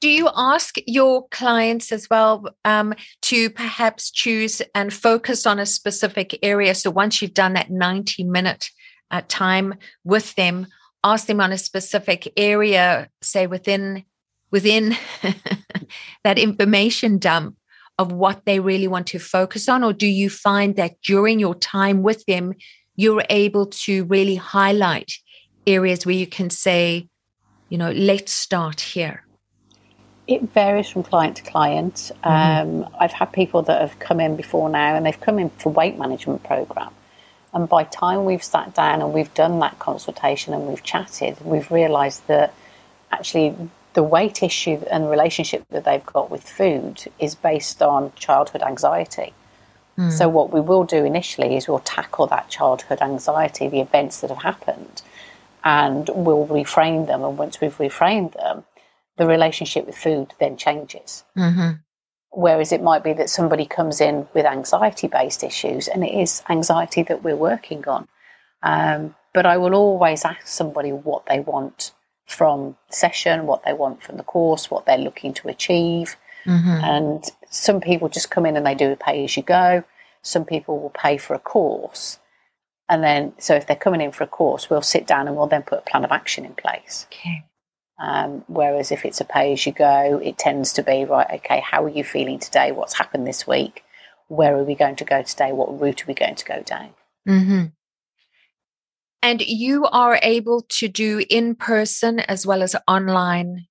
do 0.00 0.08
you 0.08 0.28
ask 0.36 0.76
your 0.86 1.26
clients 1.28 1.90
as 1.90 2.08
well 2.08 2.46
um, 2.64 2.94
to 3.22 3.50
perhaps 3.50 4.10
choose 4.10 4.62
and 4.74 4.92
focus 4.92 5.46
on 5.46 5.58
a 5.58 5.66
specific 5.66 6.38
area? 6.42 6.74
So 6.74 6.90
once 6.90 7.20
you've 7.20 7.34
done 7.34 7.54
that 7.54 7.70
90 7.70 8.24
minute 8.24 8.70
uh, 9.10 9.22
time 9.26 9.74
with 10.04 10.34
them, 10.36 10.66
ask 11.02 11.26
them 11.26 11.40
on 11.40 11.52
a 11.52 11.58
specific 11.58 12.32
area, 12.36 13.08
say 13.22 13.46
within 13.46 14.04
within 14.50 14.96
that 16.24 16.38
information 16.38 17.18
dump 17.18 17.56
of 17.98 18.12
what 18.12 18.44
they 18.46 18.60
really 18.60 18.88
want 18.88 19.06
to 19.08 19.18
focus 19.18 19.68
on? 19.68 19.84
Or 19.84 19.92
do 19.92 20.06
you 20.06 20.30
find 20.30 20.76
that 20.76 20.94
during 21.02 21.38
your 21.38 21.54
time 21.54 22.02
with 22.02 22.24
them, 22.26 22.54
you're 22.96 23.24
able 23.28 23.66
to 23.66 24.04
really 24.04 24.36
highlight 24.36 25.12
areas 25.66 26.06
where 26.06 26.14
you 26.14 26.26
can 26.26 26.48
say, 26.48 27.08
you 27.68 27.76
know, 27.76 27.90
let's 27.90 28.32
start 28.32 28.80
here? 28.80 29.27
It 30.28 30.42
varies 30.42 30.88
from 30.88 31.02
client 31.02 31.38
to 31.38 31.42
client. 31.42 32.12
Mm-hmm. 32.22 32.84
Um, 32.84 32.90
I've 33.00 33.12
had 33.12 33.32
people 33.32 33.62
that 33.62 33.80
have 33.80 33.98
come 33.98 34.20
in 34.20 34.36
before 34.36 34.68
now 34.68 34.94
and 34.94 35.04
they've 35.04 35.20
come 35.20 35.38
in 35.38 35.50
for 35.50 35.72
weight 35.72 35.98
management 35.98 36.44
program. 36.44 36.92
And 37.52 37.68
by 37.68 37.84
time 37.84 38.24
we've 38.24 38.44
sat 38.44 38.74
down 38.74 39.00
and 39.00 39.12
we've 39.12 39.32
done 39.34 39.58
that 39.60 39.78
consultation 39.78 40.52
and 40.54 40.68
we've 40.68 40.82
chatted, 40.82 41.38
we've 41.44 41.70
realised 41.70 42.26
that 42.28 42.54
actually 43.10 43.56
the 43.94 44.02
weight 44.02 44.42
issue 44.42 44.80
and 44.90 45.10
relationship 45.10 45.64
that 45.70 45.84
they've 45.84 46.04
got 46.06 46.30
with 46.30 46.48
food 46.48 47.04
is 47.18 47.34
based 47.34 47.82
on 47.82 48.12
childhood 48.14 48.62
anxiety. 48.62 49.32
Mm. 49.96 50.12
So 50.12 50.28
what 50.28 50.52
we 50.52 50.60
will 50.60 50.84
do 50.84 51.04
initially 51.04 51.56
is 51.56 51.66
we'll 51.66 51.80
tackle 51.80 52.26
that 52.28 52.48
childhood 52.48 53.00
anxiety, 53.00 53.66
the 53.66 53.80
events 53.80 54.20
that 54.20 54.30
have 54.30 54.42
happened, 54.42 55.02
and 55.64 56.08
we'll 56.14 56.46
reframe 56.46 57.06
them. 57.06 57.24
And 57.24 57.36
once 57.36 57.60
we've 57.60 57.76
reframed 57.78 58.34
them, 58.34 58.62
the 59.18 59.26
relationship 59.26 59.86
with 59.86 59.96
food 59.96 60.32
then 60.40 60.56
changes. 60.56 61.24
Mm-hmm. 61.36 61.72
Whereas 62.30 62.72
it 62.72 62.82
might 62.82 63.02
be 63.02 63.12
that 63.14 63.30
somebody 63.30 63.66
comes 63.66 64.00
in 64.00 64.28
with 64.34 64.46
anxiety 64.46 65.08
based 65.08 65.42
issues, 65.42 65.88
and 65.88 66.04
it 66.04 66.14
is 66.14 66.42
anxiety 66.48 67.02
that 67.02 67.22
we're 67.22 67.36
working 67.36 67.86
on. 67.86 68.08
Um, 68.62 69.14
but 69.34 69.46
I 69.46 69.56
will 69.56 69.74
always 69.74 70.24
ask 70.24 70.46
somebody 70.46 70.92
what 70.92 71.26
they 71.26 71.40
want 71.40 71.92
from 72.26 72.76
session, 72.90 73.46
what 73.46 73.64
they 73.64 73.72
want 73.72 74.02
from 74.02 74.16
the 74.16 74.22
course, 74.22 74.70
what 74.70 74.84
they're 74.86 74.98
looking 74.98 75.32
to 75.34 75.48
achieve. 75.48 76.16
Mm-hmm. 76.44 76.84
And 76.84 77.24
some 77.50 77.80
people 77.80 78.08
just 78.08 78.30
come 78.30 78.46
in 78.46 78.56
and 78.56 78.66
they 78.66 78.74
do 78.74 78.92
a 78.92 78.96
pay 78.96 79.24
as 79.24 79.36
you 79.36 79.42
go. 79.42 79.84
Some 80.22 80.44
people 80.44 80.78
will 80.78 80.90
pay 80.90 81.16
for 81.16 81.34
a 81.34 81.38
course. 81.38 82.18
And 82.88 83.02
then, 83.02 83.32
so 83.38 83.54
if 83.54 83.66
they're 83.66 83.76
coming 83.76 84.00
in 84.00 84.12
for 84.12 84.24
a 84.24 84.28
course, 84.28 84.70
we'll 84.70 84.82
sit 84.82 85.06
down 85.06 85.26
and 85.26 85.36
we'll 85.36 85.46
then 85.46 85.62
put 85.62 85.80
a 85.80 85.82
plan 85.82 86.04
of 86.04 86.12
action 86.12 86.44
in 86.44 86.54
place. 86.54 87.06
Okay. 87.10 87.44
Um, 87.98 88.44
whereas 88.46 88.92
if 88.92 89.04
it's 89.04 89.20
a 89.20 89.24
pay 89.24 89.52
as 89.52 89.66
you 89.66 89.72
go, 89.72 90.20
it 90.22 90.38
tends 90.38 90.72
to 90.74 90.82
be 90.82 91.04
right, 91.04 91.26
okay, 91.34 91.60
how 91.60 91.84
are 91.84 91.88
you 91.88 92.04
feeling 92.04 92.38
today? 92.38 92.70
What's 92.70 92.94
happened 92.94 93.26
this 93.26 93.46
week? 93.46 93.82
Where 94.28 94.56
are 94.56 94.64
we 94.64 94.74
going 94.74 94.96
to 94.96 95.04
go 95.04 95.22
today? 95.22 95.52
What 95.52 95.80
route 95.80 96.02
are 96.02 96.06
we 96.06 96.14
going 96.14 96.36
to 96.36 96.44
go 96.44 96.62
down? 96.62 96.90
Mm-hmm. 97.28 97.64
And 99.20 99.40
you 99.40 99.86
are 99.86 100.20
able 100.22 100.64
to 100.68 100.86
do 100.86 101.24
in 101.28 101.56
person 101.56 102.20
as 102.20 102.46
well 102.46 102.62
as 102.62 102.76
online 102.86 103.66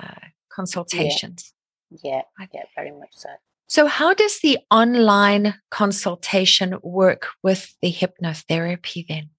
uh, 0.00 0.26
consultations. 0.52 1.54
Yeah. 2.02 2.22
yeah, 2.38 2.46
yeah, 2.52 2.62
very 2.76 2.90
much 2.90 3.12
so. 3.12 3.30
So, 3.68 3.86
how 3.86 4.12
does 4.12 4.40
the 4.40 4.58
online 4.70 5.54
consultation 5.70 6.78
work 6.82 7.28
with 7.42 7.74
the 7.80 7.90
hypnotherapy 7.90 9.06
then? 9.08 9.30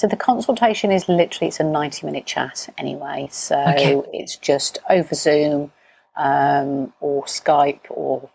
So 0.00 0.06
the 0.06 0.16
consultation 0.16 0.90
is 0.92 1.10
literally 1.10 1.48
it's 1.48 1.60
a 1.60 1.62
ninety 1.62 2.06
minute 2.06 2.24
chat 2.24 2.72
anyway. 2.78 3.28
So 3.30 3.60
okay. 3.60 4.00
it's 4.14 4.36
just 4.36 4.78
over 4.88 5.14
Zoom 5.14 5.72
um, 6.16 6.94
or 7.00 7.24
Skype 7.24 7.82
or 7.90 8.30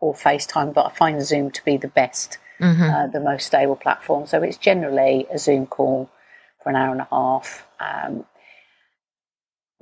or 0.00 0.14
FaceTime, 0.14 0.72
but 0.72 0.86
I 0.86 0.90
find 0.94 1.22
Zoom 1.22 1.50
to 1.50 1.62
be 1.62 1.76
the 1.76 1.88
best, 1.88 2.38
mm-hmm. 2.58 2.82
uh, 2.82 3.06
the 3.08 3.20
most 3.20 3.48
stable 3.48 3.76
platform. 3.76 4.26
So 4.26 4.42
it's 4.42 4.56
generally 4.56 5.26
a 5.30 5.36
Zoom 5.36 5.66
call 5.66 6.08
for 6.62 6.70
an 6.70 6.76
hour 6.76 6.92
and 6.92 7.02
a 7.02 7.08
half. 7.10 7.66
Um, 7.78 8.24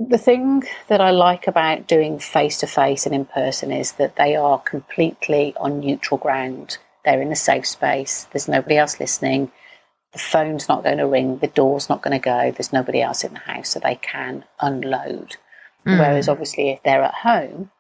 the 0.01 0.19
thing 0.19 0.65
that 0.89 1.01
I 1.01 1.13
like 1.13 1.47
about 1.47 1.87
doing 1.87 2.19
face 2.19 2.59
to 2.59 2.67
face 2.67 3.07
and 3.07 3.15
in 3.15 3.27
person 3.27 3.71
is 3.71 3.93
that 3.93 4.17
they 4.17 4.35
are 4.35 4.59
completely 4.59 5.55
on 5.59 5.79
neutral 5.79 6.19
ground. 6.19 6.79
They're 7.05 7.23
in 7.23 7.31
a 7.31 7.37
safe 7.37 7.69
space. 7.69 8.27
There's 8.33 8.49
nobody 8.49 8.77
else 8.77 8.99
listening 8.99 9.53
the 10.13 10.19
phone's 10.19 10.69
not 10.69 10.83
going 10.83 10.99
to 10.99 11.07
ring, 11.07 11.39
the 11.39 11.49
door's 11.49 11.89
not 11.89 12.03
going 12.03 12.19
to 12.19 12.25
go, 12.25 12.51
there's 12.51 12.73
nobody 12.73 13.03
else 13.03 13.25
in 13.25 13.35
the 13.35 13.41
house, 13.41 13.71
so 13.71 13.81
they 13.81 13.97
can 13.97 14.45
unload. 14.61 15.37
Mm. 15.87 15.99
Whereas 15.99 16.29
obviously 16.29 16.71
if 16.71 16.83
they're 16.83 17.03
at 17.03 17.15
home, 17.15 17.71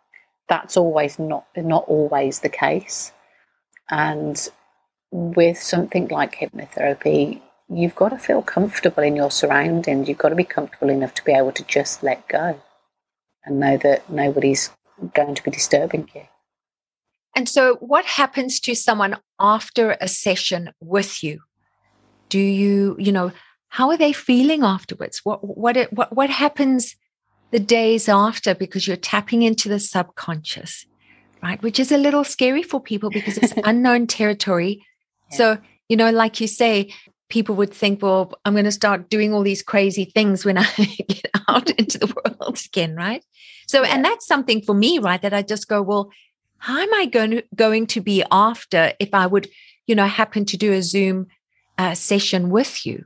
that's 0.48 0.76
always 0.76 1.18
not 1.18 1.44
not 1.56 1.84
always 1.88 2.40
the 2.40 2.48
case. 2.48 3.12
And 3.90 4.48
with 5.10 5.60
something 5.60 6.08
like 6.08 6.36
hypnotherapy, 6.36 7.40
you've 7.68 7.94
got 7.94 8.10
to 8.10 8.18
feel 8.18 8.42
comfortable 8.42 9.02
in 9.02 9.16
your 9.16 9.30
surroundings. 9.30 10.08
You've 10.08 10.18
got 10.18 10.30
to 10.30 10.34
be 10.34 10.44
comfortable 10.44 10.90
enough 10.90 11.14
to 11.14 11.24
be 11.24 11.32
able 11.32 11.52
to 11.52 11.64
just 11.64 12.02
let 12.02 12.28
go 12.28 12.60
and 13.44 13.60
know 13.60 13.76
that 13.78 14.08
nobody's 14.10 14.70
going 15.14 15.34
to 15.34 15.42
be 15.42 15.50
disturbing 15.50 16.08
you. 16.14 16.22
And 17.34 17.48
so, 17.48 17.76
what 17.80 18.04
happens 18.04 18.60
to 18.60 18.74
someone 18.74 19.18
after 19.38 19.96
a 20.00 20.08
session 20.08 20.72
with 20.80 21.22
you? 21.22 21.40
Do 22.28 22.38
you 22.38 22.96
you 22.98 23.12
know 23.12 23.32
how 23.68 23.90
are 23.90 23.96
they 23.96 24.12
feeling 24.12 24.62
afterwards 24.62 25.20
what 25.24 25.40
what 25.42 25.76
what 25.92 26.14
what 26.14 26.30
happens 26.30 26.96
the 27.50 27.60
days 27.60 28.08
after 28.08 28.54
because 28.54 28.86
you're 28.86 28.96
tapping 28.96 29.42
into 29.42 29.68
the 29.68 29.78
subconscious, 29.78 30.86
right? 31.42 31.62
Which 31.62 31.78
is 31.78 31.92
a 31.92 31.98
little 31.98 32.24
scary 32.24 32.62
for 32.62 32.80
people 32.80 33.10
because 33.10 33.38
it's 33.38 33.54
unknown 33.64 34.06
territory. 34.06 34.84
Yeah. 35.30 35.36
So, 35.36 35.58
you 35.88 35.96
know, 35.96 36.10
like 36.10 36.40
you 36.40 36.48
say, 36.48 36.92
people 37.28 37.54
would 37.56 37.72
think, 37.72 38.02
well, 38.02 38.32
I'm 38.44 38.54
going 38.54 38.64
to 38.64 38.72
start 38.72 39.10
doing 39.10 39.32
all 39.32 39.42
these 39.42 39.62
crazy 39.62 40.04
things 40.04 40.44
when 40.44 40.58
I 40.58 40.66
get 41.08 41.30
out 41.48 41.70
into 41.70 41.98
the 41.98 42.12
world 42.40 42.60
again, 42.66 42.94
right? 42.94 43.24
So, 43.66 43.82
yeah. 43.82 43.94
and 43.94 44.04
that's 44.04 44.26
something 44.26 44.62
for 44.62 44.74
me, 44.74 44.98
right? 44.98 45.22
That 45.22 45.34
I 45.34 45.42
just 45.42 45.68
go, 45.68 45.82
well, 45.82 46.10
how 46.58 46.78
am 46.78 46.92
I 46.94 47.06
going 47.06 47.30
to, 47.32 47.44
going 47.54 47.86
to 47.88 48.00
be 48.00 48.24
after 48.30 48.92
if 48.98 49.14
I 49.14 49.26
would, 49.26 49.48
you 49.86 49.94
know, 49.94 50.06
happen 50.06 50.44
to 50.46 50.56
do 50.56 50.72
a 50.72 50.82
Zoom 50.82 51.28
uh, 51.78 51.94
session 51.94 52.50
with 52.50 52.86
you? 52.86 53.04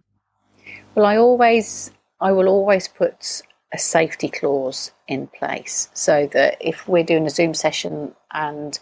Well, 0.95 1.07
I 1.07 1.17
always, 1.17 1.93
I 2.21 2.33
will 2.33 2.49
always 2.49 2.89
put 2.89 3.43
a 3.73 3.79
safety 3.79 4.29
clause 4.29 4.93
in 5.07 5.29
place 5.29 5.89
so 5.95 6.29
that 6.33 6.57
if 6.61 6.89
we're 6.89 7.05
doing 7.05 7.27
a 7.27 7.31
Zoom 7.31 7.55
session 7.55 8.15
and 8.33 8.79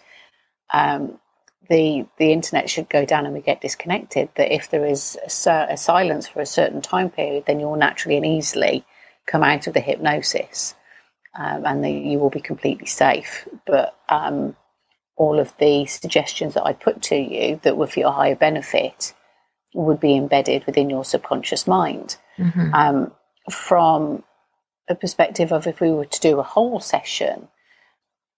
um, 0.72 1.18
the 1.68 2.06
the 2.18 2.32
internet 2.32 2.70
should 2.70 2.88
go 2.88 3.04
down 3.04 3.26
and 3.26 3.34
we 3.34 3.40
get 3.40 3.60
disconnected, 3.60 4.30
that 4.36 4.54
if 4.54 4.70
there 4.70 4.86
is 4.86 5.18
a, 5.46 5.66
a 5.70 5.76
silence 5.76 6.26
for 6.26 6.40
a 6.40 6.46
certain 6.46 6.80
time 6.80 7.10
period, 7.10 7.44
then 7.46 7.60
you'll 7.60 7.76
naturally 7.76 8.16
and 8.16 8.26
easily 8.26 8.84
come 9.26 9.42
out 9.42 9.66
of 9.66 9.74
the 9.74 9.80
hypnosis, 9.80 10.74
um, 11.38 11.66
and 11.66 11.84
the, 11.84 11.90
you 11.90 12.18
will 12.18 12.30
be 12.30 12.40
completely 12.40 12.86
safe. 12.86 13.46
But 13.66 13.94
um, 14.08 14.56
all 15.16 15.38
of 15.38 15.52
the 15.58 15.84
suggestions 15.84 16.54
that 16.54 16.64
I 16.64 16.72
put 16.72 17.02
to 17.02 17.16
you 17.16 17.60
that 17.62 17.76
were 17.76 17.86
for 17.86 18.00
your 18.00 18.12
higher 18.12 18.36
benefit 18.36 19.12
would 19.84 20.00
be 20.00 20.16
embedded 20.16 20.64
within 20.66 20.90
your 20.90 21.04
subconscious 21.04 21.66
mind. 21.66 22.16
Mm-hmm. 22.38 22.74
Um, 22.74 23.12
from 23.50 24.24
a 24.88 24.94
perspective 24.94 25.52
of 25.52 25.66
if 25.66 25.80
we 25.80 25.90
were 25.90 26.06
to 26.06 26.20
do 26.20 26.38
a 26.38 26.42
whole 26.42 26.80
session, 26.80 27.48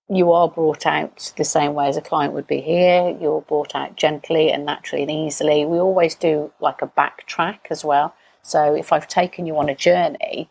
you 0.08 0.32
are 0.32 0.48
brought 0.48 0.86
out 0.86 1.32
the 1.36 1.44
same 1.44 1.74
way 1.74 1.88
as 1.88 1.96
a 1.96 2.02
client 2.02 2.34
would 2.34 2.46
be 2.46 2.60
here. 2.60 3.16
You're 3.20 3.42
brought 3.42 3.74
out 3.74 3.96
gently 3.96 4.50
and 4.50 4.66
naturally 4.66 5.02
and 5.02 5.10
easily. 5.10 5.64
We 5.64 5.78
always 5.78 6.14
do 6.14 6.52
like 6.60 6.82
a 6.82 6.88
backtrack 6.88 7.58
as 7.70 7.84
well. 7.84 8.14
So 8.42 8.74
if 8.74 8.92
I've 8.92 9.06
taken 9.06 9.46
you 9.46 9.56
on 9.58 9.68
a 9.68 9.74
journey, 9.74 10.50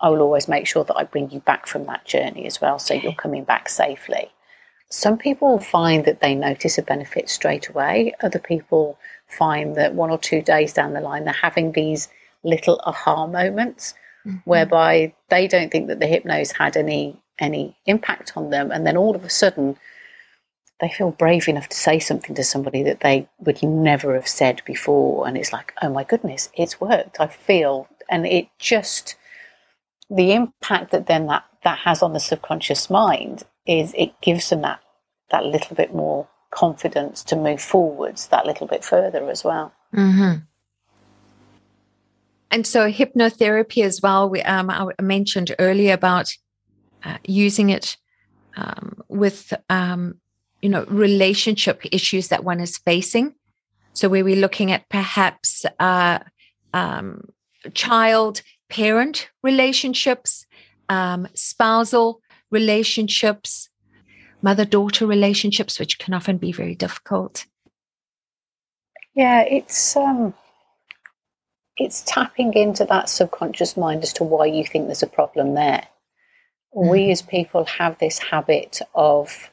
I 0.00 0.08
will 0.08 0.20
always 0.20 0.48
make 0.48 0.66
sure 0.66 0.84
that 0.84 0.96
I 0.96 1.04
bring 1.04 1.30
you 1.30 1.40
back 1.40 1.66
from 1.66 1.86
that 1.86 2.06
journey 2.06 2.46
as 2.46 2.60
well. 2.60 2.78
So 2.78 2.94
you're 2.94 3.12
coming 3.12 3.44
back 3.44 3.68
safely. 3.68 4.30
Some 4.90 5.18
people 5.18 5.58
find 5.58 6.04
that 6.04 6.20
they 6.20 6.34
notice 6.34 6.78
a 6.78 6.82
benefit 6.82 7.28
straight 7.28 7.68
away. 7.68 8.14
Other 8.22 8.38
people 8.38 8.98
find 9.32 9.76
that 9.76 9.94
one 9.94 10.10
or 10.10 10.18
two 10.18 10.42
days 10.42 10.72
down 10.72 10.92
the 10.92 11.00
line, 11.00 11.24
they're 11.24 11.32
having 11.32 11.72
these 11.72 12.08
little 12.42 12.80
aha 12.84 13.26
moments 13.26 13.94
mm-hmm. 14.26 14.38
whereby 14.44 15.12
they 15.28 15.46
don't 15.46 15.70
think 15.70 15.88
that 15.88 16.00
the 16.00 16.06
hypnose 16.06 16.52
had 16.52 16.76
any 16.76 17.16
any 17.38 17.76
impact 17.86 18.32
on 18.36 18.50
them. 18.50 18.70
And 18.70 18.86
then 18.86 18.96
all 18.96 19.16
of 19.16 19.24
a 19.24 19.30
sudden, 19.30 19.78
they 20.80 20.88
feel 20.88 21.10
brave 21.10 21.48
enough 21.48 21.68
to 21.68 21.76
say 21.76 21.98
something 21.98 22.34
to 22.34 22.44
somebody 22.44 22.82
that 22.82 23.00
they 23.00 23.28
would 23.38 23.62
never 23.62 24.14
have 24.14 24.28
said 24.28 24.62
before. 24.64 25.26
And 25.26 25.36
it's 25.36 25.52
like, 25.52 25.72
oh 25.82 25.90
my 25.90 26.04
goodness, 26.04 26.50
it's 26.54 26.80
worked. 26.80 27.18
I 27.18 27.28
feel, 27.28 27.88
and 28.10 28.26
it 28.26 28.48
just, 28.58 29.16
the 30.10 30.32
impact 30.32 30.90
that 30.90 31.06
then 31.06 31.26
that, 31.26 31.44
that 31.64 31.78
has 31.78 32.02
on 32.02 32.12
the 32.12 32.20
subconscious 32.20 32.90
mind 32.90 33.42
is 33.66 33.94
it 33.96 34.20
gives 34.20 34.50
them 34.50 34.62
that, 34.62 34.80
that 35.30 35.44
little 35.44 35.76
bit 35.76 35.94
more 35.94 36.28
confidence 36.50 37.22
to 37.24 37.36
move 37.36 37.60
forwards 37.60 38.28
that 38.28 38.46
little 38.46 38.66
bit 38.66 38.84
further 38.84 39.28
as 39.30 39.44
well. 39.44 39.72
Mm-hmm. 39.94 40.40
And 42.50 42.66
so 42.66 42.90
hypnotherapy 42.90 43.84
as 43.84 44.00
well. 44.02 44.28
We, 44.28 44.42
um, 44.42 44.70
I 44.70 44.90
mentioned 45.00 45.54
earlier 45.58 45.94
about 45.94 46.28
uh, 47.04 47.18
using 47.24 47.70
it 47.70 47.96
um, 48.56 49.02
with 49.08 49.52
um, 49.70 50.20
you 50.60 50.68
know 50.68 50.84
relationship 50.88 51.80
issues 51.92 52.28
that 52.28 52.44
one 52.44 52.60
is 52.60 52.78
facing. 52.78 53.34
So 53.92 54.08
where 54.08 54.24
we're 54.24 54.36
looking 54.36 54.72
at 54.72 54.88
perhaps 54.88 55.64
uh, 55.78 56.18
um, 56.74 57.28
child 57.74 58.42
parent 58.68 59.30
relationships, 59.42 60.46
um, 60.88 61.26
spousal 61.34 62.20
relationships, 62.50 63.68
mother 64.42 64.64
daughter 64.64 65.06
relationships, 65.06 65.78
which 65.78 65.98
can 65.98 66.14
often 66.14 66.38
be 66.38 66.52
very 66.52 66.74
difficult. 66.74 67.46
Yeah, 69.14 69.42
it's 69.42 69.96
um, 69.96 70.34
it's 71.76 72.02
tapping 72.06 72.54
into 72.54 72.84
that 72.86 73.08
subconscious 73.08 73.76
mind 73.76 74.02
as 74.02 74.12
to 74.14 74.24
why 74.24 74.46
you 74.46 74.64
think 74.64 74.86
there's 74.86 75.02
a 75.02 75.06
problem 75.06 75.54
there 75.54 75.86
we 76.74 77.00
mm-hmm. 77.00 77.10
as 77.10 77.22
people 77.22 77.64
have 77.64 77.98
this 77.98 78.18
habit 78.18 78.80
of 78.94 79.50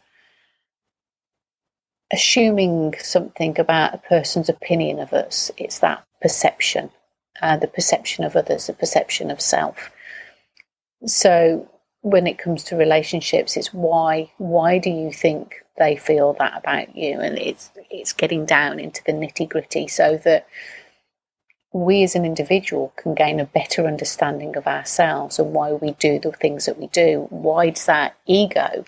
assuming 2.13 2.95
something 2.99 3.59
about 3.59 3.93
a 3.93 3.97
person's 3.97 4.49
opinion 4.49 4.99
of 4.99 5.13
us. 5.13 5.51
It's 5.57 5.79
that 5.79 6.05
perception, 6.21 6.91
uh, 7.41 7.57
the 7.57 7.67
perception 7.67 8.23
of 8.23 8.35
others, 8.35 8.67
the 8.67 8.73
perception 8.73 9.31
of 9.31 9.41
self. 9.41 9.91
So 11.05 11.69
when 12.09 12.27
it 12.27 12.37
comes 12.37 12.63
to 12.65 12.75
relationships, 12.75 13.57
it's 13.57 13.73
why 13.73 14.31
why 14.37 14.77
do 14.77 14.89
you 14.89 15.11
think 15.11 15.55
they 15.77 15.95
feel 15.95 16.33
that 16.39 16.57
about 16.57 16.95
you? 16.95 17.19
And 17.19 17.37
it's 17.37 17.69
it's 17.89 18.13
getting 18.13 18.45
down 18.45 18.79
into 18.79 19.03
the 19.05 19.11
nitty 19.13 19.49
gritty 19.49 19.87
so 19.87 20.17
that 20.23 20.47
we 21.73 22.03
as 22.03 22.15
an 22.15 22.25
individual 22.25 22.93
can 22.95 23.13
gain 23.13 23.39
a 23.39 23.45
better 23.45 23.85
understanding 23.85 24.55
of 24.55 24.67
ourselves 24.67 25.37
and 25.37 25.53
why 25.53 25.73
we 25.73 25.91
do 25.91 26.17
the 26.19 26.31
things 26.31 26.65
that 26.65 26.79
we 26.79 26.87
do. 26.87 27.27
Why 27.29 27.69
does 27.69 27.85
that 27.85 28.15
ego 28.25 28.85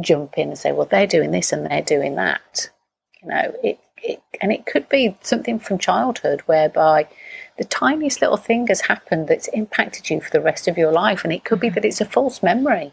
jump 0.00 0.38
in 0.38 0.48
and 0.48 0.58
say, 0.58 0.72
well, 0.72 0.86
they're 0.86 1.06
doing 1.06 1.32
this 1.32 1.52
and 1.52 1.66
they're 1.66 1.82
doing 1.82 2.14
that? 2.14 2.70
You 3.22 3.28
know, 3.28 3.54
it, 3.62 3.78
it 3.96 4.22
and 4.40 4.52
it 4.52 4.66
could 4.66 4.88
be 4.88 5.16
something 5.20 5.58
from 5.58 5.78
childhood 5.78 6.40
whereby 6.42 7.08
the 7.58 7.64
tiniest 7.64 8.20
little 8.20 8.36
thing 8.36 8.66
has 8.68 8.82
happened 8.82 9.28
that's 9.28 9.48
impacted 9.48 10.10
you 10.10 10.20
for 10.20 10.30
the 10.30 10.40
rest 10.40 10.68
of 10.68 10.78
your 10.78 10.92
life, 10.92 11.24
and 11.24 11.32
it 11.32 11.44
could 11.44 11.60
be 11.60 11.68
that 11.70 11.84
it's 11.84 12.00
a 12.00 12.06
false 12.06 12.42
memory. 12.42 12.92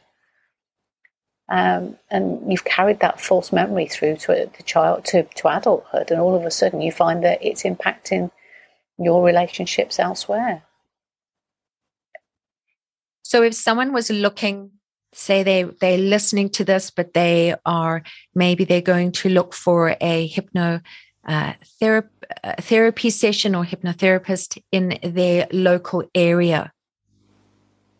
Um, 1.49 1.97
and 2.11 2.51
you've 2.51 2.65
carried 2.65 2.99
that 2.99 3.19
false 3.19 3.51
memory 3.51 3.87
through 3.87 4.17
to 4.17 4.49
the 4.55 4.63
child 4.63 5.05
to, 5.05 5.23
to 5.23 5.47
adulthood, 5.47 6.11
and 6.11 6.19
all 6.19 6.35
of 6.35 6.45
a 6.45 6.51
sudden 6.51 6.81
you 6.81 6.91
find 6.91 7.23
that 7.23 7.43
it's 7.43 7.63
impacting 7.63 8.31
your 8.97 9.23
relationships 9.23 9.99
elsewhere. 9.99 10.63
So 13.23 13.43
if 13.43 13.53
someone 13.53 13.93
was 13.93 14.09
looking, 14.09 14.71
say 15.13 15.43
they 15.43 15.63
they're 15.63 15.97
listening 15.97 16.49
to 16.49 16.65
this, 16.65 16.91
but 16.91 17.13
they 17.13 17.55
are 17.65 18.03
maybe 18.35 18.65
they're 18.65 18.81
going 18.81 19.11
to 19.13 19.29
look 19.29 19.53
for 19.53 19.95
a 20.01 20.27
hypno 20.27 20.81
uh, 21.25 21.53
uh, 21.81 22.01
therapy 22.59 23.09
session 23.09 23.55
or 23.55 23.63
hypnotherapist 23.63 24.61
in 24.71 24.99
their 25.03 25.47
local 25.51 26.03
area. 26.15 26.71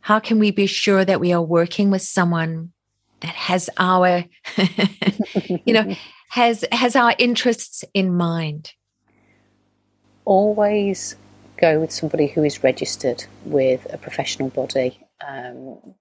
How 0.02 0.20
can 0.20 0.40
we 0.40 0.52
be 0.52 0.66
sure 0.66 1.04
that 1.04 1.20
we 1.20 1.34
are 1.34 1.42
working 1.42 1.92
with 1.92 2.02
someone 2.02 2.72
that 3.20 3.36
has 3.36 3.70
our, 3.78 4.26
you 5.66 5.74
know, 5.74 5.96
has 6.30 6.64
has 6.72 6.96
our 6.96 7.14
interests 7.18 7.84
in 7.94 8.16
mind? 8.16 8.74
always 10.30 11.16
go 11.58 11.80
with 11.80 11.92
somebody 11.92 12.28
who 12.28 12.44
is 12.44 12.64
registered 12.64 13.26
with 13.46 13.92
a 13.92 13.98
professional 13.98 14.50
body. 14.50 15.00
Um, 15.28 15.96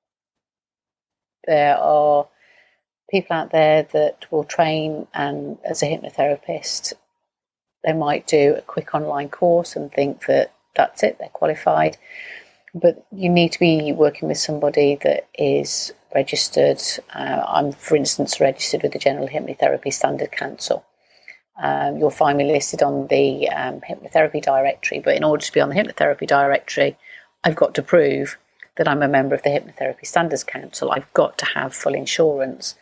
there 1.47 1.79
are 1.79 2.29
people 3.11 3.35
out 3.35 3.53
there 3.53 3.85
that 3.95 4.27
will 4.31 4.45
train 4.45 5.07
and 5.15 5.57
as 5.65 5.83
a 5.83 5.87
hypnotherapist 5.87 6.93
they 7.85 7.93
might 7.93 8.27
do 8.27 8.55
a 8.57 8.63
quick 8.63 8.95
online 8.95 9.29
course 9.29 9.77
and 9.77 9.93
think 9.93 10.27
that 10.27 10.53
that's 10.75 11.03
it 11.03 11.17
they're 11.19 11.29
qualified 11.31 11.97
but 12.75 13.07
you 13.13 13.29
need 13.29 13.53
to 13.53 13.59
be 13.59 13.93
working 13.93 14.29
with 14.29 14.39
somebody 14.39 14.97
that 15.03 15.27
is 15.39 15.93
registered 16.15 16.81
uh, 17.15 17.43
i'm 17.47 17.73
for 17.73 17.97
instance 17.97 18.41
registered 18.41 18.83
with 18.83 18.93
the 18.93 18.99
general 18.99 19.29
hypnotherapy 19.29 19.93
standard 19.93 20.31
council 20.33 20.85
um, 21.61 21.99
you'll 21.99 22.11
find 22.11 22.39
me 22.39 22.45
listed 22.45 22.83
on 22.83 23.09
the 23.09 23.49
um, 23.49 23.81
hypnotherapy 23.81 24.41
directory. 24.41 25.01
But 25.01 25.17
in 25.17 25.25
order 25.25 25.45
to 25.45 25.53
be 25.53 25.61
on 25.61 25.71
the 25.71 25.75
hypnotherapy 25.75 26.27
directory, 26.27 26.97
I've 27.43 27.57
got 27.57 27.75
to 27.75 27.83
prove 27.83 28.39
that 28.77 28.89
I'm 28.89 29.03
a 29.03 29.09
member 29.09 29.35
of 29.35 29.43
the 29.43 29.51
Hypnotherapy 29.51 30.07
Standards 30.07 30.45
Council. 30.45 30.93
I've 30.93 31.13
got 31.13 31.37
to 31.39 31.47
have 31.47 31.75
full 31.75 31.95
insurance. 31.95 32.77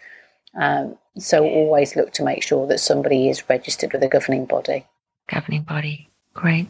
Um, 0.56 0.96
so 1.18 1.44
always 1.44 1.96
look 1.96 2.12
to 2.14 2.24
make 2.24 2.42
sure 2.42 2.66
that 2.66 2.80
somebody 2.80 3.28
is 3.28 3.48
registered 3.48 3.92
with 3.92 4.02
a 4.02 4.08
governing 4.08 4.46
body. 4.46 4.86
Governing 5.28 5.62
body, 5.62 6.08
great. 6.34 6.68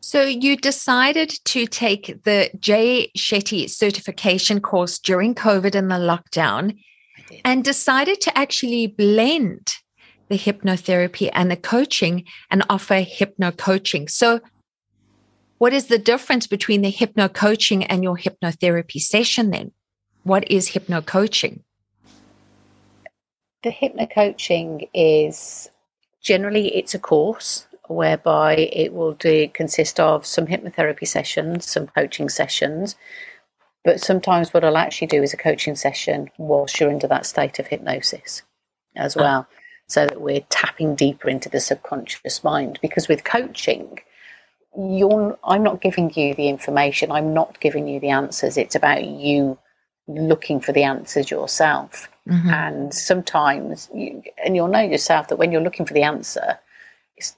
So 0.00 0.22
you 0.22 0.56
decided 0.56 1.30
to 1.44 1.66
take 1.66 2.24
the 2.24 2.50
Jay 2.58 3.10
Shetty 3.16 3.70
certification 3.70 4.60
course 4.60 4.98
during 4.98 5.34
COVID 5.34 5.74
and 5.74 5.90
the 5.90 5.96
lockdown 5.96 6.78
and 7.44 7.64
decided 7.64 8.20
to 8.22 8.36
actually 8.36 8.88
blend 8.88 9.74
the 10.28 10.38
hypnotherapy 10.38 11.30
and 11.32 11.50
the 11.50 11.56
coaching 11.56 12.24
and 12.50 12.64
offer 12.68 12.96
hypno 12.96 13.52
coaching. 13.52 14.08
So, 14.08 14.40
what 15.58 15.72
is 15.72 15.86
the 15.86 15.98
difference 15.98 16.46
between 16.46 16.82
the 16.82 16.90
hypno 16.90 17.28
coaching 17.28 17.84
and 17.84 18.02
your 18.02 18.16
hypnotherapy 18.16 19.00
session 19.00 19.50
then? 19.50 19.70
What 20.24 20.50
is 20.50 20.68
hypno 20.68 21.00
coaching? 21.02 21.62
The 23.62 23.70
hypno 23.70 24.06
coaching 24.06 24.88
is 24.92 25.70
generally 26.20 26.76
it's 26.76 26.94
a 26.94 26.98
course 26.98 27.66
whereby 27.88 28.54
it 28.54 28.92
will 28.92 29.12
do 29.12 29.48
consist 29.48 30.00
of 30.00 30.24
some 30.26 30.46
hypnotherapy 30.46 31.06
sessions, 31.06 31.68
some 31.68 31.86
coaching 31.86 32.28
sessions, 32.28 32.96
but 33.84 34.00
sometimes 34.00 34.54
what 34.54 34.64
I'll 34.64 34.76
actually 34.76 35.08
do 35.08 35.22
is 35.22 35.32
a 35.32 35.36
coaching 35.36 35.74
session 35.74 36.30
whilst 36.38 36.78
you're 36.78 36.90
under 36.90 37.08
that 37.08 37.26
state 37.26 37.58
of 37.58 37.66
hypnosis 37.66 38.42
as 38.96 39.16
ah. 39.16 39.20
well, 39.20 39.48
so 39.86 40.06
that 40.06 40.20
we're 40.20 40.44
tapping 40.48 40.94
deeper 40.94 41.28
into 41.28 41.48
the 41.48 41.60
subconscious 41.60 42.44
mind. 42.44 42.78
Because 42.80 43.08
with 43.08 43.24
coaching, 43.24 43.98
you're 44.76 45.38
I'm 45.44 45.62
not 45.62 45.80
giving 45.80 46.12
you 46.14 46.34
the 46.34 46.48
information, 46.48 47.10
I'm 47.10 47.34
not 47.34 47.60
giving 47.60 47.88
you 47.88 48.00
the 48.00 48.10
answers. 48.10 48.56
It's 48.56 48.74
about 48.74 49.04
you 49.04 49.58
looking 50.06 50.60
for 50.60 50.72
the 50.72 50.84
answers 50.84 51.30
yourself. 51.30 52.08
Mm-hmm. 52.28 52.50
And 52.50 52.94
sometimes, 52.94 53.90
you, 53.94 54.22
and 54.44 54.54
you'll 54.54 54.68
know 54.68 54.80
yourself 54.80 55.28
that 55.28 55.36
when 55.36 55.50
you're 55.50 55.60
looking 55.60 55.86
for 55.86 55.94
the 55.94 56.02
answer, 56.02 56.58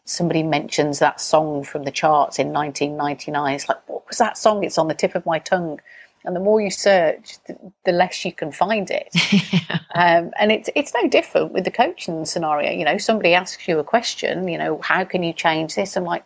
somebody 0.04 0.42
mentions 0.42 0.98
that 0.98 1.20
song 1.20 1.64
from 1.64 1.84
the 1.84 1.90
charts 1.90 2.38
in 2.38 2.52
1999. 2.52 3.54
It's 3.54 3.68
like, 3.68 3.88
what 3.88 4.06
was 4.08 4.18
that 4.18 4.38
song? 4.38 4.64
It's 4.64 4.78
on 4.78 4.88
the 4.88 4.94
tip 4.94 5.14
of 5.14 5.26
my 5.26 5.38
tongue. 5.38 5.80
And 6.24 6.34
the 6.34 6.40
more 6.40 6.60
you 6.60 6.70
search, 6.70 7.36
the, 7.46 7.56
the 7.84 7.92
less 7.92 8.24
you 8.24 8.32
can 8.32 8.50
find 8.50 8.90
it. 8.90 9.08
yeah. 9.52 9.78
um, 9.94 10.30
and 10.38 10.50
it's 10.50 10.70
it's 10.74 10.94
no 10.94 11.06
different 11.06 11.52
with 11.52 11.64
the 11.64 11.70
coaching 11.70 12.24
scenario. 12.24 12.72
You 12.72 12.84
know, 12.84 12.96
somebody 12.96 13.34
asks 13.34 13.68
you 13.68 13.78
a 13.78 13.84
question. 13.84 14.48
You 14.48 14.56
know, 14.56 14.80
how 14.82 15.04
can 15.04 15.22
you 15.22 15.34
change 15.34 15.74
this? 15.74 15.96
I'm 15.96 16.04
like, 16.04 16.24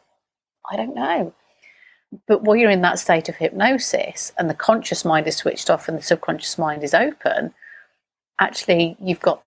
I 0.70 0.76
don't 0.76 0.94
know. 0.94 1.34
But 2.26 2.42
while 2.42 2.56
you're 2.56 2.70
in 2.70 2.82
that 2.82 3.00
state 3.00 3.28
of 3.28 3.36
hypnosis 3.36 4.32
and 4.38 4.48
the 4.48 4.54
conscious 4.54 5.04
mind 5.04 5.26
is 5.26 5.36
switched 5.36 5.68
off 5.68 5.88
and 5.88 5.98
the 5.98 6.02
subconscious 6.02 6.58
mind 6.58 6.84
is 6.84 6.94
open, 6.94 7.52
actually 8.38 8.96
you've 9.01 9.20
got 9.20 9.42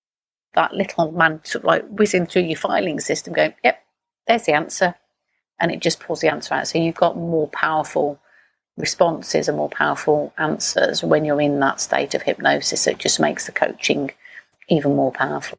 that 0.54 0.74
little 0.74 1.12
man 1.12 1.40
sort 1.44 1.64
of 1.64 1.66
like 1.66 1.88
whizzing 1.88 2.26
through 2.26 2.42
your 2.42 2.58
filing 2.58 3.00
system 3.00 3.32
going, 3.32 3.54
yep, 3.64 3.82
there's 4.26 4.44
the 4.44 4.52
answer. 4.52 4.94
And 5.58 5.70
it 5.70 5.80
just 5.80 6.00
pulls 6.00 6.20
the 6.20 6.30
answer 6.30 6.54
out. 6.54 6.68
So 6.68 6.78
you've 6.78 6.94
got 6.94 7.16
more 7.16 7.48
powerful 7.48 8.18
responses 8.76 9.48
and 9.48 9.56
more 9.56 9.68
powerful 9.68 10.32
answers 10.38 11.02
when 11.02 11.24
you're 11.24 11.40
in 11.40 11.60
that 11.60 11.80
state 11.80 12.14
of 12.14 12.22
hypnosis. 12.22 12.86
It 12.86 12.98
just 12.98 13.20
makes 13.20 13.46
the 13.46 13.52
coaching 13.52 14.10
even 14.68 14.96
more 14.96 15.12
powerful. 15.12 15.58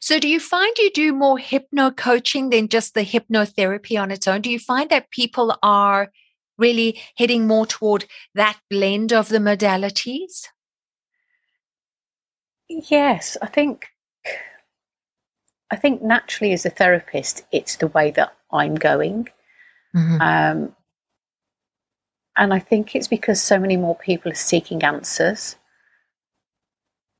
So, 0.00 0.18
do 0.18 0.28
you 0.28 0.38
find 0.38 0.76
you 0.76 0.90
do 0.90 1.14
more 1.14 1.38
hypno 1.38 1.90
coaching 1.90 2.50
than 2.50 2.68
just 2.68 2.92
the 2.92 3.04
hypnotherapy 3.04 3.98
on 4.00 4.10
its 4.10 4.28
own? 4.28 4.42
Do 4.42 4.50
you 4.50 4.58
find 4.58 4.90
that 4.90 5.10
people 5.10 5.56
are 5.62 6.10
really 6.58 7.00
heading 7.16 7.46
more 7.46 7.66
toward 7.66 8.04
that 8.34 8.58
blend 8.68 9.12
of 9.12 9.30
the 9.30 9.38
modalities? 9.38 10.48
Yes, 12.68 13.36
I 13.42 13.46
think 13.46 13.86
I 15.70 15.76
think 15.76 16.02
naturally 16.02 16.52
as 16.52 16.64
a 16.64 16.70
therapist, 16.70 17.44
it's 17.50 17.76
the 17.76 17.88
way 17.88 18.10
that 18.12 18.34
I'm 18.52 18.74
going. 18.74 19.28
Mm-hmm. 19.94 20.20
Um, 20.20 20.76
and 22.36 22.52
I 22.52 22.58
think 22.58 22.94
it's 22.94 23.08
because 23.08 23.40
so 23.40 23.58
many 23.58 23.76
more 23.76 23.96
people 23.96 24.32
are 24.32 24.36
seeking 24.36 24.82
answers. 24.82 25.56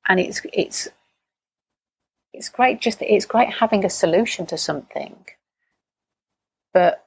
And 0.09 0.21
it's 0.21 0.43
it's 0.53 0.89
it's 2.35 2.49
great 2.49 2.81
just 2.81 3.01
it's 3.01 3.25
great 3.25 3.49
having 3.49 3.85
a 3.85 3.91
solution 3.91 4.45
to 4.45 4.59
something 4.59 5.17
but 6.75 7.07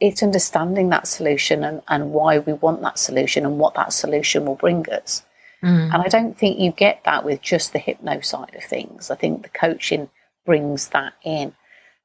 it's 0.00 0.22
understanding 0.22 0.88
that 0.88 1.06
solution 1.06 1.62
and, 1.62 1.82
and 1.86 2.12
why 2.12 2.38
we 2.38 2.54
want 2.54 2.80
that 2.80 2.98
solution 2.98 3.44
and 3.44 3.58
what 3.58 3.74
that 3.74 3.92
solution 3.92 4.46
will 4.46 4.56
bring 4.56 4.88
us 4.90 5.22
mm. 5.62 5.92
and 5.92 5.94
i 5.94 6.08
don't 6.08 6.38
think 6.38 6.58
you 6.58 6.72
get 6.72 7.02
that 7.04 7.24
with 7.24 7.40
just 7.40 7.72
the 7.72 7.78
hypno 7.78 8.20
side 8.20 8.54
of 8.54 8.64
things 8.64 9.10
i 9.10 9.14
think 9.14 9.42
the 9.42 9.48
coaching 9.48 10.08
brings 10.44 10.88
that 10.88 11.12
in 11.24 11.52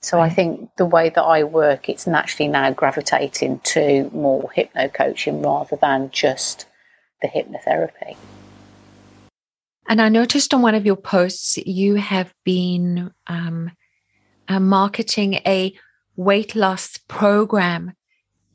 so 0.02 0.18
right. 0.18 0.32
i 0.32 0.34
think 0.34 0.70
the 0.78 0.86
way 0.86 1.10
that 1.10 1.24
i 1.24 1.44
work 1.44 1.90
it's 1.90 2.08
naturally 2.08 2.48
now 2.48 2.72
gravitating 2.72 3.60
to 3.60 4.10
more 4.14 4.50
hypno 4.52 4.88
coaching 4.88 5.42
rather 5.42 5.76
than 5.78 6.10
just 6.12 6.66
the 7.22 7.28
hypnotherapy 7.28 8.16
and 9.90 10.02
I 10.02 10.10
noticed 10.10 10.54
on 10.54 10.62
one 10.62 10.76
of 10.76 10.86
your 10.86 10.98
posts, 10.98 11.58
you 11.58 11.96
have 11.96 12.34
been 12.44 13.12
um, 13.28 13.72
uh, 14.48 14.60
marketing 14.60 15.36
a 15.46 15.74
weight 16.18 16.56
loss 16.56 16.98
program 17.08 17.94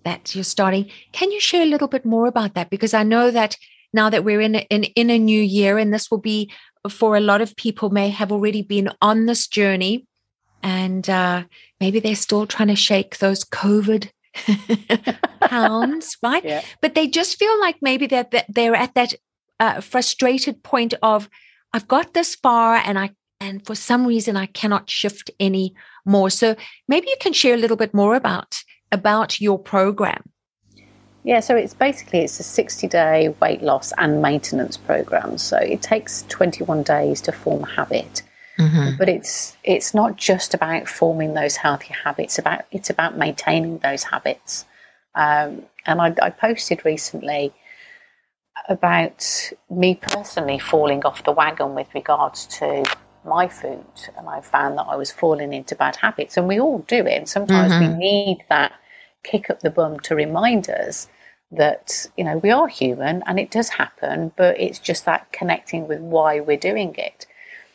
that 0.05 0.35
you're 0.35 0.45
starting. 0.45 0.91
Can 1.13 1.31
you 1.31 1.41
share 1.41 1.63
a 1.63 1.71
little 1.71 1.89
bit 1.89 2.05
more 2.05 2.27
about 2.27 2.55
that? 2.55 2.69
Because 2.69 2.93
I 2.93 3.03
know 3.03 3.31
that 3.31 3.57
now 3.93 4.11
that 4.11 4.25
we're 4.25 4.41
in 4.41 4.57
a, 4.57 4.67
in, 4.71 4.85
in 4.85 5.11
a 5.11 5.19
new 5.19 5.41
year, 5.41 5.79
and 5.79 5.93
this 5.93 6.11
will 6.11 6.19
be 6.19 6.51
for 6.89 7.17
a 7.17 7.21
lot 7.21 7.41
of 7.41 7.57
people 7.57 7.91
may 7.91 8.09
have 8.09 8.33
already 8.33 8.63
been 8.63 8.91
on 9.01 9.27
this 9.27 9.47
journey, 9.47 10.07
and 10.63 11.09
uh, 11.09 11.45
maybe 11.81 12.01
they're 12.01 12.15
still 12.15 12.47
trying 12.47 12.69
to 12.69 12.77
shake 12.77 13.19
those 13.19 13.45
COVID 13.45 14.11
pounds, 15.41 16.17
right? 16.23 16.45
Yeah. 16.45 16.63
But 16.81 16.95
they 16.95 17.09
just 17.09 17.39
feel 17.39 17.59
like 17.61 17.77
maybe 17.83 18.07
that 18.09 18.47
they're 18.49 18.75
at 18.75 18.95
that 18.95 19.15
uh, 19.61 19.81
frustrated 19.81 20.63
point 20.63 20.95
of 21.03 21.29
I've 21.73 21.89
got 21.89 22.15
this 22.15 22.35
far 22.35 22.77
and 22.77 22.99
I 22.99 23.11
and 23.41 23.65
for 23.67 23.75
some 23.75 24.07
reason 24.07 24.37
I 24.37 24.47
cannot 24.47 24.91
shift 24.91 25.31
any 25.41 25.75
more. 26.05 26.31
So 26.31 26.57
maybe 26.89 27.09
you 27.09 27.17
can 27.21 27.33
share 27.33 27.55
a 27.55 27.59
little 27.59 27.77
bit 27.77 27.95
more 27.95 28.15
about 28.15 28.63
about 28.91 29.41
your 29.41 29.59
program. 29.59 30.23
Yeah, 31.25 31.41
so 31.41 31.55
it's 31.55 31.75
basically 31.75 32.21
it's 32.21 32.41
a 32.41 32.43
60 32.43 32.89
day 32.89 33.35
weight 33.41 33.63
loss 33.63 33.93
and 33.99 34.21
maintenance 34.21 34.77
program. 34.77 35.39
So 35.39 35.57
it 35.57 35.83
takes 35.83 36.25
21 36.29 36.83
days 36.83 37.21
to 37.23 37.33
form 37.33 37.63
a 37.63 37.69
habit. 37.69 38.23
Mm-hmm. 38.59 38.97
But 38.99 39.09
it's 39.09 39.57
it's 39.65 39.95
not 39.95 40.17
just 40.17 40.53
about 40.53 40.89
forming 40.89 41.35
those 41.35 41.57
healthy 41.57 41.95
habits. 41.95 42.39
About 42.39 42.65
it's 42.71 42.91
about 42.91 43.17
maintaining 43.17 43.79
those 43.79 44.03
habits. 44.03 44.67
Um, 45.15 45.63
and 45.87 46.01
I, 46.01 46.15
I 46.21 46.31
posted 46.31 46.85
recently 46.85 47.53
about 48.69 49.53
me 49.71 49.95
personally 49.95 50.59
falling 50.59 51.05
off 51.05 51.25
the 51.25 51.33
wagon 51.33 51.75
with 51.75 51.89
regards 51.95 52.47
to 52.47 52.85
my 53.25 53.49
food 53.49 53.85
and 54.17 54.29
I 54.29 54.41
found 54.41 54.79
that 54.79 54.87
I 54.89 54.97
was 54.97 55.13
falling 55.13 55.53
into 55.53 55.75
bad 55.75 55.97
habits 55.97 56.37
and 56.37 56.49
we 56.49 56.61
all 56.61 56.79
do 56.89 57.07
it 57.07 57.17
and 57.17 57.29
sometimes 57.29 57.73
mm-hmm. 57.73 57.93
we 57.93 57.99
need 57.99 58.45
that 58.49 58.73
kick 59.23 59.51
up 59.51 59.61
the 59.61 59.71
bum 59.71 60.01
to 60.01 60.15
remind 60.15 60.69
us 60.69 61.09
that 61.51 62.07
you 62.17 62.25
know 62.25 62.39
we 62.39 62.51
are 62.51 62.69
human 62.69 63.23
and 63.27 63.39
it 63.39 63.51
does 63.51 63.69
happen 63.69 64.33
but 64.37 64.59
it's 64.59 64.79
just 64.79 65.05
that 65.05 65.31
connecting 65.33 65.87
with 65.87 66.01
why 66.01 66.41
we're 66.41 66.57
doing 66.57 66.95
it 66.97 67.27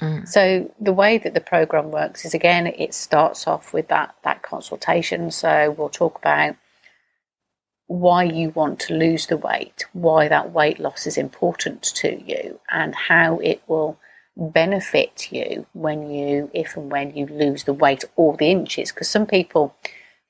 mm. 0.02 0.28
so 0.28 0.72
the 0.82 0.94
way 0.94 1.18
that 1.18 1.34
the 1.34 1.42
program 1.42 1.92
works 1.92 2.26
is 2.26 2.34
again 2.34 2.68
it 2.68 2.94
starts 2.94 3.46
off 3.46 3.74
with 3.74 3.88
that 3.88 4.16
that 4.24 4.42
consultation 4.42 5.30
so 5.30 5.76
we'll 5.78 5.90
talk 5.90 6.18
about 6.18 6.56
why 7.88 8.24
you 8.24 8.50
want 8.50 8.80
to 8.82 8.94
lose 8.94 9.28
the 9.28 9.38
weight, 9.38 9.86
why 9.94 10.28
that 10.28 10.52
weight 10.52 10.80
loss 10.80 11.08
is 11.08 11.18
important 11.18 11.82
to 11.82 12.22
you, 12.26 12.60
and 12.70 12.94
how 12.94 13.40
it 13.40 13.62
will 13.68 13.98
benefit 14.36 15.32
you 15.32 15.66
when 15.74 16.12
you, 16.12 16.52
if 16.54 16.76
and 16.76 16.92
when 16.92 17.16
you 17.16 17.26
lose 17.28 17.64
the 17.64 17.74
weight 17.74 18.04
or 18.18 18.36
the 18.38 18.52
inches. 18.52 18.92
Because 18.92 19.10
some 19.10 19.26
people 19.26 19.74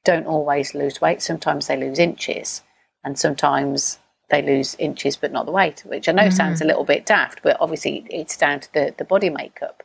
don't 0.08 0.26
always 0.26 0.74
lose 0.74 1.02
weight, 1.02 1.22
sometimes 1.22 1.68
they 1.68 1.76
lose 1.76 2.00
inches, 2.00 2.64
and 3.04 3.20
sometimes 3.20 4.00
they 4.30 4.42
lose 4.42 4.74
inches 4.80 5.18
but 5.18 5.34
not 5.34 5.46
the 5.46 5.52
weight, 5.52 5.84
which 5.86 6.08
I 6.08 6.14
know 6.14 6.24
mm-hmm. 6.24 6.32
sounds 6.32 6.62
a 6.62 6.66
little 6.66 6.86
bit 6.86 7.06
daft, 7.06 7.44
but 7.44 7.58
obviously 7.60 8.08
it's 8.10 8.38
down 8.38 8.62
to 8.62 8.74
the, 8.74 8.96
the 8.98 9.04
body 9.04 9.30
makeup. 9.30 9.84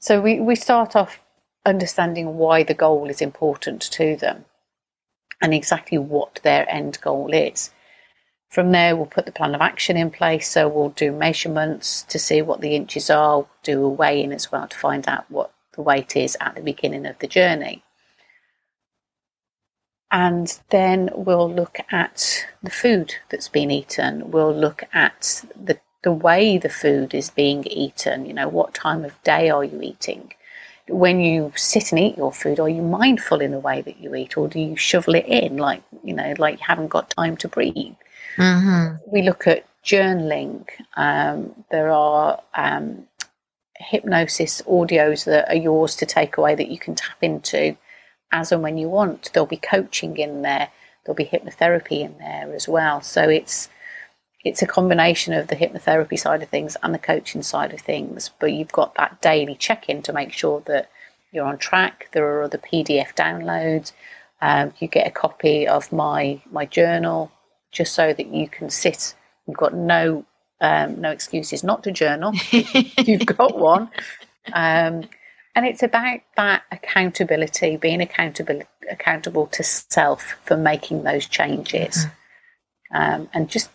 So 0.00 0.20
we, 0.20 0.40
we 0.40 0.56
start 0.56 0.96
off 0.96 1.22
understanding 1.64 2.36
why 2.36 2.64
the 2.64 2.74
goal 2.74 3.08
is 3.08 3.22
important 3.22 3.82
to 3.82 4.16
them 4.16 4.46
and 5.40 5.54
exactly 5.54 5.96
what 5.96 6.40
their 6.42 6.68
end 6.68 6.98
goal 7.00 7.32
is. 7.32 7.70
From 8.48 8.72
there, 8.72 8.96
we'll 8.96 9.06
put 9.06 9.26
the 9.26 9.32
plan 9.32 9.54
of 9.54 9.60
action 9.60 9.96
in 9.96 10.10
place. 10.10 10.50
So 10.50 10.68
we'll 10.68 10.90
do 10.90 11.12
measurements 11.12 12.02
to 12.08 12.18
see 12.18 12.42
what 12.42 12.60
the 12.60 12.74
inches 12.74 13.10
are, 13.10 13.46
do 13.62 13.84
a 13.84 13.88
weigh 13.88 14.22
in 14.22 14.32
as 14.32 14.50
well 14.50 14.66
to 14.66 14.76
find 14.76 15.08
out 15.08 15.30
what 15.30 15.52
the 15.74 15.82
weight 15.82 16.16
is 16.16 16.36
at 16.40 16.56
the 16.56 16.62
beginning 16.62 17.06
of 17.06 17.18
the 17.20 17.28
journey. 17.28 17.83
And 20.14 20.60
then 20.70 21.10
we'll 21.12 21.52
look 21.52 21.78
at 21.90 22.46
the 22.62 22.70
food 22.70 23.16
that's 23.30 23.48
been 23.48 23.72
eaten. 23.72 24.30
We'll 24.30 24.54
look 24.54 24.84
at 24.92 25.44
the, 25.60 25.80
the 26.04 26.12
way 26.12 26.56
the 26.56 26.68
food 26.68 27.14
is 27.14 27.30
being 27.30 27.64
eaten. 27.66 28.24
You 28.24 28.32
know, 28.32 28.48
what 28.48 28.74
time 28.74 29.04
of 29.04 29.20
day 29.24 29.50
are 29.50 29.64
you 29.64 29.82
eating? 29.82 30.32
when 30.88 31.18
you 31.20 31.50
sit 31.56 31.92
and 31.92 31.98
eat 31.98 32.16
your 32.16 32.32
food, 32.32 32.60
are 32.60 32.68
you 32.68 32.82
mindful 32.82 33.40
in 33.40 33.52
the 33.52 33.58
way 33.58 33.80
that 33.80 33.98
you 34.00 34.14
eat, 34.14 34.36
or 34.36 34.48
do 34.48 34.60
you 34.60 34.76
shovel 34.76 35.14
it 35.14 35.26
in 35.26 35.56
like 35.56 35.82
you 36.02 36.12
know, 36.12 36.34
like 36.38 36.58
you 36.58 36.64
haven't 36.66 36.88
got 36.88 37.10
time 37.10 37.36
to 37.38 37.48
breathe? 37.48 37.94
Mm-hmm. 38.36 38.96
We 39.10 39.22
look 39.22 39.46
at 39.46 39.64
journaling. 39.82 40.66
Um, 40.96 41.64
there 41.70 41.90
are 41.90 42.40
um, 42.54 43.06
hypnosis 43.78 44.60
audios 44.62 45.24
that 45.24 45.48
are 45.48 45.56
yours 45.56 45.96
to 45.96 46.06
take 46.06 46.36
away 46.36 46.54
that 46.54 46.68
you 46.68 46.78
can 46.78 46.94
tap 46.94 47.16
into 47.22 47.76
as 48.34 48.52
and 48.52 48.62
when 48.62 48.76
you 48.76 48.88
want. 48.88 49.30
There'll 49.32 49.46
be 49.46 49.56
coaching 49.56 50.18
in 50.18 50.42
there. 50.42 50.68
there'll 51.04 51.14
be 51.14 51.24
hypnotherapy 51.24 52.00
in 52.00 52.18
there 52.18 52.52
as 52.52 52.68
well. 52.68 53.00
So 53.00 53.28
it's 53.28 53.68
it's 54.44 54.60
a 54.60 54.66
combination 54.66 55.32
of 55.32 55.46
the 55.46 55.56
hypnotherapy 55.56 56.18
side 56.18 56.42
of 56.42 56.50
things 56.50 56.76
and 56.82 56.92
the 56.92 56.98
coaching 56.98 57.42
side 57.42 57.72
of 57.72 57.80
things. 57.80 58.30
But 58.38 58.52
you've 58.52 58.72
got 58.72 58.94
that 58.96 59.22
daily 59.22 59.54
check 59.54 59.88
in 59.88 60.02
to 60.02 60.12
make 60.12 60.32
sure 60.32 60.60
that 60.66 60.90
you're 61.32 61.46
on 61.46 61.56
track. 61.56 62.08
There 62.12 62.26
are 62.26 62.42
other 62.42 62.58
PDF 62.58 63.14
downloads. 63.14 63.92
Um, 64.42 64.74
you 64.78 64.88
get 64.88 65.06
a 65.06 65.10
copy 65.10 65.66
of 65.66 65.92
my 65.92 66.42
my 66.50 66.66
journal 66.66 67.30
just 67.72 67.94
so 67.94 68.12
that 68.12 68.26
you 68.26 68.48
can 68.48 68.68
sit. 68.68 69.14
You've 69.46 69.56
got 69.56 69.74
no 69.74 70.26
um, 70.60 71.00
no 71.00 71.10
excuses 71.10 71.62
not 71.62 71.84
to 71.84 71.92
journal. 71.92 72.32
you've 72.50 73.26
got 73.26 73.58
one. 73.58 73.90
Um, 74.52 75.04
and 75.54 75.66
it's 75.66 75.82
about 75.82 76.20
that 76.36 76.64
accountability, 76.72 77.76
being 77.76 78.00
accountable 78.00 78.62
accountable 78.90 79.46
to 79.48 79.62
self 79.62 80.34
for 80.44 80.56
making 80.56 81.04
those 81.04 81.26
changes, 81.26 82.06
mm-hmm. 82.92 82.96
um, 82.96 83.28
and 83.32 83.48
just 83.48 83.70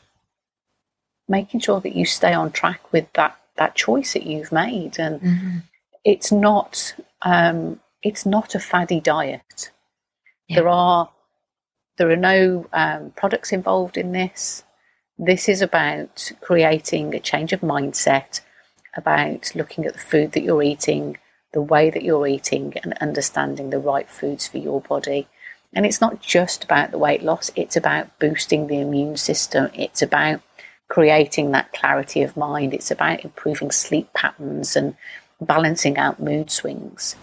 making 1.27 1.59
sure 1.59 1.79
that 1.79 1.95
you 1.95 2.05
stay 2.05 2.33
on 2.33 2.51
track 2.51 2.91
with 2.91 3.11
that 3.13 3.37
that 3.55 3.75
choice 3.75 4.13
that 4.13 4.25
you've 4.25 4.51
made. 4.51 4.99
And 4.99 5.21
mm-hmm. 5.21 5.57
it's 6.03 6.31
not 6.31 6.95
um, 7.21 7.79
it's 8.03 8.25
not 8.25 8.55
a 8.55 8.59
faddy 8.59 8.99
diet. 8.99 9.71
Yeah. 10.47 10.55
There 10.55 10.69
are 10.69 11.09
there 11.97 12.09
are 12.09 12.17
no 12.17 12.67
um, 12.73 13.11
products 13.15 13.51
involved 13.51 13.97
in 13.97 14.11
this. 14.11 14.63
This 15.17 15.49
is 15.49 15.61
about 15.61 16.31
creating 16.41 17.13
a 17.13 17.19
change 17.19 17.51
of 17.53 17.59
mindset, 17.61 18.41
about 18.95 19.53
looking 19.53 19.85
at 19.85 19.93
the 19.93 19.99
food 19.99 20.31
that 20.31 20.43
you're 20.43 20.63
eating, 20.63 21.17
the 21.51 21.61
way 21.61 21.89
that 21.89 22.03
you're 22.03 22.27
eating, 22.27 22.73
and 22.83 22.93
understanding 22.99 23.69
the 23.69 23.79
right 23.79 24.09
foods 24.09 24.47
for 24.47 24.57
your 24.57 24.81
body. 24.81 25.27
And 25.73 25.85
it's 25.85 26.01
not 26.01 26.21
just 26.21 26.63
about 26.63 26.91
the 26.91 26.97
weight 26.97 27.23
loss, 27.23 27.51
it's 27.55 27.75
about 27.75 28.17
boosting 28.19 28.67
the 28.67 28.79
immune 28.79 29.17
system, 29.17 29.69
it's 29.73 30.01
about 30.01 30.41
creating 30.87 31.51
that 31.51 31.71
clarity 31.73 32.23
of 32.23 32.35
mind, 32.35 32.73
it's 32.73 32.91
about 32.91 33.23
improving 33.23 33.71
sleep 33.71 34.11
patterns 34.13 34.75
and 34.75 34.95
balancing 35.39 35.97
out 35.97 36.19
mood 36.19 36.51
swings. 36.51 37.15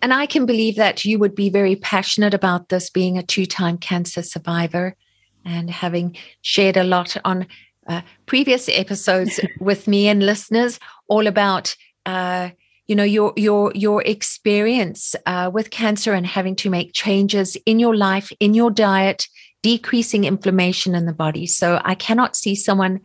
And 0.00 0.12
I 0.12 0.26
can 0.26 0.46
believe 0.46 0.76
that 0.76 1.04
you 1.04 1.18
would 1.20 1.34
be 1.34 1.48
very 1.48 1.76
passionate 1.76 2.34
about 2.34 2.68
this 2.68 2.90
being 2.90 3.16
a 3.16 3.22
two 3.22 3.46
time 3.46 3.78
cancer 3.78 4.22
survivor 4.22 4.96
and 5.44 5.70
having 5.70 6.16
shared 6.40 6.76
a 6.76 6.84
lot 6.84 7.16
on 7.24 7.46
uh, 7.86 8.02
previous 8.26 8.68
episodes 8.68 9.38
with 9.60 9.86
me 9.86 10.08
and 10.08 10.24
listeners 10.24 10.80
all 11.08 11.26
about. 11.26 11.76
Uh, 12.04 12.50
you 12.86 12.96
know 12.96 13.04
your 13.04 13.32
your 13.36 13.72
your 13.74 14.02
experience 14.02 15.14
uh, 15.26 15.50
with 15.52 15.70
cancer 15.70 16.12
and 16.12 16.26
having 16.26 16.56
to 16.56 16.70
make 16.70 16.92
changes 16.92 17.56
in 17.66 17.78
your 17.78 17.96
life 17.96 18.32
in 18.40 18.54
your 18.54 18.70
diet 18.70 19.26
decreasing 19.62 20.24
inflammation 20.24 20.94
in 20.94 21.06
the 21.06 21.12
body 21.12 21.46
so 21.46 21.80
i 21.84 21.94
cannot 21.94 22.36
see 22.36 22.54
someone 22.54 23.00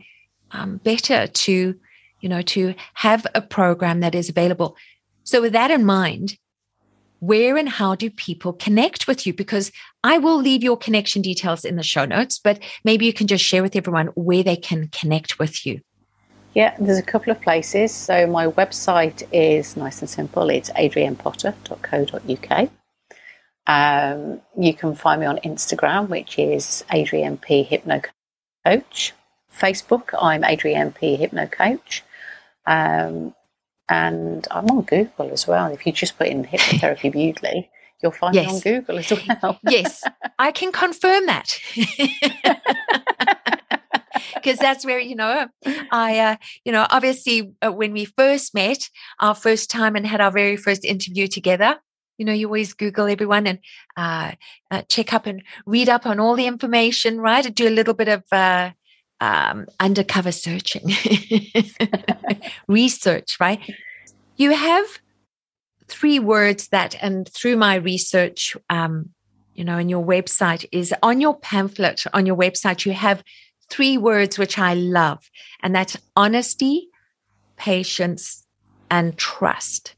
um, 0.50 0.78
better 0.78 1.26
to 1.28 1.74
you 2.20 2.28
know 2.28 2.42
to 2.42 2.74
have 2.94 3.26
a 3.34 3.40
program 3.40 4.00
that 4.00 4.14
is 4.14 4.28
available 4.28 4.76
so 5.24 5.40
with 5.40 5.52
that 5.52 5.70
in 5.70 5.84
mind 5.84 6.36
where 7.20 7.56
and 7.56 7.68
how 7.68 7.94
do 7.94 8.10
people 8.10 8.52
connect 8.52 9.06
with 9.06 9.26
you? 9.26 9.34
Because 9.34 9.72
I 10.04 10.18
will 10.18 10.38
leave 10.38 10.62
your 10.62 10.76
connection 10.76 11.22
details 11.22 11.64
in 11.64 11.76
the 11.76 11.82
show 11.82 12.04
notes, 12.04 12.38
but 12.38 12.60
maybe 12.84 13.06
you 13.06 13.12
can 13.12 13.26
just 13.26 13.44
share 13.44 13.62
with 13.62 13.76
everyone 13.76 14.06
where 14.14 14.42
they 14.42 14.56
can 14.56 14.88
connect 14.88 15.38
with 15.38 15.66
you. 15.66 15.80
Yeah, 16.54 16.74
there's 16.78 16.98
a 16.98 17.02
couple 17.02 17.30
of 17.30 17.40
places. 17.40 17.94
So 17.94 18.26
my 18.26 18.48
website 18.48 19.26
is 19.32 19.76
nice 19.76 20.00
and 20.00 20.10
simple. 20.10 20.50
It's 20.50 20.70
adriennepotter.co.uk. 20.70 22.70
Um, 23.66 24.40
you 24.58 24.74
can 24.74 24.94
find 24.94 25.20
me 25.20 25.26
on 25.26 25.38
Instagram, 25.38 26.08
which 26.08 26.38
is 26.38 26.84
Adrienne 26.92 27.36
P 27.36 27.62
Hypno 27.62 28.00
Coach. 28.64 29.12
Facebook, 29.54 30.14
I'm 30.20 30.44
Adrienne 30.44 30.92
P 30.92 31.16
Hypno 31.16 31.46
Coach. 31.46 32.02
Um, 32.66 33.34
and 33.88 34.46
I'm 34.50 34.66
on 34.66 34.82
Google 34.82 35.30
as 35.30 35.46
well. 35.46 35.72
If 35.72 35.86
you 35.86 35.92
just 35.92 36.18
put 36.18 36.28
in 36.28 36.44
hypnotherapy 36.44 37.12
Bewdley, 37.12 37.68
you'll 38.02 38.12
find 38.12 38.34
yes. 38.34 38.46
me 38.46 38.54
on 38.54 38.60
Google 38.60 38.98
as 38.98 39.12
well. 39.42 39.58
yes, 39.68 40.02
I 40.38 40.52
can 40.52 40.72
confirm 40.72 41.26
that. 41.26 41.58
Because 44.34 44.58
that's 44.58 44.84
where 44.84 45.00
you 45.00 45.16
know 45.16 45.48
I, 45.90 46.18
uh, 46.18 46.36
you 46.64 46.72
know, 46.72 46.86
obviously 46.90 47.52
uh, 47.64 47.72
when 47.72 47.92
we 47.92 48.04
first 48.04 48.54
met, 48.54 48.88
our 49.20 49.34
first 49.34 49.70
time 49.70 49.96
and 49.96 50.06
had 50.06 50.20
our 50.20 50.30
very 50.30 50.56
first 50.56 50.84
interview 50.84 51.26
together, 51.26 51.76
you 52.18 52.24
know, 52.24 52.32
you 52.32 52.46
always 52.46 52.74
Google 52.74 53.06
everyone 53.06 53.46
and 53.46 53.58
uh, 53.96 54.32
uh, 54.70 54.82
check 54.88 55.12
up 55.12 55.26
and 55.26 55.42
read 55.66 55.88
up 55.88 56.04
on 56.04 56.20
all 56.20 56.34
the 56.34 56.46
information, 56.46 57.20
right? 57.20 57.46
And 57.46 57.54
do 57.54 57.68
a 57.68 57.70
little 57.70 57.94
bit 57.94 58.08
of 58.08 58.24
uh, 58.32 58.70
um, 59.20 59.66
undercover 59.80 60.32
searching, 60.32 60.90
research, 62.68 63.36
right? 63.40 63.60
You 64.36 64.50
have 64.50 64.86
three 65.86 66.18
words 66.18 66.68
that, 66.68 66.96
and 67.02 67.28
through 67.28 67.56
my 67.56 67.76
research, 67.76 68.56
um, 68.68 69.10
you 69.54 69.64
know, 69.64 69.78
in 69.78 69.88
your 69.88 70.04
website 70.04 70.64
is 70.70 70.94
on 71.02 71.20
your 71.20 71.36
pamphlet 71.36 72.04
on 72.12 72.26
your 72.26 72.36
website, 72.36 72.84
you 72.84 72.92
have 72.92 73.24
three 73.70 73.98
words 73.98 74.38
which 74.38 74.58
I 74.58 74.74
love, 74.74 75.30
and 75.62 75.74
that's 75.74 75.96
honesty, 76.16 76.88
patience, 77.56 78.46
and 78.90 79.16
trust. 79.16 79.94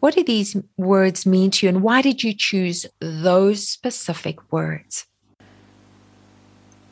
What 0.00 0.14
do 0.14 0.24
these 0.24 0.56
words 0.78 1.26
mean 1.26 1.50
to 1.52 1.66
you, 1.66 1.68
and 1.68 1.82
why 1.82 2.02
did 2.02 2.22
you 2.22 2.34
choose 2.36 2.86
those 3.00 3.68
specific 3.68 4.52
words? 4.52 5.06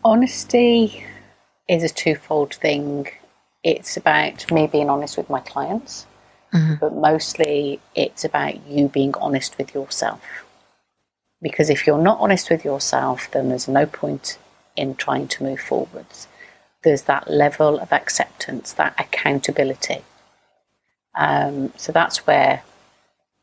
Honesty 0.04 1.04
is 1.68 1.82
a 1.82 1.88
twofold 1.88 2.54
thing. 2.54 3.08
It's 3.62 3.96
about 3.96 4.50
me 4.52 4.66
being 4.66 4.90
honest 4.90 5.16
with 5.16 5.28
my 5.28 5.40
clients, 5.40 6.06
mm-hmm. 6.52 6.74
but 6.80 6.94
mostly 6.94 7.80
it's 7.94 8.24
about 8.24 8.66
you 8.66 8.88
being 8.88 9.14
honest 9.16 9.58
with 9.58 9.74
yourself. 9.74 10.20
Because 11.40 11.70
if 11.70 11.86
you're 11.86 11.98
not 11.98 12.18
honest 12.20 12.50
with 12.50 12.64
yourself, 12.64 13.30
then 13.30 13.48
there's 13.48 13.68
no 13.68 13.86
point 13.86 14.38
in 14.78 14.94
trying 14.94 15.28
to 15.28 15.42
move 15.42 15.60
forwards. 15.60 16.28
There's 16.84 17.02
that 17.02 17.28
level 17.28 17.78
of 17.78 17.92
acceptance, 17.92 18.72
that 18.74 18.94
accountability. 18.98 20.02
Um, 21.16 21.72
so 21.76 21.92
that's 21.92 22.26
where 22.26 22.62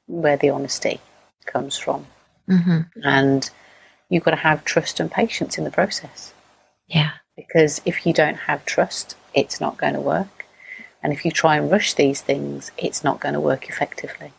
where 0.08 0.38
the 0.38 0.52
honesty 0.52 1.02
comes 1.46 1.78
from, 1.78 2.06
mm-hmm. 2.48 2.82
and 3.04 3.50
you've 4.10 4.24
got 4.24 4.32
to 4.32 4.38
have 4.38 4.64
trust 4.64 5.00
and 5.00 5.12
patience 5.12 5.58
in 5.58 5.64
the 5.64 5.72
process. 5.72 6.34
Yeah, 6.88 7.12
because 7.36 7.82
if 7.86 8.06
you 8.06 8.14
don't 8.14 8.38
have 8.38 8.66
trust, 8.66 9.18
it's 9.34 9.60
not 9.60 9.78
going 9.78 9.94
to 9.94 10.02
work. 10.02 10.46
And 11.04 11.14
if 11.14 11.26
you 11.26 11.32
try 11.32 11.58
and 11.58 11.70
rush 11.70 11.94
these 11.94 12.22
things, 12.22 12.72
it's 12.78 13.04
not 13.04 13.20
going 13.20 13.34
to 13.34 13.40
work 13.40 13.70
effectively. 13.70 14.32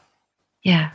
Yeah. 0.62 0.90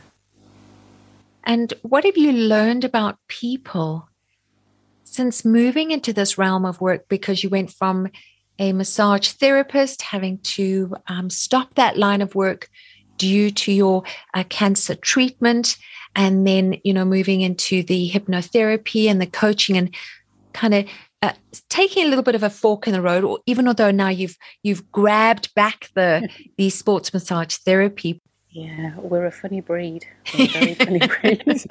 And 1.44 1.72
what 1.82 2.04
have 2.04 2.16
you 2.16 2.32
learned 2.32 2.84
about 2.84 3.18
people 3.28 4.08
since 5.12 5.44
moving 5.44 5.90
into 5.90 6.12
this 6.12 6.38
realm 6.38 6.64
of 6.64 6.80
work? 6.80 7.08
Because 7.08 7.42
you 7.42 7.50
went 7.50 7.70
from 7.70 8.08
a 8.58 8.72
massage 8.72 9.28
therapist 9.28 10.02
having 10.02 10.38
to 10.38 10.94
um, 11.06 11.30
stop 11.30 11.74
that 11.74 11.96
line 11.96 12.20
of 12.20 12.34
work 12.34 12.68
due 13.16 13.50
to 13.50 13.72
your 13.72 14.02
uh, 14.34 14.44
cancer 14.48 14.94
treatment 14.94 15.76
and 16.14 16.46
then 16.46 16.78
you 16.84 16.92
know 16.92 17.04
moving 17.04 17.40
into 17.40 17.82
the 17.82 18.10
hypnotherapy 18.10 19.06
and 19.06 19.20
the 19.20 19.26
coaching 19.26 19.76
and 19.76 19.94
kind 20.52 20.74
of 20.74 20.86
uh, 21.22 21.32
taking 21.68 22.04
a 22.04 22.08
little 22.08 22.24
bit 22.24 22.34
of 22.34 22.42
a 22.42 22.50
fork 22.50 22.86
in 22.86 22.92
the 22.92 23.00
road, 23.00 23.22
or 23.22 23.38
even 23.46 23.68
although 23.68 23.90
now 23.90 24.08
you've 24.08 24.36
you've 24.62 24.90
grabbed 24.90 25.54
back 25.54 25.88
the 25.94 26.28
the 26.58 26.68
sports 26.70 27.14
massage 27.14 27.56
therapy. 27.56 28.20
Yeah, 28.50 28.94
we're 28.98 29.26
a 29.26 29.32
funny 29.32 29.60
breed. 29.60 30.04
We're 30.36 30.44
a 30.44 30.48
very 30.48 30.74
funny 31.00 31.00
breed. 31.06 31.44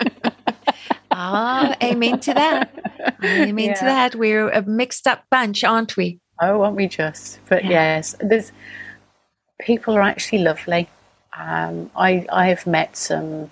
ah, 1.22 1.76
amen 1.84 2.20
to 2.22 2.34
that. 2.34 3.18
Amen 3.24 3.66
yeah. 3.66 3.74
to 3.74 3.86
that. 3.86 4.16
We're 4.16 4.50
a 4.50 4.62
mixed 4.64 5.08
up 5.08 5.24
bunch, 5.30 5.64
aren't 5.64 5.96
we? 5.98 6.20
Oh, 6.42 6.62
aren't 6.62 6.76
we 6.76 6.88
just? 6.88 7.40
But 7.48 7.64
yeah. 7.64 7.70
yes, 7.70 8.16
there's 8.20 8.52
people 9.60 9.96
are 9.96 10.02
actually 10.02 10.40
lovely. 10.40 10.90
Um, 11.38 11.92
I 11.96 12.26
I 12.32 12.48
have 12.48 12.66
met 12.66 12.98
some 12.98 13.52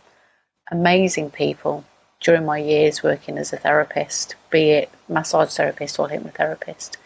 amazing 0.71 1.31
people 1.31 1.85
during 2.19 2.45
my 2.45 2.57
years 2.57 3.03
working 3.03 3.37
as 3.37 3.53
a 3.53 3.57
therapist, 3.57 4.35
be 4.49 4.71
it 4.71 4.91
massage 5.07 5.55
therapist 5.55 5.99
or 5.99 6.09
hypnotherapist. 6.09 6.97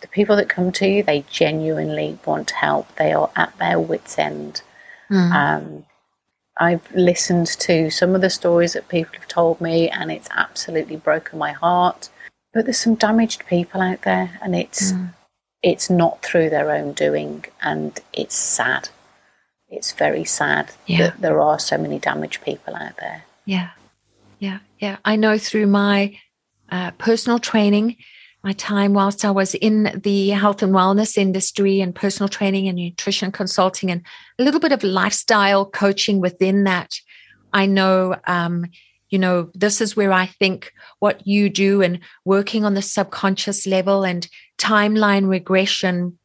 The 0.00 0.08
people 0.08 0.36
that 0.36 0.48
come 0.48 0.72
to 0.72 0.86
you, 0.86 1.02
they 1.02 1.24
genuinely 1.30 2.18
want 2.24 2.50
help. 2.50 2.94
They 2.96 3.12
are 3.12 3.30
at 3.34 3.56
their 3.58 3.80
wits' 3.80 4.18
end. 4.18 4.62
Mm. 5.10 5.32
Um, 5.32 5.86
I've 6.58 6.90
listened 6.94 7.46
to 7.46 7.90
some 7.90 8.14
of 8.14 8.20
the 8.20 8.30
stories 8.30 8.72
that 8.72 8.88
people 8.88 9.14
have 9.14 9.28
told 9.28 9.60
me, 9.60 9.90
and 9.90 10.10
it's 10.10 10.28
absolutely 10.30 10.96
broken 10.96 11.38
my 11.38 11.52
heart. 11.52 12.08
But 12.54 12.64
there's 12.64 12.78
some 12.78 12.94
damaged 12.94 13.46
people 13.46 13.80
out 13.80 14.02
there, 14.02 14.38
and 14.42 14.56
it's 14.56 14.92
mm. 14.92 15.12
it's 15.62 15.90
not 15.90 16.22
through 16.22 16.50
their 16.50 16.70
own 16.70 16.92
doing, 16.92 17.44
and 17.62 17.98
it's 18.12 18.34
sad. 18.34 18.88
It's 19.68 19.92
very 19.92 20.24
sad 20.24 20.70
yeah. 20.86 20.98
that 20.98 21.20
there 21.20 21.40
are 21.40 21.58
so 21.58 21.76
many 21.76 21.98
damaged 21.98 22.42
people 22.42 22.74
out 22.74 22.96
there. 22.98 23.24
Yeah. 23.44 23.70
Yeah. 24.38 24.60
Yeah. 24.78 24.96
I 25.04 25.16
know 25.16 25.38
through 25.38 25.66
my 25.66 26.18
uh, 26.70 26.92
personal 26.92 27.38
training, 27.38 27.96
my 28.46 28.52
time 28.52 28.94
whilst 28.94 29.24
I 29.24 29.32
was 29.32 29.56
in 29.56 30.00
the 30.04 30.28
health 30.28 30.62
and 30.62 30.72
wellness 30.72 31.18
industry 31.18 31.80
and 31.80 31.92
personal 31.92 32.28
training 32.28 32.68
and 32.68 32.78
nutrition 32.78 33.32
consulting 33.32 33.90
and 33.90 34.02
a 34.38 34.44
little 34.44 34.60
bit 34.60 34.70
of 34.70 34.84
lifestyle 34.84 35.66
coaching 35.66 36.20
within 36.20 36.62
that. 36.62 37.00
I 37.52 37.66
know, 37.66 38.14
um, 38.28 38.66
you 39.10 39.18
know, 39.18 39.50
this 39.52 39.80
is 39.80 39.96
where 39.96 40.12
I 40.12 40.26
think 40.26 40.72
what 41.00 41.26
you 41.26 41.50
do 41.50 41.82
and 41.82 41.98
working 42.24 42.64
on 42.64 42.74
the 42.74 42.82
subconscious 42.82 43.66
level 43.66 44.04
and 44.04 44.28
timeline 44.58 45.28
regression 45.28 46.16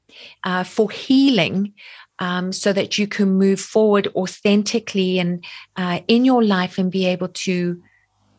uh, 0.44 0.64
for 0.64 0.92
healing. 0.92 1.74
Um, 2.20 2.52
so 2.52 2.72
that 2.72 3.00
you 3.00 3.08
can 3.08 3.40
move 3.40 3.60
forward 3.60 4.08
authentically 4.14 5.18
and 5.18 5.44
uh, 5.76 6.02
in 6.08 6.24
your 6.24 6.44
life 6.44 6.78
and 6.78 6.92
be 6.92 7.08
able 7.08 7.30
to 7.30 7.82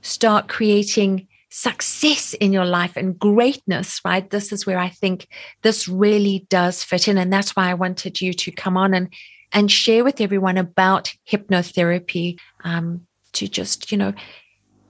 start 0.03 0.47
creating 0.47 1.27
success 1.53 2.33
in 2.35 2.51
your 2.51 2.65
life 2.65 2.97
and 2.97 3.19
greatness, 3.19 4.01
right? 4.07 4.31
This 4.31 4.53
is 4.53 4.65
where 4.65 4.79
I 4.79 4.89
think 4.89 5.29
this 5.61 5.87
really 5.87 6.47
does 6.49 6.83
fit 6.83 7.09
in. 7.09 7.19
And 7.19 7.31
that's 7.31 7.55
why 7.55 7.69
I 7.69 7.75
wanted 7.75 8.23
you 8.23 8.33
to 8.33 8.51
come 8.51 8.79
on 8.79 8.95
and, 8.95 9.13
and 9.53 9.71
share 9.71 10.03
with 10.03 10.23
everyone 10.23 10.57
about 10.57 11.13
hypnotherapy 11.31 12.39
um, 12.65 13.07
to 13.35 13.47
just, 13.47 13.93
you 13.93 13.99
know, 13.99 14.15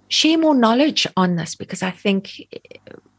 share 0.07 0.39
more 0.39 0.55
knowledge 0.55 1.05
on 1.17 1.35
this 1.35 1.57
because 1.57 1.83
I 1.83 1.91
think 1.91 2.41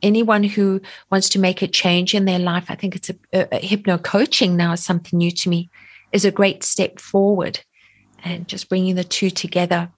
anyone 0.02 0.44
who 0.44 0.80
wants 1.12 1.28
to 1.30 1.40
make 1.40 1.62
a 1.62 1.68
change 1.68 2.16
in 2.16 2.24
their 2.24 2.40
life, 2.40 2.68
I 2.70 2.76
think 2.76 2.96
it's 2.96 3.10
a, 3.10 3.16
a, 3.34 3.56
a 3.56 3.60
hypno 3.60 3.98
coaching 3.98 4.56
now 4.56 4.72
is 4.72 4.86
something 4.86 5.20
new 5.20 5.32
to 5.32 5.50
me, 5.50 5.70
is 6.14 6.24
a 6.24 6.32
great 6.32 6.64
step 6.64 6.98
forward 6.98 7.60
and 8.24 8.48
just 8.48 8.70
bringing 8.70 8.96
the 8.96 9.04
two 9.04 9.30
together 9.30 9.92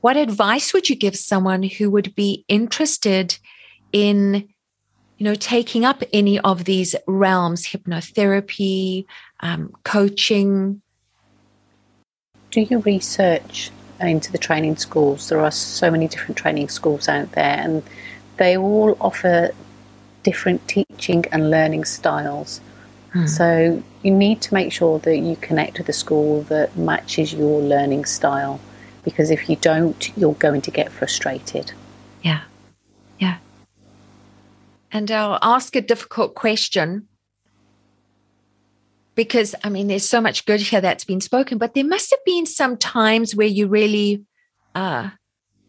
what 0.00 0.16
advice 0.16 0.72
would 0.72 0.88
you 0.88 0.96
give 0.96 1.16
someone 1.16 1.62
who 1.62 1.90
would 1.90 2.14
be 2.14 2.44
interested 2.48 3.38
in 3.92 4.48
you 5.18 5.24
know 5.24 5.34
taking 5.34 5.84
up 5.84 6.02
any 6.12 6.38
of 6.40 6.64
these 6.64 6.94
realms 7.06 7.66
hypnotherapy 7.66 9.06
um, 9.40 9.72
coaching? 9.84 10.82
Do 12.50 12.60
your 12.62 12.80
research 12.80 13.70
into 14.00 14.32
the 14.32 14.38
training 14.38 14.76
schools. 14.76 15.28
There 15.28 15.40
are 15.40 15.50
so 15.50 15.90
many 15.90 16.08
different 16.08 16.36
training 16.36 16.68
schools 16.68 17.08
out 17.08 17.32
there 17.32 17.44
and 17.44 17.82
they 18.36 18.56
all 18.56 18.96
offer 19.00 19.50
different 20.22 20.66
teaching 20.68 21.24
and 21.32 21.50
learning 21.50 21.84
styles. 21.84 22.60
Hmm. 23.12 23.26
so 23.26 23.82
you 24.02 24.10
need 24.10 24.42
to 24.42 24.52
make 24.52 24.72
sure 24.72 24.98
that 24.98 25.18
you 25.18 25.36
connect 25.36 25.78
with 25.78 25.88
a 25.88 25.92
school 25.92 26.42
that 26.42 26.76
matches 26.76 27.32
your 27.32 27.62
learning 27.62 28.04
style 28.04 28.60
because 29.06 29.30
if 29.30 29.48
you 29.48 29.54
don't, 29.54 30.10
you're 30.18 30.34
going 30.34 30.60
to 30.60 30.70
get 30.72 30.90
frustrated. 30.90 31.72
Yeah. 32.22 32.42
Yeah. 33.20 33.38
And 34.90 35.10
I'll 35.12 35.38
ask 35.40 35.76
a 35.76 35.80
difficult 35.80 36.34
question 36.34 37.06
because, 39.14 39.54
I 39.62 39.68
mean, 39.68 39.86
there's 39.86 40.08
so 40.08 40.20
much 40.20 40.44
good 40.44 40.60
here 40.60 40.80
that's 40.80 41.04
been 41.04 41.20
spoken, 41.20 41.56
but 41.56 41.74
there 41.74 41.86
must 41.86 42.10
have 42.10 42.24
been 42.26 42.46
some 42.46 42.76
times 42.76 43.36
where 43.36 43.46
you 43.46 43.68
really 43.68 44.24
uh, 44.74 45.10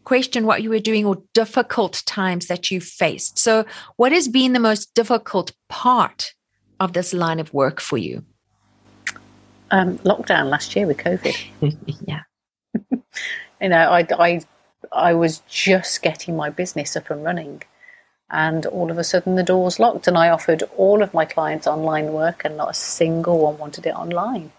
question 0.02 0.44
what 0.44 0.64
you 0.64 0.70
were 0.70 0.80
doing 0.80 1.06
or 1.06 1.22
difficult 1.32 2.02
times 2.06 2.48
that 2.48 2.72
you 2.72 2.80
faced. 2.80 3.38
So, 3.38 3.64
what 3.96 4.10
has 4.10 4.26
been 4.26 4.52
the 4.52 4.58
most 4.58 4.92
difficult 4.94 5.52
part 5.68 6.34
of 6.80 6.92
this 6.92 7.14
line 7.14 7.38
of 7.38 7.54
work 7.54 7.80
for 7.80 7.98
you? 7.98 8.24
Um, 9.70 9.98
lockdown 9.98 10.50
last 10.50 10.74
year 10.74 10.88
with 10.88 10.96
COVID. 10.96 11.36
yeah. 12.06 12.22
You 13.60 13.68
know, 13.68 13.90
I, 13.90 14.06
I, 14.18 14.40
I 14.92 15.14
was 15.14 15.42
just 15.48 16.02
getting 16.02 16.36
my 16.36 16.50
business 16.50 16.96
up 16.96 17.10
and 17.10 17.24
running. 17.24 17.62
And 18.30 18.66
all 18.66 18.90
of 18.90 18.98
a 18.98 19.04
sudden, 19.04 19.36
the 19.36 19.42
doors 19.42 19.78
locked, 19.78 20.06
and 20.06 20.18
I 20.18 20.28
offered 20.28 20.62
all 20.76 21.02
of 21.02 21.14
my 21.14 21.24
clients 21.24 21.66
online 21.66 22.12
work, 22.12 22.42
and 22.44 22.58
not 22.58 22.70
a 22.70 22.74
single 22.74 23.38
one 23.38 23.56
wanted 23.56 23.86
it 23.86 23.94
online. 23.94 24.52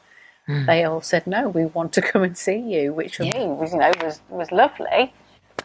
Mm. 0.48 0.66
They 0.66 0.84
all 0.84 1.02
said, 1.02 1.28
"No, 1.28 1.48
we 1.48 1.66
want 1.66 1.94
to 1.94 2.02
come 2.12 2.24
and 2.24 2.36
see 2.36 2.58
you," 2.58 2.94
which 2.94 3.18
for 3.18 3.24
yeah. 3.24 3.38
me 3.38 3.46
was, 3.46 3.72
you 3.72 3.80
know, 3.80 3.92
was 4.02 4.22
was 4.30 4.52
lovely, 4.52 5.14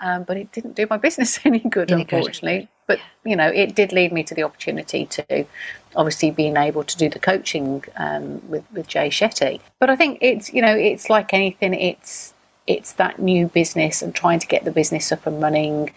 um, 0.01 0.25
but 0.25 0.37
it 0.37 0.53
didn't 0.53 0.77
do 0.77 0.87
my 0.89 0.97
business 1.09 1.41
any 1.45 1.61
good, 1.61 1.91
any 1.91 2.03
unfortunately. 2.03 2.59
Good. 2.59 2.69
But 2.87 2.99
you 3.25 3.37
know, 3.37 3.49
it 3.49 3.75
did 3.75 3.93
lead 3.93 4.13
me 4.13 4.23
to 4.25 4.35
the 4.35 4.43
opportunity 4.43 5.07
to, 5.07 5.47
obviously, 5.97 6.31
being 6.31 6.59
able 6.59 6.85
to 6.85 6.97
do 6.99 7.09
the 7.09 7.19
coaching 7.19 7.83
um, 7.97 8.47
with 8.51 8.65
with 8.73 8.87
Jay 8.87 9.09
Shetty. 9.09 9.61
But 9.81 9.89
I 9.89 9.97
think 9.97 10.19
it's 10.21 10.53
you 10.53 10.61
know, 10.61 10.77
it's 10.77 11.09
like 11.09 11.33
anything. 11.33 11.73
It's 11.73 12.34
it's 12.67 12.95
that 12.95 13.19
new 13.19 13.49
business 13.49 14.03
and 14.03 14.15
trying 14.15 14.39
to 14.39 14.47
get 14.47 14.65
the 14.65 14.71
business 14.71 15.13
up 15.13 15.27
and 15.27 15.41
running 15.43 15.93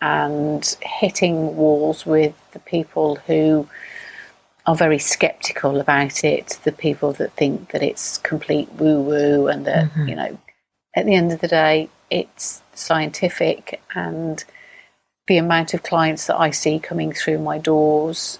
and 0.00 0.76
hitting 0.82 1.56
walls 1.56 2.06
with 2.06 2.34
the 2.52 2.58
people 2.60 3.16
who 3.26 3.68
are 4.66 4.74
very 4.74 4.98
skeptical 4.98 5.80
about 5.80 6.24
it, 6.24 6.58
the 6.64 6.72
people 6.72 7.12
that 7.14 7.32
think 7.34 7.70
that 7.70 7.82
it's 7.82 8.18
complete 8.18 8.70
woo 8.72 9.00
woo 9.00 9.46
and 9.46 9.64
that, 9.66 9.84
mm-hmm. 9.90 10.08
you 10.08 10.16
know, 10.16 10.38
at 10.94 11.06
the 11.06 11.14
end 11.14 11.32
of 11.32 11.40
the 11.40 11.48
day, 11.48 11.88
it's 12.10 12.62
scientific 12.74 13.80
and 13.94 14.44
the 15.28 15.38
amount 15.38 15.74
of 15.74 15.82
clients 15.82 16.26
that 16.26 16.38
I 16.38 16.50
see 16.50 16.78
coming 16.78 17.12
through 17.12 17.38
my 17.38 17.58
doors 17.58 18.38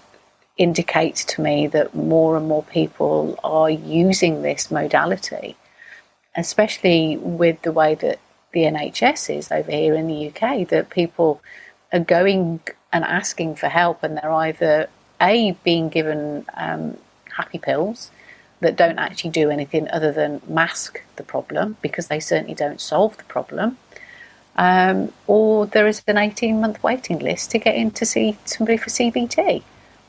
indicates 0.57 1.23
to 1.23 1.41
me 1.41 1.67
that 1.67 1.93
more 1.93 2.35
and 2.37 2.47
more 2.47 2.63
people 2.63 3.39
are 3.43 3.69
using 3.69 4.41
this 4.41 4.71
modality 4.71 5.55
especially 6.37 7.17
with 7.17 7.61
the 7.63 7.71
way 7.71 7.95
that 7.95 8.19
the 8.53 8.61
NHS 8.61 9.35
is 9.35 9.51
over 9.51 9.71
here 9.71 9.95
in 9.95 10.07
the 10.07 10.29
UK, 10.29 10.67
that 10.69 10.89
people 10.89 11.41
are 11.91 11.99
going 11.99 12.61
and 12.93 13.03
asking 13.03 13.55
for 13.55 13.67
help, 13.67 14.03
and 14.03 14.17
they're 14.17 14.31
either 14.31 14.89
a 15.21 15.51
being 15.63 15.89
given 15.89 16.45
um, 16.53 16.97
happy 17.35 17.57
pills 17.57 18.11
that 18.59 18.75
don't 18.75 18.97
actually 18.97 19.29
do 19.29 19.49
anything 19.49 19.87
other 19.89 20.11
than 20.11 20.41
mask 20.47 21.01
the 21.15 21.23
problem 21.23 21.77
because 21.81 22.07
they 22.07 22.19
certainly 22.19 22.55
don't 22.55 22.81
solve 22.81 23.17
the 23.17 23.23
problem. 23.25 23.77
Um, 24.55 25.13
or 25.27 25.67
there 25.67 25.85
is 25.85 26.01
an 26.07 26.17
18 26.17 26.59
month 26.59 26.81
waiting 26.81 27.19
list 27.19 27.51
to 27.51 27.59
get 27.59 27.75
in 27.75 27.91
to 27.91 28.05
see 28.05 28.37
somebody 28.45 28.77
for 28.77 28.89
CBT. 28.89 29.61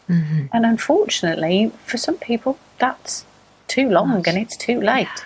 Mm-hmm. 0.09 0.47
And 0.53 0.64
unfortunately, 0.64 1.70
for 1.85 1.99
some 1.99 2.16
people, 2.16 2.59
that's 2.79 3.26
too 3.66 3.91
long 3.91 4.26
and 4.26 4.39
it's 4.39 4.57
too 4.57 4.81
late. 4.81 5.07
Yeah. 5.07 5.24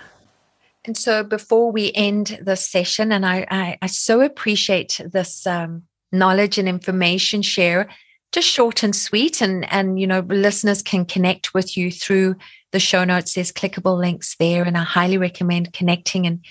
And 0.85 0.97
so 0.97 1.22
before 1.22 1.70
we 1.70 1.93
end 1.93 2.39
this 2.43 2.68
session, 2.68 3.12
and 3.12 3.24
I, 3.24 3.47
I, 3.51 3.78
I 3.83 3.87
so 3.87 4.20
appreciate 4.20 5.01
this 5.05 5.47
um, 5.47 5.85
knowledge 6.11 6.59
and 6.59 6.68
information 6.68 7.43
share, 7.43 7.89
just 8.33 8.49
short 8.49 8.83
and 8.83 8.97
sweet, 8.97 9.41
and 9.41 9.70
and 9.72 10.01
you 10.01 10.07
know 10.07 10.20
listeners 10.20 10.83
can 10.83 11.05
connect 11.05 11.55
with 11.55 11.76
you 11.76 11.91
through 11.91 12.35
the 12.72 12.80
show 12.80 13.05
notes. 13.05 13.35
There's 13.35 13.53
clickable 13.53 13.97
links 13.99 14.37
there, 14.37 14.64
and 14.64 14.76
I 14.76 14.83
highly 14.83 15.18
recommend 15.18 15.72
connecting 15.72 16.26
and 16.26 16.45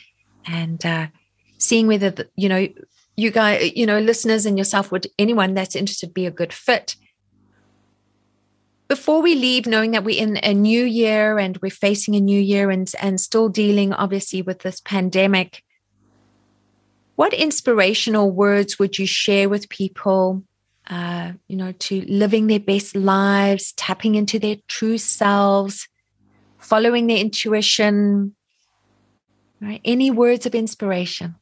and 0.46 0.86
uh, 0.86 1.08
seeing 1.58 1.88
whether 1.88 2.12
the, 2.12 2.30
you 2.36 2.48
know 2.48 2.68
you 3.18 3.32
guys, 3.32 3.72
you 3.76 3.86
know, 3.86 4.00
listeners 4.00 4.46
and 4.46 4.58
yourself 4.58 4.92
would 4.92 5.08
anyone 5.20 5.54
that's 5.54 5.76
interested 5.76 6.14
be 6.14 6.26
a 6.26 6.32
good 6.32 6.54
fit 6.54 6.96
before 8.92 9.22
we 9.22 9.36
leave, 9.36 9.68
knowing 9.68 9.92
that 9.92 10.04
we're 10.04 10.22
in 10.22 10.36
a 10.44 10.54
new 10.54 10.84
year 10.84 11.39
and 11.39 11.58
we're 11.62 11.70
facing 11.72 12.14
a 12.14 12.20
new 12.20 12.42
year 12.42 12.70
and, 12.70 12.92
and 13.00 13.22
still 13.22 13.48
dealing, 13.48 13.94
obviously, 13.94 14.42
with 14.42 14.60
this 14.60 14.82
pandemic, 14.82 15.64
what 17.16 17.34
inspirational 17.34 18.30
words 18.30 18.78
would 18.80 19.00
you 19.00 19.08
share 19.08 19.48
with 19.48 19.70
people, 19.70 20.44
uh, 20.89 21.32
you 21.48 21.56
know, 21.56 21.72
to 21.72 22.02
living 22.02 22.48
their 22.48 22.60
best 22.60 22.94
lives, 22.94 23.72
tapping 23.78 24.16
into 24.16 24.39
their 24.39 24.58
true 24.68 24.98
selves, 24.98 25.88
following 26.58 27.08
their 27.08 27.16
intuition? 27.16 28.36
Right? 29.62 29.80
Any 29.86 30.12
words 30.12 30.46
of 30.46 30.54
inspiration? 30.54 31.36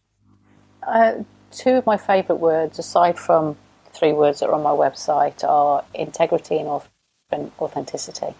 Uh, 0.87 1.23
two 1.49 1.71
of 1.71 1.87
my 1.87 1.97
favorite 1.97 2.35
words, 2.35 2.77
aside 2.77 3.17
from 3.17 3.57
three 3.91 4.13
words 4.13 4.41
that 4.41 4.49
are 4.49 4.53
on 4.53 4.61
my 4.61 4.69
website, 4.69 5.43
are 5.43 5.83
integrity 5.95 6.59
and 6.59 6.67
and 7.31 7.51
authenticity. 7.59 8.33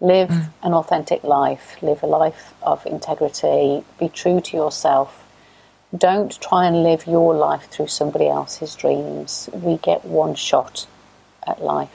Live 0.00 0.28
mm. 0.28 0.52
an 0.62 0.74
authentic 0.74 1.24
life, 1.24 1.76
live 1.82 2.02
a 2.02 2.06
life 2.06 2.54
of 2.62 2.84
integrity, 2.86 3.84
be 3.98 4.08
true 4.08 4.40
to 4.40 4.56
yourself. 4.56 5.24
Don't 5.96 6.40
try 6.40 6.66
and 6.66 6.82
live 6.82 7.06
your 7.06 7.34
life 7.34 7.68
through 7.70 7.88
somebody 7.88 8.28
else's 8.28 8.74
dreams. 8.74 9.48
We 9.52 9.78
get 9.78 10.04
one 10.04 10.34
shot 10.34 10.86
at 11.46 11.62
life. 11.62 11.90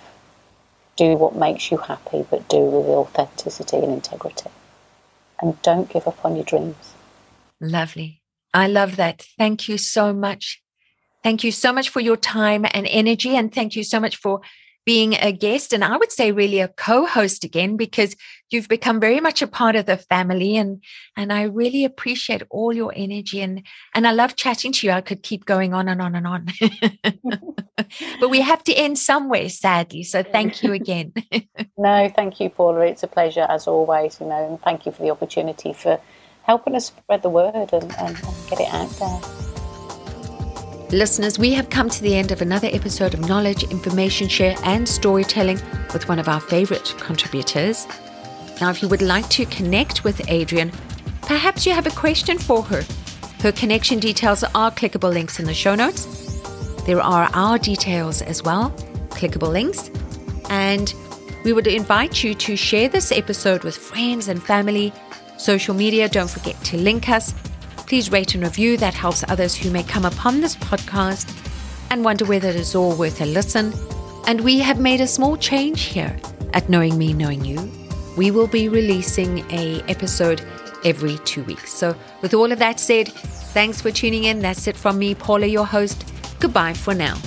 Do 0.96 1.16
what 1.16 1.36
makes 1.36 1.72
you 1.72 1.78
happy, 1.78 2.26
but 2.30 2.48
do 2.50 2.60
with 2.60 2.88
authenticity 2.88 3.78
and 3.78 3.92
integrity. 3.92 4.50
And 5.42 5.62
don't 5.62 5.90
give 5.90 6.08
up 6.08 6.24
on 6.26 6.36
your 6.36 6.46
dreams. 6.46 6.94
Lovely. 7.60 8.22
I 8.54 8.68
love 8.68 8.98
that. 8.98 9.26
Thank 9.38 9.68
you 9.68 9.78
so 9.78 10.14
much. 10.14 10.62
Thank 11.24 11.44
you 11.44 11.52
so 11.52 11.72
much 11.72 11.90
for 11.90 12.00
your 12.00 12.18
time 12.18 12.66
and 12.72 12.86
energy. 12.88 13.36
And 13.36 13.54
thank 13.54 13.76
you 13.76 13.84
so 13.84 14.00
much 14.00 14.18
for 14.18 14.42
being 14.86 15.14
a 15.14 15.32
guest 15.32 15.74
and 15.74 15.84
I 15.84 15.98
would 15.98 16.12
say 16.12 16.32
really 16.32 16.60
a 16.60 16.68
co-host 16.68 17.44
again 17.44 17.78
because 17.78 18.16
you've 18.50 18.68
become 18.68 19.00
very 19.00 19.20
much 19.20 19.42
a 19.42 19.48
part 19.48 19.76
of 19.76 19.86
the 19.86 19.98
family 19.98 20.58
and 20.58 20.84
and 21.16 21.32
I 21.32 21.44
really 21.44 21.86
appreciate 21.86 22.44
all 22.50 22.74
your 22.74 22.92
energy 22.96 23.42
and 23.42 23.66
and 23.94 24.08
I 24.08 24.12
love 24.12 24.36
chatting 24.36 24.72
to 24.74 24.88
you. 24.88 24.94
I 24.94 25.02
could 25.02 25.24
keep 25.24 25.46
going 25.46 25.74
on 25.74 25.88
and 25.88 26.02
on 26.02 26.16
and 26.16 26.28
on. 26.28 26.48
but 28.20 28.30
we 28.30 28.42
have 28.42 28.64
to 28.66 28.74
end 28.74 29.00
somewhere 29.00 29.50
sadly. 29.50 30.04
So 30.04 30.24
thank 30.24 30.64
you 30.64 30.74
again. 30.82 31.14
no, 31.78 32.12
thank 32.14 32.40
you 32.40 32.50
Paula. 32.50 32.82
It's 32.82 33.04
a 33.04 33.08
pleasure 33.08 33.46
as 33.50 33.68
always, 33.68 34.20
you 34.20 34.28
know, 34.28 34.48
and 34.48 34.62
thank 34.62 34.86
you 34.86 34.92
for 34.92 35.02
the 35.02 35.12
opportunity 35.12 35.74
for 35.74 36.00
helping 36.44 36.76
us 36.76 36.88
spread 36.88 37.22
the 37.22 37.30
word 37.30 37.56
and, 37.56 37.74
and, 37.74 37.96
and 37.98 38.18
get 38.50 38.60
it 38.60 38.74
out 38.74 38.90
there. 39.00 39.43
Listeners, 40.94 41.40
we 41.40 41.54
have 41.54 41.72
come 41.72 41.90
to 41.90 42.04
the 42.04 42.14
end 42.14 42.32
of 42.32 42.44
another 42.44 42.70
episode 42.72 43.16
of 43.16 43.28
Knowledge, 43.28 43.64
Information 43.64 44.28
Share, 44.28 44.56
and 44.64 44.88
Storytelling 44.88 45.60
with 45.92 46.08
one 46.08 46.20
of 46.20 46.28
our 46.28 46.40
favorite 46.40 46.94
contributors. 47.00 47.88
Now, 48.62 48.70
if 48.70 48.80
you 48.84 48.88
would 48.90 49.02
like 49.02 49.28
to 49.30 49.48
connect 49.48 50.04
with 50.04 50.30
Adrienne, 50.30 50.72
perhaps 51.24 51.66
you 51.66 51.74
have 51.74 51.88
a 51.88 51.90
question 51.90 52.38
for 52.38 52.62
her. 52.62 52.84
Her 53.42 53.52
connection 53.52 53.98
details 53.98 54.44
are 54.44 54.70
clickable 54.70 55.12
links 55.12 55.40
in 55.40 55.46
the 55.46 55.54
show 55.56 55.74
notes. 55.74 56.06
There 56.86 57.02
are 57.02 57.28
our 57.34 57.58
details 57.58 58.22
as 58.22 58.44
well, 58.44 58.70
clickable 59.10 59.52
links. 59.52 59.90
And 60.52 60.94
we 61.44 61.54
would 61.54 61.66
invite 61.66 62.24
you 62.24 62.36
to 62.36 62.56
share 62.56 62.88
this 62.88 63.12
episode 63.12 63.64
with 63.64 63.76
friends 63.76 64.28
and 64.28 64.44
family, 64.44 64.94
social 65.40 65.74
media. 65.74 66.08
Don't 66.08 66.30
forget 66.30 66.64
to 66.66 66.78
link 66.78 67.10
us 67.10 67.34
Please 67.88 68.12
rate 68.12 68.34
and 68.34 68.44
review, 68.44 68.78
that 68.78 68.94
helps 68.94 69.24
others 69.28 69.56
who 69.56 69.70
may 69.70 69.84
come 69.84 70.06
upon 70.06 70.42
this 70.42 70.56
podcast 70.56 71.32
and 71.90 72.04
wonder 72.04 72.26
whether 72.26 72.50
it 72.50 72.56
is 72.56 72.76
all 72.76 72.96
worth 72.96 73.22
a 73.22 73.26
listen. 73.26 73.74
And 74.26 74.42
we 74.42 74.60
have 74.60 74.80
made 74.80 75.02
a 75.02 75.08
small 75.08 75.38
change 75.38 75.84
here 75.84 76.18
at 76.54 76.70
Knowing 76.70 76.98
Me, 76.98 77.14
Knowing 77.14 77.44
You. 77.46 77.72
We 78.18 78.32
will 78.32 78.48
be 78.48 78.70
releasing 78.70 79.40
a 79.52 79.82
episode 79.88 80.46
every 80.86 81.18
two 81.20 81.44
weeks. 81.44 81.74
So 81.74 81.96
with 82.22 82.34
all 82.34 82.52
of 82.52 82.60
that 82.60 82.80
said, 82.80 83.10
thanks 83.10 83.82
for 83.82 83.92
tuning 83.92 84.26
in. 84.26 84.40
That's 84.40 84.68
it 84.68 84.76
from 84.76 84.98
me, 84.98 85.14
Paula, 85.14 85.48
your 85.48 85.66
host. 85.66 86.06
Goodbye 86.40 86.74
for 86.74 86.94
now. 86.94 87.18